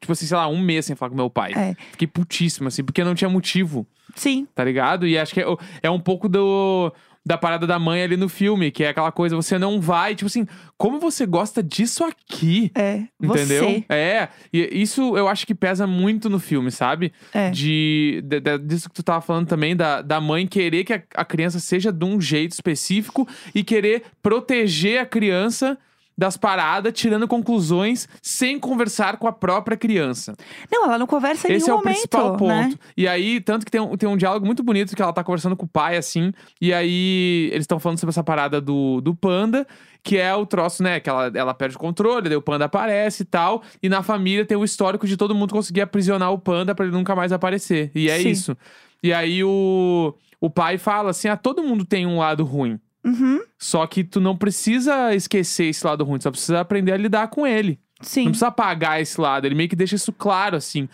tipo 0.00 0.12
assim, 0.12 0.26
sei 0.26 0.36
lá, 0.36 0.48
um 0.48 0.58
mês 0.58 0.86
sem 0.86 0.96
falar 0.96 1.10
com 1.10 1.16
meu 1.16 1.30
pai. 1.30 1.52
É. 1.54 1.74
Fiquei 1.92 2.08
putíssimo, 2.08 2.68
assim, 2.68 2.82
porque 2.82 3.04
não 3.04 3.14
tinha 3.14 3.28
motivo, 3.28 3.86
Sim, 4.16 4.46
tá 4.54 4.64
ligado? 4.64 5.06
E 5.06 5.18
acho 5.18 5.34
que 5.34 5.40
é, 5.40 5.44
é 5.82 5.90
um 5.90 6.00
pouco 6.00 6.28
do. 6.28 6.92
Da 7.28 7.36
parada 7.36 7.66
da 7.66 7.78
mãe 7.78 8.02
ali 8.02 8.16
no 8.16 8.26
filme, 8.26 8.70
que 8.70 8.82
é 8.82 8.88
aquela 8.88 9.12
coisa, 9.12 9.36
você 9.36 9.58
não 9.58 9.82
vai, 9.82 10.14
tipo 10.14 10.26
assim, 10.28 10.46
como 10.78 10.98
você 10.98 11.26
gosta 11.26 11.62
disso 11.62 12.02
aqui? 12.02 12.70
é. 12.74 13.02
Entendeu? 13.22 13.64
Você. 13.64 13.84
É, 13.86 14.28
e 14.50 14.80
isso 14.80 15.14
eu 15.14 15.28
acho 15.28 15.46
que 15.46 15.54
pesa 15.54 15.86
muito 15.86 16.30
no 16.30 16.38
filme, 16.38 16.70
sabe? 16.70 17.12
É. 17.34 17.50
De, 17.50 18.22
de- 18.24 18.40
de- 18.40 18.58
disso 18.60 18.88
que 18.88 18.94
tu 18.94 19.02
tava 19.02 19.20
falando 19.20 19.46
também, 19.46 19.76
da, 19.76 20.00
da 20.00 20.20
mãe 20.22 20.46
querer 20.46 20.84
que 20.84 20.94
a, 20.94 21.02
a 21.16 21.24
criança 21.24 21.60
seja 21.60 21.92
de 21.92 22.04
um 22.04 22.18
jeito 22.18 22.52
específico 22.52 23.28
e 23.54 23.62
querer 23.62 24.04
proteger 24.22 24.98
a 25.00 25.04
criança 25.04 25.76
das 26.18 26.36
paradas, 26.36 26.92
tirando 26.92 27.28
conclusões 27.28 28.08
sem 28.20 28.58
conversar 28.58 29.18
com 29.18 29.28
a 29.28 29.32
própria 29.32 29.76
criança. 29.76 30.34
Não, 30.68 30.84
ela 30.84 30.98
não 30.98 31.06
conversa 31.06 31.46
em 31.46 31.54
Esse 31.54 31.66
é 31.66 31.68
nenhum 31.68 31.78
o 31.78 31.82
principal 31.82 32.24
momento, 32.24 32.38
ponto. 32.38 32.48
né? 32.48 32.74
E 32.96 33.06
aí, 33.06 33.40
tanto 33.40 33.64
que 33.64 33.70
tem 33.70 33.80
um, 33.80 33.96
tem 33.96 34.08
um 34.08 34.16
diálogo 34.16 34.44
muito 34.44 34.64
bonito 34.64 34.96
que 34.96 35.00
ela 35.00 35.12
tá 35.12 35.22
conversando 35.22 35.56
com 35.56 35.64
o 35.64 35.68
pai, 35.68 35.96
assim, 35.96 36.32
e 36.60 36.74
aí 36.74 37.48
eles 37.52 37.62
estão 37.62 37.78
falando 37.78 38.00
sobre 38.00 38.10
essa 38.10 38.24
parada 38.24 38.60
do, 38.60 39.00
do 39.00 39.14
panda, 39.14 39.64
que 40.02 40.16
é 40.16 40.34
o 40.34 40.44
troço, 40.44 40.82
né? 40.82 40.98
Que 40.98 41.08
ela, 41.08 41.30
ela 41.32 41.54
perde 41.54 41.76
o 41.76 41.78
controle, 41.78 42.28
daí 42.28 42.36
o 42.36 42.42
panda 42.42 42.64
aparece 42.64 43.22
e 43.22 43.26
tal. 43.26 43.62
E 43.80 43.88
na 43.88 44.02
família 44.02 44.44
tem 44.44 44.56
o 44.56 44.64
histórico 44.64 45.06
de 45.06 45.16
todo 45.16 45.36
mundo 45.36 45.52
conseguir 45.54 45.82
aprisionar 45.82 46.32
o 46.32 46.38
panda 46.38 46.74
pra 46.74 46.84
ele 46.84 46.94
nunca 46.94 47.14
mais 47.14 47.30
aparecer. 47.30 47.92
E 47.94 48.10
é 48.10 48.18
Sim. 48.18 48.28
isso. 48.30 48.56
E 49.02 49.12
aí 49.12 49.44
o, 49.44 50.12
o 50.40 50.50
pai 50.50 50.78
fala 50.78 51.10
assim: 51.10 51.28
ah, 51.28 51.36
todo 51.36 51.62
mundo 51.62 51.84
tem 51.84 52.06
um 52.06 52.18
lado 52.18 52.42
ruim. 52.44 52.80
Uhum, 53.04 53.40
Só 53.58 53.86
que 53.86 54.04
tu 54.04 54.20
não 54.20 54.36
precisa 54.36 55.14
esquecer 55.14 55.66
esse 55.66 55.86
lado 55.86 56.04
ruim, 56.04 56.18
tu 56.18 56.24
só 56.24 56.30
precisa 56.30 56.60
aprender 56.60 56.92
a 56.92 56.96
lidar 56.96 57.28
com 57.28 57.46
ele. 57.46 57.78
sim. 58.02 58.24
Não 58.24 58.30
precisa 58.32 58.48
apagar 58.48 59.00
esse 59.00 59.20
lado, 59.20 59.46
ele 59.46 59.54
meio 59.54 59.68
que 59.68 59.76
deixa 59.76 59.96
isso 59.96 60.12
claro, 60.12 60.56
assim. 60.56 60.88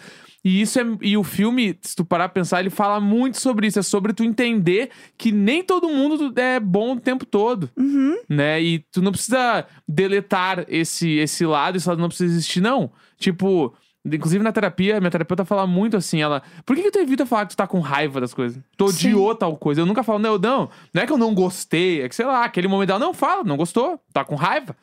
E 0.44 0.60
isso 0.60 0.78
é. 0.78 0.84
E 1.00 1.16
o 1.16 1.24
filme, 1.24 1.78
se 1.80 1.96
tu 1.96 2.04
parar 2.04 2.28
pra 2.28 2.34
pensar, 2.42 2.60
ele 2.60 2.68
fala 2.68 3.00
muito 3.00 3.40
sobre 3.40 3.66
isso. 3.66 3.78
É 3.78 3.82
sobre 3.82 4.12
tu 4.12 4.22
entender 4.22 4.90
que 5.16 5.32
nem 5.32 5.64
todo 5.64 5.88
mundo 5.88 6.38
é 6.38 6.60
bom 6.60 6.92
o 6.92 7.00
tempo 7.00 7.24
todo. 7.24 7.70
Uhum, 7.74 8.18
Né? 8.28 8.62
E 8.62 8.78
tu 8.92 9.00
não 9.00 9.10
precisa 9.10 9.66
deletar 9.88 10.66
esse, 10.68 11.12
esse 11.12 11.46
lado, 11.46 11.78
esse 11.78 11.88
lado 11.88 11.98
não 11.98 12.08
precisa 12.08 12.30
existir, 12.30 12.60
não. 12.60 12.92
Tipo. 13.18 13.74
Inclusive 14.04 14.44
na 14.44 14.52
terapia, 14.52 15.00
minha 15.00 15.10
terapeuta 15.10 15.44
fala 15.44 15.66
muito 15.66 15.96
assim, 15.96 16.20
ela... 16.20 16.42
Por 16.66 16.76
que, 16.76 16.82
que 16.82 16.90
tu 16.90 16.98
evita 16.98 17.24
falar 17.24 17.46
que 17.46 17.54
tu 17.54 17.56
tá 17.56 17.66
com 17.66 17.80
raiva 17.80 18.20
das 18.20 18.34
coisas? 18.34 18.62
Tu 18.76 18.88
Sim. 18.88 19.08
odiou 19.08 19.34
tal 19.34 19.56
coisa. 19.56 19.80
Eu 19.80 19.86
nunca 19.86 20.02
falo, 20.02 20.18
não, 20.18 20.38
não, 20.38 20.68
não 20.92 21.02
é 21.02 21.06
que 21.06 21.12
eu 21.12 21.18
não 21.18 21.34
gostei, 21.34 22.02
é 22.02 22.08
que, 22.08 22.14
sei 22.14 22.26
lá, 22.26 22.44
aquele 22.44 22.68
momento 22.68 22.88
dela, 22.88 22.98
não, 22.98 23.14
fala, 23.14 23.42
não 23.42 23.56
gostou, 23.56 23.98
tá 24.12 24.22
com 24.24 24.34
raiva. 24.34 24.76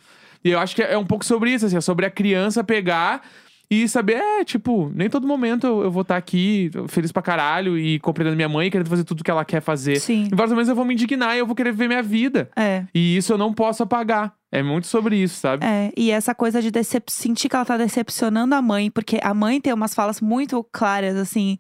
E 0.44 0.50
eu 0.50 0.60
acho 0.60 0.76
que 0.76 0.82
é 0.82 0.98
um 0.98 1.06
pouco 1.06 1.24
sobre 1.24 1.52
isso, 1.54 1.66
assim, 1.68 1.78
é 1.78 1.82
sobre 1.82 2.06
a 2.06 2.10
criança 2.10 2.64
pegar 2.64 3.22
e 3.70 3.88
saber, 3.88 4.16
é, 4.16 4.44
tipo, 4.44 4.92
nem 4.94 5.10
todo 5.10 5.26
momento 5.26 5.66
eu, 5.66 5.84
eu 5.84 5.92
vou 5.92 6.02
estar 6.02 6.18
aqui 6.18 6.70
feliz 6.90 7.10
pra 7.12 7.22
caralho 7.22 7.78
e 7.78 8.00
compreendendo 8.00 8.36
minha 8.36 8.50
mãe, 8.50 8.70
querendo 8.70 8.90
fazer 8.90 9.04
tudo 9.06 9.24
que 9.24 9.32
ela 9.32 9.46
quer 9.46 9.62
fazer. 9.62 9.98
Sim. 9.98 10.28
Em 10.32 10.36
vários 10.36 10.52
momentos 10.52 10.68
eu 10.68 10.76
vou 10.76 10.84
me 10.84 10.94
indignar 10.94 11.36
e 11.36 11.40
eu 11.40 11.46
vou 11.46 11.56
querer 11.56 11.72
viver 11.72 11.88
minha 11.88 12.04
vida. 12.04 12.50
é. 12.58 12.86
E 12.94 13.16
isso 13.16 13.32
eu 13.32 13.38
não 13.38 13.54
posso 13.54 13.84
apagar. 13.84 14.34
É 14.52 14.62
muito 14.62 14.86
sobre 14.88 15.16
isso, 15.16 15.40
sabe? 15.40 15.66
É, 15.66 15.92
e 15.96 16.12
essa 16.12 16.36
coisa 16.36 16.62
de 16.62 16.70
decep- 16.70 17.10
sentir 17.10 17.48
que 17.48 17.56
ela 17.56 17.64
tá 17.64 17.78
decepcionando 17.78 18.54
a 18.54 18.62
mãe, 18.62 18.92
porque 18.92 19.18
a 19.24 19.34
mãe 19.34 19.62
tem 19.62 19.72
umas 19.72 19.94
falas 19.94 20.20
muito 20.20 20.62
claras, 20.74 21.16
assim, 21.16 21.58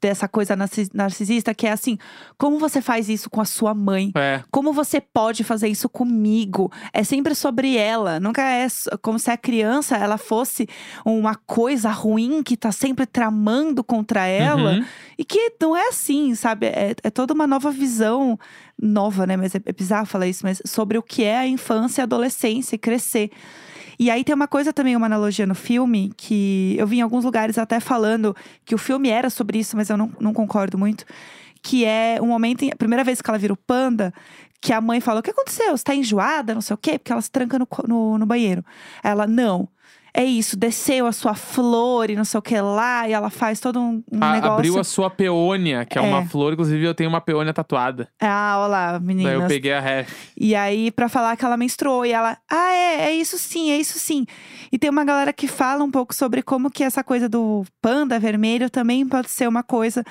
dessa 0.00 0.26
coisa 0.26 0.56
narcis- 0.56 0.88
narcisista, 0.94 1.52
que 1.52 1.66
é 1.66 1.72
assim: 1.72 1.98
como 2.38 2.58
você 2.58 2.80
faz 2.80 3.10
isso 3.10 3.28
com 3.28 3.40
a 3.40 3.44
sua 3.44 3.74
mãe? 3.74 4.12
É. 4.16 4.42
Como 4.50 4.72
você 4.72 4.98
pode 4.98 5.44
fazer 5.44 5.68
isso 5.68 5.90
comigo? 5.90 6.72
É 6.92 7.04
sempre 7.04 7.34
sobre 7.34 7.76
ela. 7.76 8.18
Nunca 8.18 8.42
é 8.42 8.66
como 9.02 9.18
se 9.18 9.30
a 9.30 9.36
criança 9.36 9.96
ela 9.96 10.16
fosse 10.16 10.66
uma 11.04 11.34
coisa 11.34 11.90
ruim 11.90 12.42
que 12.42 12.56
tá 12.56 12.72
sempre 12.72 13.04
tramando 13.04 13.84
contra 13.84 14.26
ela. 14.26 14.72
Uhum. 14.76 14.84
E 15.18 15.24
que 15.24 15.52
não 15.60 15.76
é 15.76 15.88
assim, 15.88 16.34
sabe? 16.34 16.66
É, 16.66 16.94
é 17.02 17.10
toda 17.10 17.34
uma 17.34 17.46
nova 17.46 17.70
visão, 17.70 18.38
nova, 18.82 19.26
né? 19.26 19.36
Mas 19.36 19.54
é, 19.54 19.60
é 19.64 19.72
bizarro 19.72 20.06
falar 20.06 20.26
isso, 20.26 20.44
mas 20.44 20.60
sobre 20.66 20.98
o 20.98 21.02
que 21.02 21.22
é 21.22 21.38
a 21.38 21.46
infância 21.46 22.02
a 22.02 22.04
adolescência 22.04 22.74
e 22.74 22.78
crescer. 22.78 23.30
E 23.98 24.10
aí 24.10 24.24
tem 24.24 24.34
uma 24.34 24.48
coisa 24.48 24.72
também, 24.72 24.96
uma 24.96 25.06
analogia 25.06 25.46
no 25.46 25.54
filme, 25.54 26.12
que 26.16 26.74
eu 26.76 26.86
vi 26.86 26.98
em 26.98 27.02
alguns 27.02 27.24
lugares 27.24 27.56
até 27.56 27.78
falando 27.78 28.34
que 28.64 28.74
o 28.74 28.78
filme 28.78 29.08
era 29.08 29.30
sobre 29.30 29.58
isso, 29.58 29.76
mas 29.76 29.88
eu 29.88 29.96
não, 29.96 30.10
não 30.18 30.32
concordo 30.32 30.76
muito. 30.76 31.04
Que 31.62 31.84
é 31.84 32.18
um 32.20 32.26
momento, 32.26 32.68
a 32.68 32.74
primeira 32.74 33.04
vez 33.04 33.22
que 33.22 33.30
ela 33.30 33.38
vira 33.38 33.52
o 33.52 33.56
panda, 33.56 34.12
que 34.60 34.72
a 34.72 34.80
mãe 34.80 35.00
fala: 35.00 35.20
O 35.20 35.22
que 35.22 35.30
aconteceu? 35.30 35.76
Você 35.76 35.84
tá 35.84 35.94
enjoada? 35.94 36.54
Não 36.54 36.60
sei 36.60 36.74
o 36.74 36.78
quê, 36.78 36.98
porque 36.98 37.12
ela 37.12 37.22
se 37.22 37.30
tranca 37.30 37.58
no, 37.58 37.68
no, 37.86 38.18
no 38.18 38.26
banheiro. 38.26 38.64
Ela, 39.02 39.26
não. 39.26 39.68
É 40.14 40.24
isso, 40.24 40.56
desceu 40.58 41.06
a 41.06 41.12
sua 41.12 41.34
flor 41.34 42.10
e 42.10 42.14
não 42.16 42.24
sei 42.24 42.38
o 42.38 42.42
que 42.42 42.60
lá, 42.60 43.08
e 43.08 43.12
ela 43.12 43.30
faz 43.30 43.58
todo 43.60 43.80
um, 43.80 44.02
um 44.12 44.18
A- 44.22 44.32
negócio. 44.32 44.52
Abriu 44.54 44.78
a 44.78 44.84
sua 44.84 45.08
peônia, 45.08 45.84
que 45.86 45.98
é, 45.98 46.00
uma 46.02 46.20
É. 46.20 46.24
flor. 46.26 46.52
Inclusive, 46.52 46.84
eu 46.84 46.94
tenho 46.94 47.08
uma 47.08 47.20
peônia 47.20 47.52
tatuada. 47.54 48.08
Ah, 48.20 48.56
olha 48.58 48.68
lá, 48.68 48.98
Daí 48.98 49.34
eu 49.34 49.46
peguei 49.46 49.72
a 49.72 49.80
ref. 49.80 50.12
E 50.36 50.54
aí, 50.54 50.90
pra 50.90 51.08
falar 51.08 51.36
que 51.36 51.44
ela 51.44 51.56
menstruou, 51.56 52.04
e 52.04 52.12
ela, 52.12 52.36
ah, 52.50 52.72
é, 52.72 53.04
é 53.06 53.12
isso 53.12 53.38
sim, 53.38 53.70
é 53.70 53.78
isso 53.78 53.98
sim. 53.98 54.26
E 54.70 54.78
tem 54.78 54.90
uma 54.90 55.04
galera 55.04 55.32
que 55.32 55.46
fala 55.48 55.82
um 55.82 55.90
pouco 55.90 56.14
sobre 56.14 56.42
como 56.42 56.70
que 56.70 56.84
essa 56.84 57.02
coisa 57.02 57.28
do 57.28 57.64
panda 57.80 58.18
vermelho 58.18 58.68
também 58.68 59.06
pode 59.06 59.30
ser 59.30 59.48
uma 59.48 59.62
coisa 59.62 60.04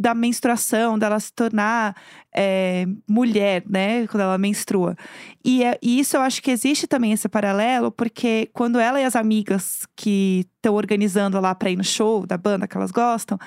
da 0.00 0.14
menstruação, 0.14 0.98
dela 0.98 1.20
se 1.20 1.30
tornar 1.30 1.94
é, 2.34 2.86
mulher, 3.06 3.62
né, 3.68 4.06
quando 4.06 4.22
ela 4.22 4.38
menstrua. 4.38 4.96
E, 5.44 5.62
é- 5.62 5.78
e 5.82 6.00
isso 6.00 6.16
eu 6.16 6.22
acho 6.22 6.42
que 6.42 6.50
existe 6.50 6.86
também 6.86 7.12
esse 7.12 7.28
paralelo, 7.28 7.92
porque 7.92 8.48
quando 8.54 8.78
ela 8.78 8.98
e 8.98 9.04
as 9.04 9.14
amigas 9.14 9.86
que 9.94 10.46
estão 10.56 10.74
organizando 10.74 11.38
lá 11.38 11.54
pra 11.54 11.70
ir 11.70 11.76
no 11.76 11.84
show 11.84 12.26
da 12.26 12.38
banda 12.38 12.66
que 12.66 12.76
elas 12.78 12.90
gostam, 12.90 13.38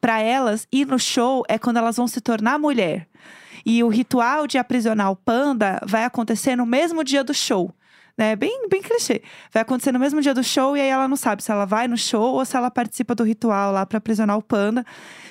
pra 0.00 0.20
elas 0.20 0.64
ir 0.72 0.86
no 0.86 0.98
show 0.98 1.42
é 1.48 1.58
quando 1.58 1.78
elas 1.78 1.96
vão 1.96 2.06
se 2.06 2.20
tornar 2.20 2.56
mulher. 2.56 3.08
E 3.66 3.82
o 3.82 3.88
ritual 3.88 4.46
de 4.46 4.58
aprisionar 4.58 5.10
o 5.10 5.16
panda 5.16 5.80
vai 5.84 6.04
acontecer 6.04 6.54
no 6.54 6.64
mesmo 6.64 7.02
dia 7.02 7.24
do 7.24 7.34
show. 7.34 7.74
Né? 8.16 8.36
Bem, 8.36 8.68
bem 8.68 8.82
clichê. 8.82 9.22
Vai 9.52 9.62
acontecer 9.62 9.92
no 9.92 9.98
mesmo 9.98 10.20
dia 10.20 10.34
do 10.34 10.44
show 10.44 10.76
e 10.76 10.80
aí 10.80 10.88
ela 10.88 11.08
não 11.08 11.16
sabe 11.16 11.42
se 11.42 11.50
ela 11.50 11.64
vai 11.64 11.88
no 11.88 11.96
show 11.96 12.34
ou 12.34 12.44
se 12.44 12.54
ela 12.54 12.70
participa 12.70 13.14
do 13.14 13.24
ritual 13.24 13.72
lá 13.72 13.86
pra 13.86 13.96
aprisionar 13.96 14.36
o 14.36 14.42
panda. 14.42 14.84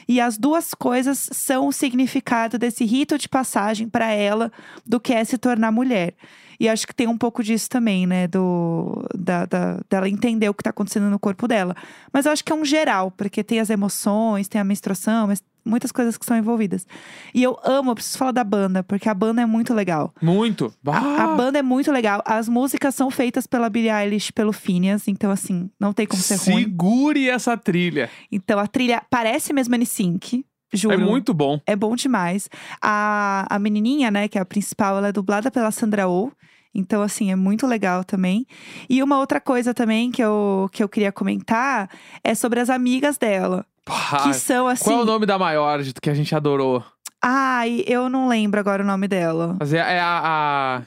E 0.10 0.19
as 0.19 0.39
duas 0.39 0.74
coisas 0.74 1.30
são 1.32 1.67
o 1.67 1.72
significado 1.72 2.58
desse 2.58 2.84
rito 2.84 3.15
de 3.15 3.30
passagem 3.30 3.88
pra 3.88 4.12
ela 4.12 4.52
do 4.84 5.00
que 5.00 5.13
é 5.13 5.24
se 5.24 5.38
tornar 5.38 5.72
mulher. 5.72 6.15
E 6.60 6.67
acho 6.67 6.88
que 6.88 6.95
tem 6.95 7.08
um 7.08 7.17
pouco 7.17 7.43
disso 7.43 7.69
também, 7.69 8.08
né? 8.08 8.28
Do, 8.28 9.06
da, 9.15 9.45
da- 9.45 9.80
dela 9.88 10.10
entender 10.10 10.50
o 10.50 10.54
que 10.54 10.63
tá 10.63 10.72
acontecendo 10.72 11.10
no 11.12 11.19
corpo 11.19 11.48
dela. 11.48 11.76
Mas 12.12 12.26
eu 12.26 12.32
acho 12.32 12.43
que 12.43 12.52
é 12.52 12.56
um 12.56 12.65
geral, 12.65 13.12
porque 13.12 13.43
tem 13.43 13.60
as 13.60 13.69
emoções, 13.69 14.48
tem 14.48 14.60
a 14.60 14.63
menstruação, 14.63 15.28
mas 15.28 15.41
muitas 15.69 15.91
coisas 15.91 16.17
que 16.17 16.25
são 16.25 16.36
envolvidas. 16.36 16.88
E 17.34 17.43
eu 17.43 17.58
amo, 17.63 17.91
eu 17.91 17.95
preciso 17.95 18.17
falar 18.17 18.32
da 18.32 18.43
banda, 18.43 18.84
porque 18.84 19.08
a 19.08 19.13
banda 19.13 19.41
é 19.41 19.45
muito 19.45 19.73
legal. 19.73 20.13
Muito. 20.21 20.73
A, 20.88 20.97
Ah, 20.97 21.23
a 21.23 21.27
banda 21.36 21.60
é 21.60 21.62
muito 21.62 21.91
legal. 21.91 22.21
As 22.25 22.49
músicas 22.49 22.95
são 22.95 23.12
feitas 23.12 23.45
pela 23.47 23.69
Billie 23.69 23.91
Eilish, 23.91 24.32
pelo 24.32 24.51
Phineas, 24.51 25.08
então 25.08 25.32
assim, 25.32 25.69
não 25.79 25.93
tem 25.93 26.05
como 26.08 26.21
ser 26.21 26.36
ruim. 26.38 26.63
Segure 26.63 27.29
essa 27.29 27.55
trilha. 27.55 28.10
Então 28.32 28.60
a 28.60 28.67
trilha 28.67 29.01
parece 29.10 29.53
mesmo 29.53 29.75
N-Sync, 29.75 30.43
juro. 30.73 30.93
É 30.93 30.97
muito 30.97 31.34
bom. 31.34 31.60
É 31.65 31.75
bom 31.75 31.95
demais. 31.95 32.49
A, 32.82 33.45
a 33.49 33.60
menininha, 33.60 34.10
né, 34.12 34.27
que 34.27 34.38
é 34.38 34.41
a 34.41 34.45
principal, 34.45 34.97
ela 34.97 35.10
é 35.10 35.12
dublada 35.12 35.51
pela 35.51 35.71
Sandra 35.71 36.08
Oh. 36.10 36.32
Então, 36.73 37.01
assim, 37.01 37.32
é 37.32 37.36
muito 37.36 37.65
legal 37.65 38.03
também. 38.03 38.45
E 38.88 39.01
uma 39.01 39.17
outra 39.17 39.41
coisa 39.41 39.73
também 39.73 40.12
que 40.12 40.23
eu, 40.23 40.69
que 40.71 40.84
eu 40.84 40.88
queria 40.88 41.12
comentar 41.12 41.89
é 42.23 42.36
sobre 42.36 42.60
as 42.60 42.69
amigas 42.69 43.17
dela. 43.17 43.65
Pá, 43.86 44.24
que 44.24 44.34
são, 44.34 44.68
assim... 44.68 44.84
Qual 44.86 45.00
é 45.00 45.02
o 45.02 45.06
nome 45.06 45.26
da 45.26 45.38
maior 45.38 45.82
de- 45.82 45.94
que 45.94 46.10
a 46.10 46.13
gente 46.13 46.34
adorou? 46.36 46.84
Ai, 47.22 47.84
eu 47.88 48.10
não 48.10 48.28
lembro 48.28 48.60
agora 48.60 48.84
o 48.84 48.86
nome 48.86 49.08
dela. 49.08 49.58
Mas 49.60 49.74
é, 49.74 49.78
é 49.78 50.00
a, 50.00 50.22
a- 50.24 50.82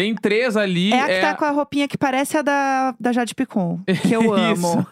Tem 0.00 0.14
três 0.14 0.56
ali. 0.56 0.94
É 0.94 1.00
a 1.02 1.06
que 1.06 1.20
tá 1.20 1.34
com 1.34 1.44
a 1.44 1.50
roupinha 1.50 1.86
que 1.86 1.98
parece 1.98 2.38
a 2.38 2.40
da, 2.40 2.94
da 2.98 3.12
Jade 3.12 3.34
Picon, 3.34 3.80
que 4.02 4.14
eu 4.14 4.32
amo. 4.32 4.86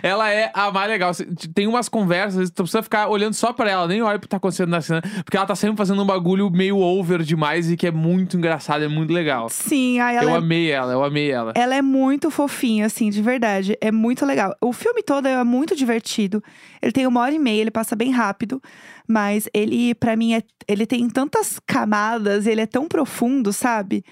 Ela 0.00 0.30
é 0.32 0.52
a 0.54 0.70
mais 0.70 0.88
legal. 0.88 1.10
Tem 1.52 1.66
umas 1.66 1.88
conversas, 1.88 2.48
tu 2.48 2.62
precisa 2.62 2.80
ficar 2.80 3.08
olhando 3.08 3.34
só 3.34 3.52
pra 3.52 3.68
ela, 3.68 3.88
nem 3.88 4.00
olha 4.02 4.18
o 4.18 4.20
que 4.20 4.28
tá 4.28 4.36
acontecendo 4.36 4.68
na 4.68 4.80
cena. 4.80 5.02
Porque 5.24 5.36
ela 5.36 5.46
tá 5.46 5.56
sempre 5.56 5.76
fazendo 5.76 6.00
um 6.00 6.06
bagulho 6.06 6.48
meio 6.48 6.78
over 6.78 7.22
demais 7.22 7.72
e 7.72 7.76
que 7.76 7.88
é 7.88 7.90
muito 7.90 8.36
engraçado, 8.36 8.84
é 8.84 8.88
muito 8.88 9.12
legal. 9.12 9.48
Sim, 9.48 9.98
ai, 9.98 10.16
ela 10.16 10.30
eu 10.30 10.34
é 10.36 10.38
amei 10.38 10.70
ela, 10.70 10.92
eu 10.92 11.02
amei 11.02 11.28
ela. 11.28 11.52
Ela 11.56 11.74
é 11.74 11.82
muito 11.82 12.30
fofinha, 12.30 12.86
assim, 12.86 13.10
de 13.10 13.20
verdade. 13.20 13.76
É 13.80 13.90
muito 13.90 14.24
legal. 14.24 14.54
O 14.60 14.72
filme 14.72 15.02
todo 15.02 15.26
é 15.26 15.42
muito 15.42 15.74
divertido. 15.74 16.40
Ele 16.80 16.92
tem 16.92 17.04
uma 17.04 17.20
hora 17.20 17.34
e 17.34 17.38
meia, 17.38 17.62
ele 17.62 17.70
passa 17.72 17.96
bem 17.96 18.12
rápido. 18.12 18.62
Mas 19.08 19.48
ele, 19.52 19.92
pra 19.96 20.14
mim, 20.14 20.34
é, 20.34 20.42
ele 20.68 20.86
tem 20.86 21.08
tantas 21.10 21.58
camadas, 21.66 22.46
ele 22.46 22.60
é 22.60 22.66
tão 22.66 22.86
profundo, 22.86 23.52
sabe? 23.52 24.04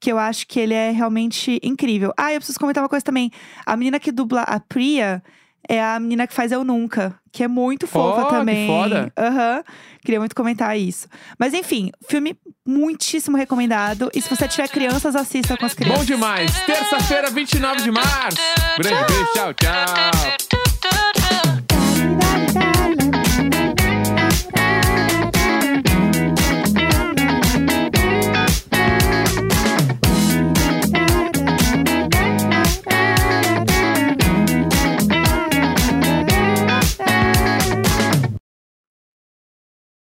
Que 0.00 0.12
eu 0.12 0.18
acho 0.18 0.46
que 0.46 0.60
ele 0.60 0.74
é 0.74 0.90
realmente 0.90 1.58
incrível. 1.62 2.12
Ah, 2.16 2.32
eu 2.32 2.38
preciso 2.38 2.58
comentar 2.60 2.82
uma 2.82 2.88
coisa 2.88 3.04
também. 3.04 3.30
A 3.66 3.76
menina 3.76 3.98
que 3.98 4.12
dubla 4.12 4.42
a 4.42 4.60
Priya 4.60 5.22
é 5.68 5.82
a 5.82 5.98
menina 5.98 6.26
que 6.26 6.32
faz 6.32 6.52
Eu 6.52 6.62
Nunca, 6.64 7.18
que 7.32 7.42
é 7.42 7.48
muito 7.48 7.86
fofa 7.86 8.22
Oh, 8.22 8.26
que 8.26 8.30
também. 8.34 8.66
foda. 8.66 9.12
Aham. 9.18 9.62
Queria 10.04 10.20
muito 10.20 10.34
comentar 10.36 10.78
isso. 10.78 11.08
Mas 11.38 11.52
enfim, 11.52 11.90
filme 12.08 12.38
muitíssimo 12.64 13.36
recomendado. 13.36 14.08
E 14.14 14.22
se 14.22 14.30
você 14.30 14.46
tiver 14.46 14.68
crianças, 14.68 15.16
assista 15.16 15.56
com 15.56 15.66
as 15.66 15.74
crianças. 15.74 15.98
Bom 15.98 16.04
demais. 16.04 16.50
Terça-feira, 16.64 17.28
29 17.30 17.82
de 17.82 17.90
março. 17.90 18.38
Grande 18.78 19.04
beijo, 19.12 19.32
tchau, 19.34 19.54
tchau. 19.54 20.57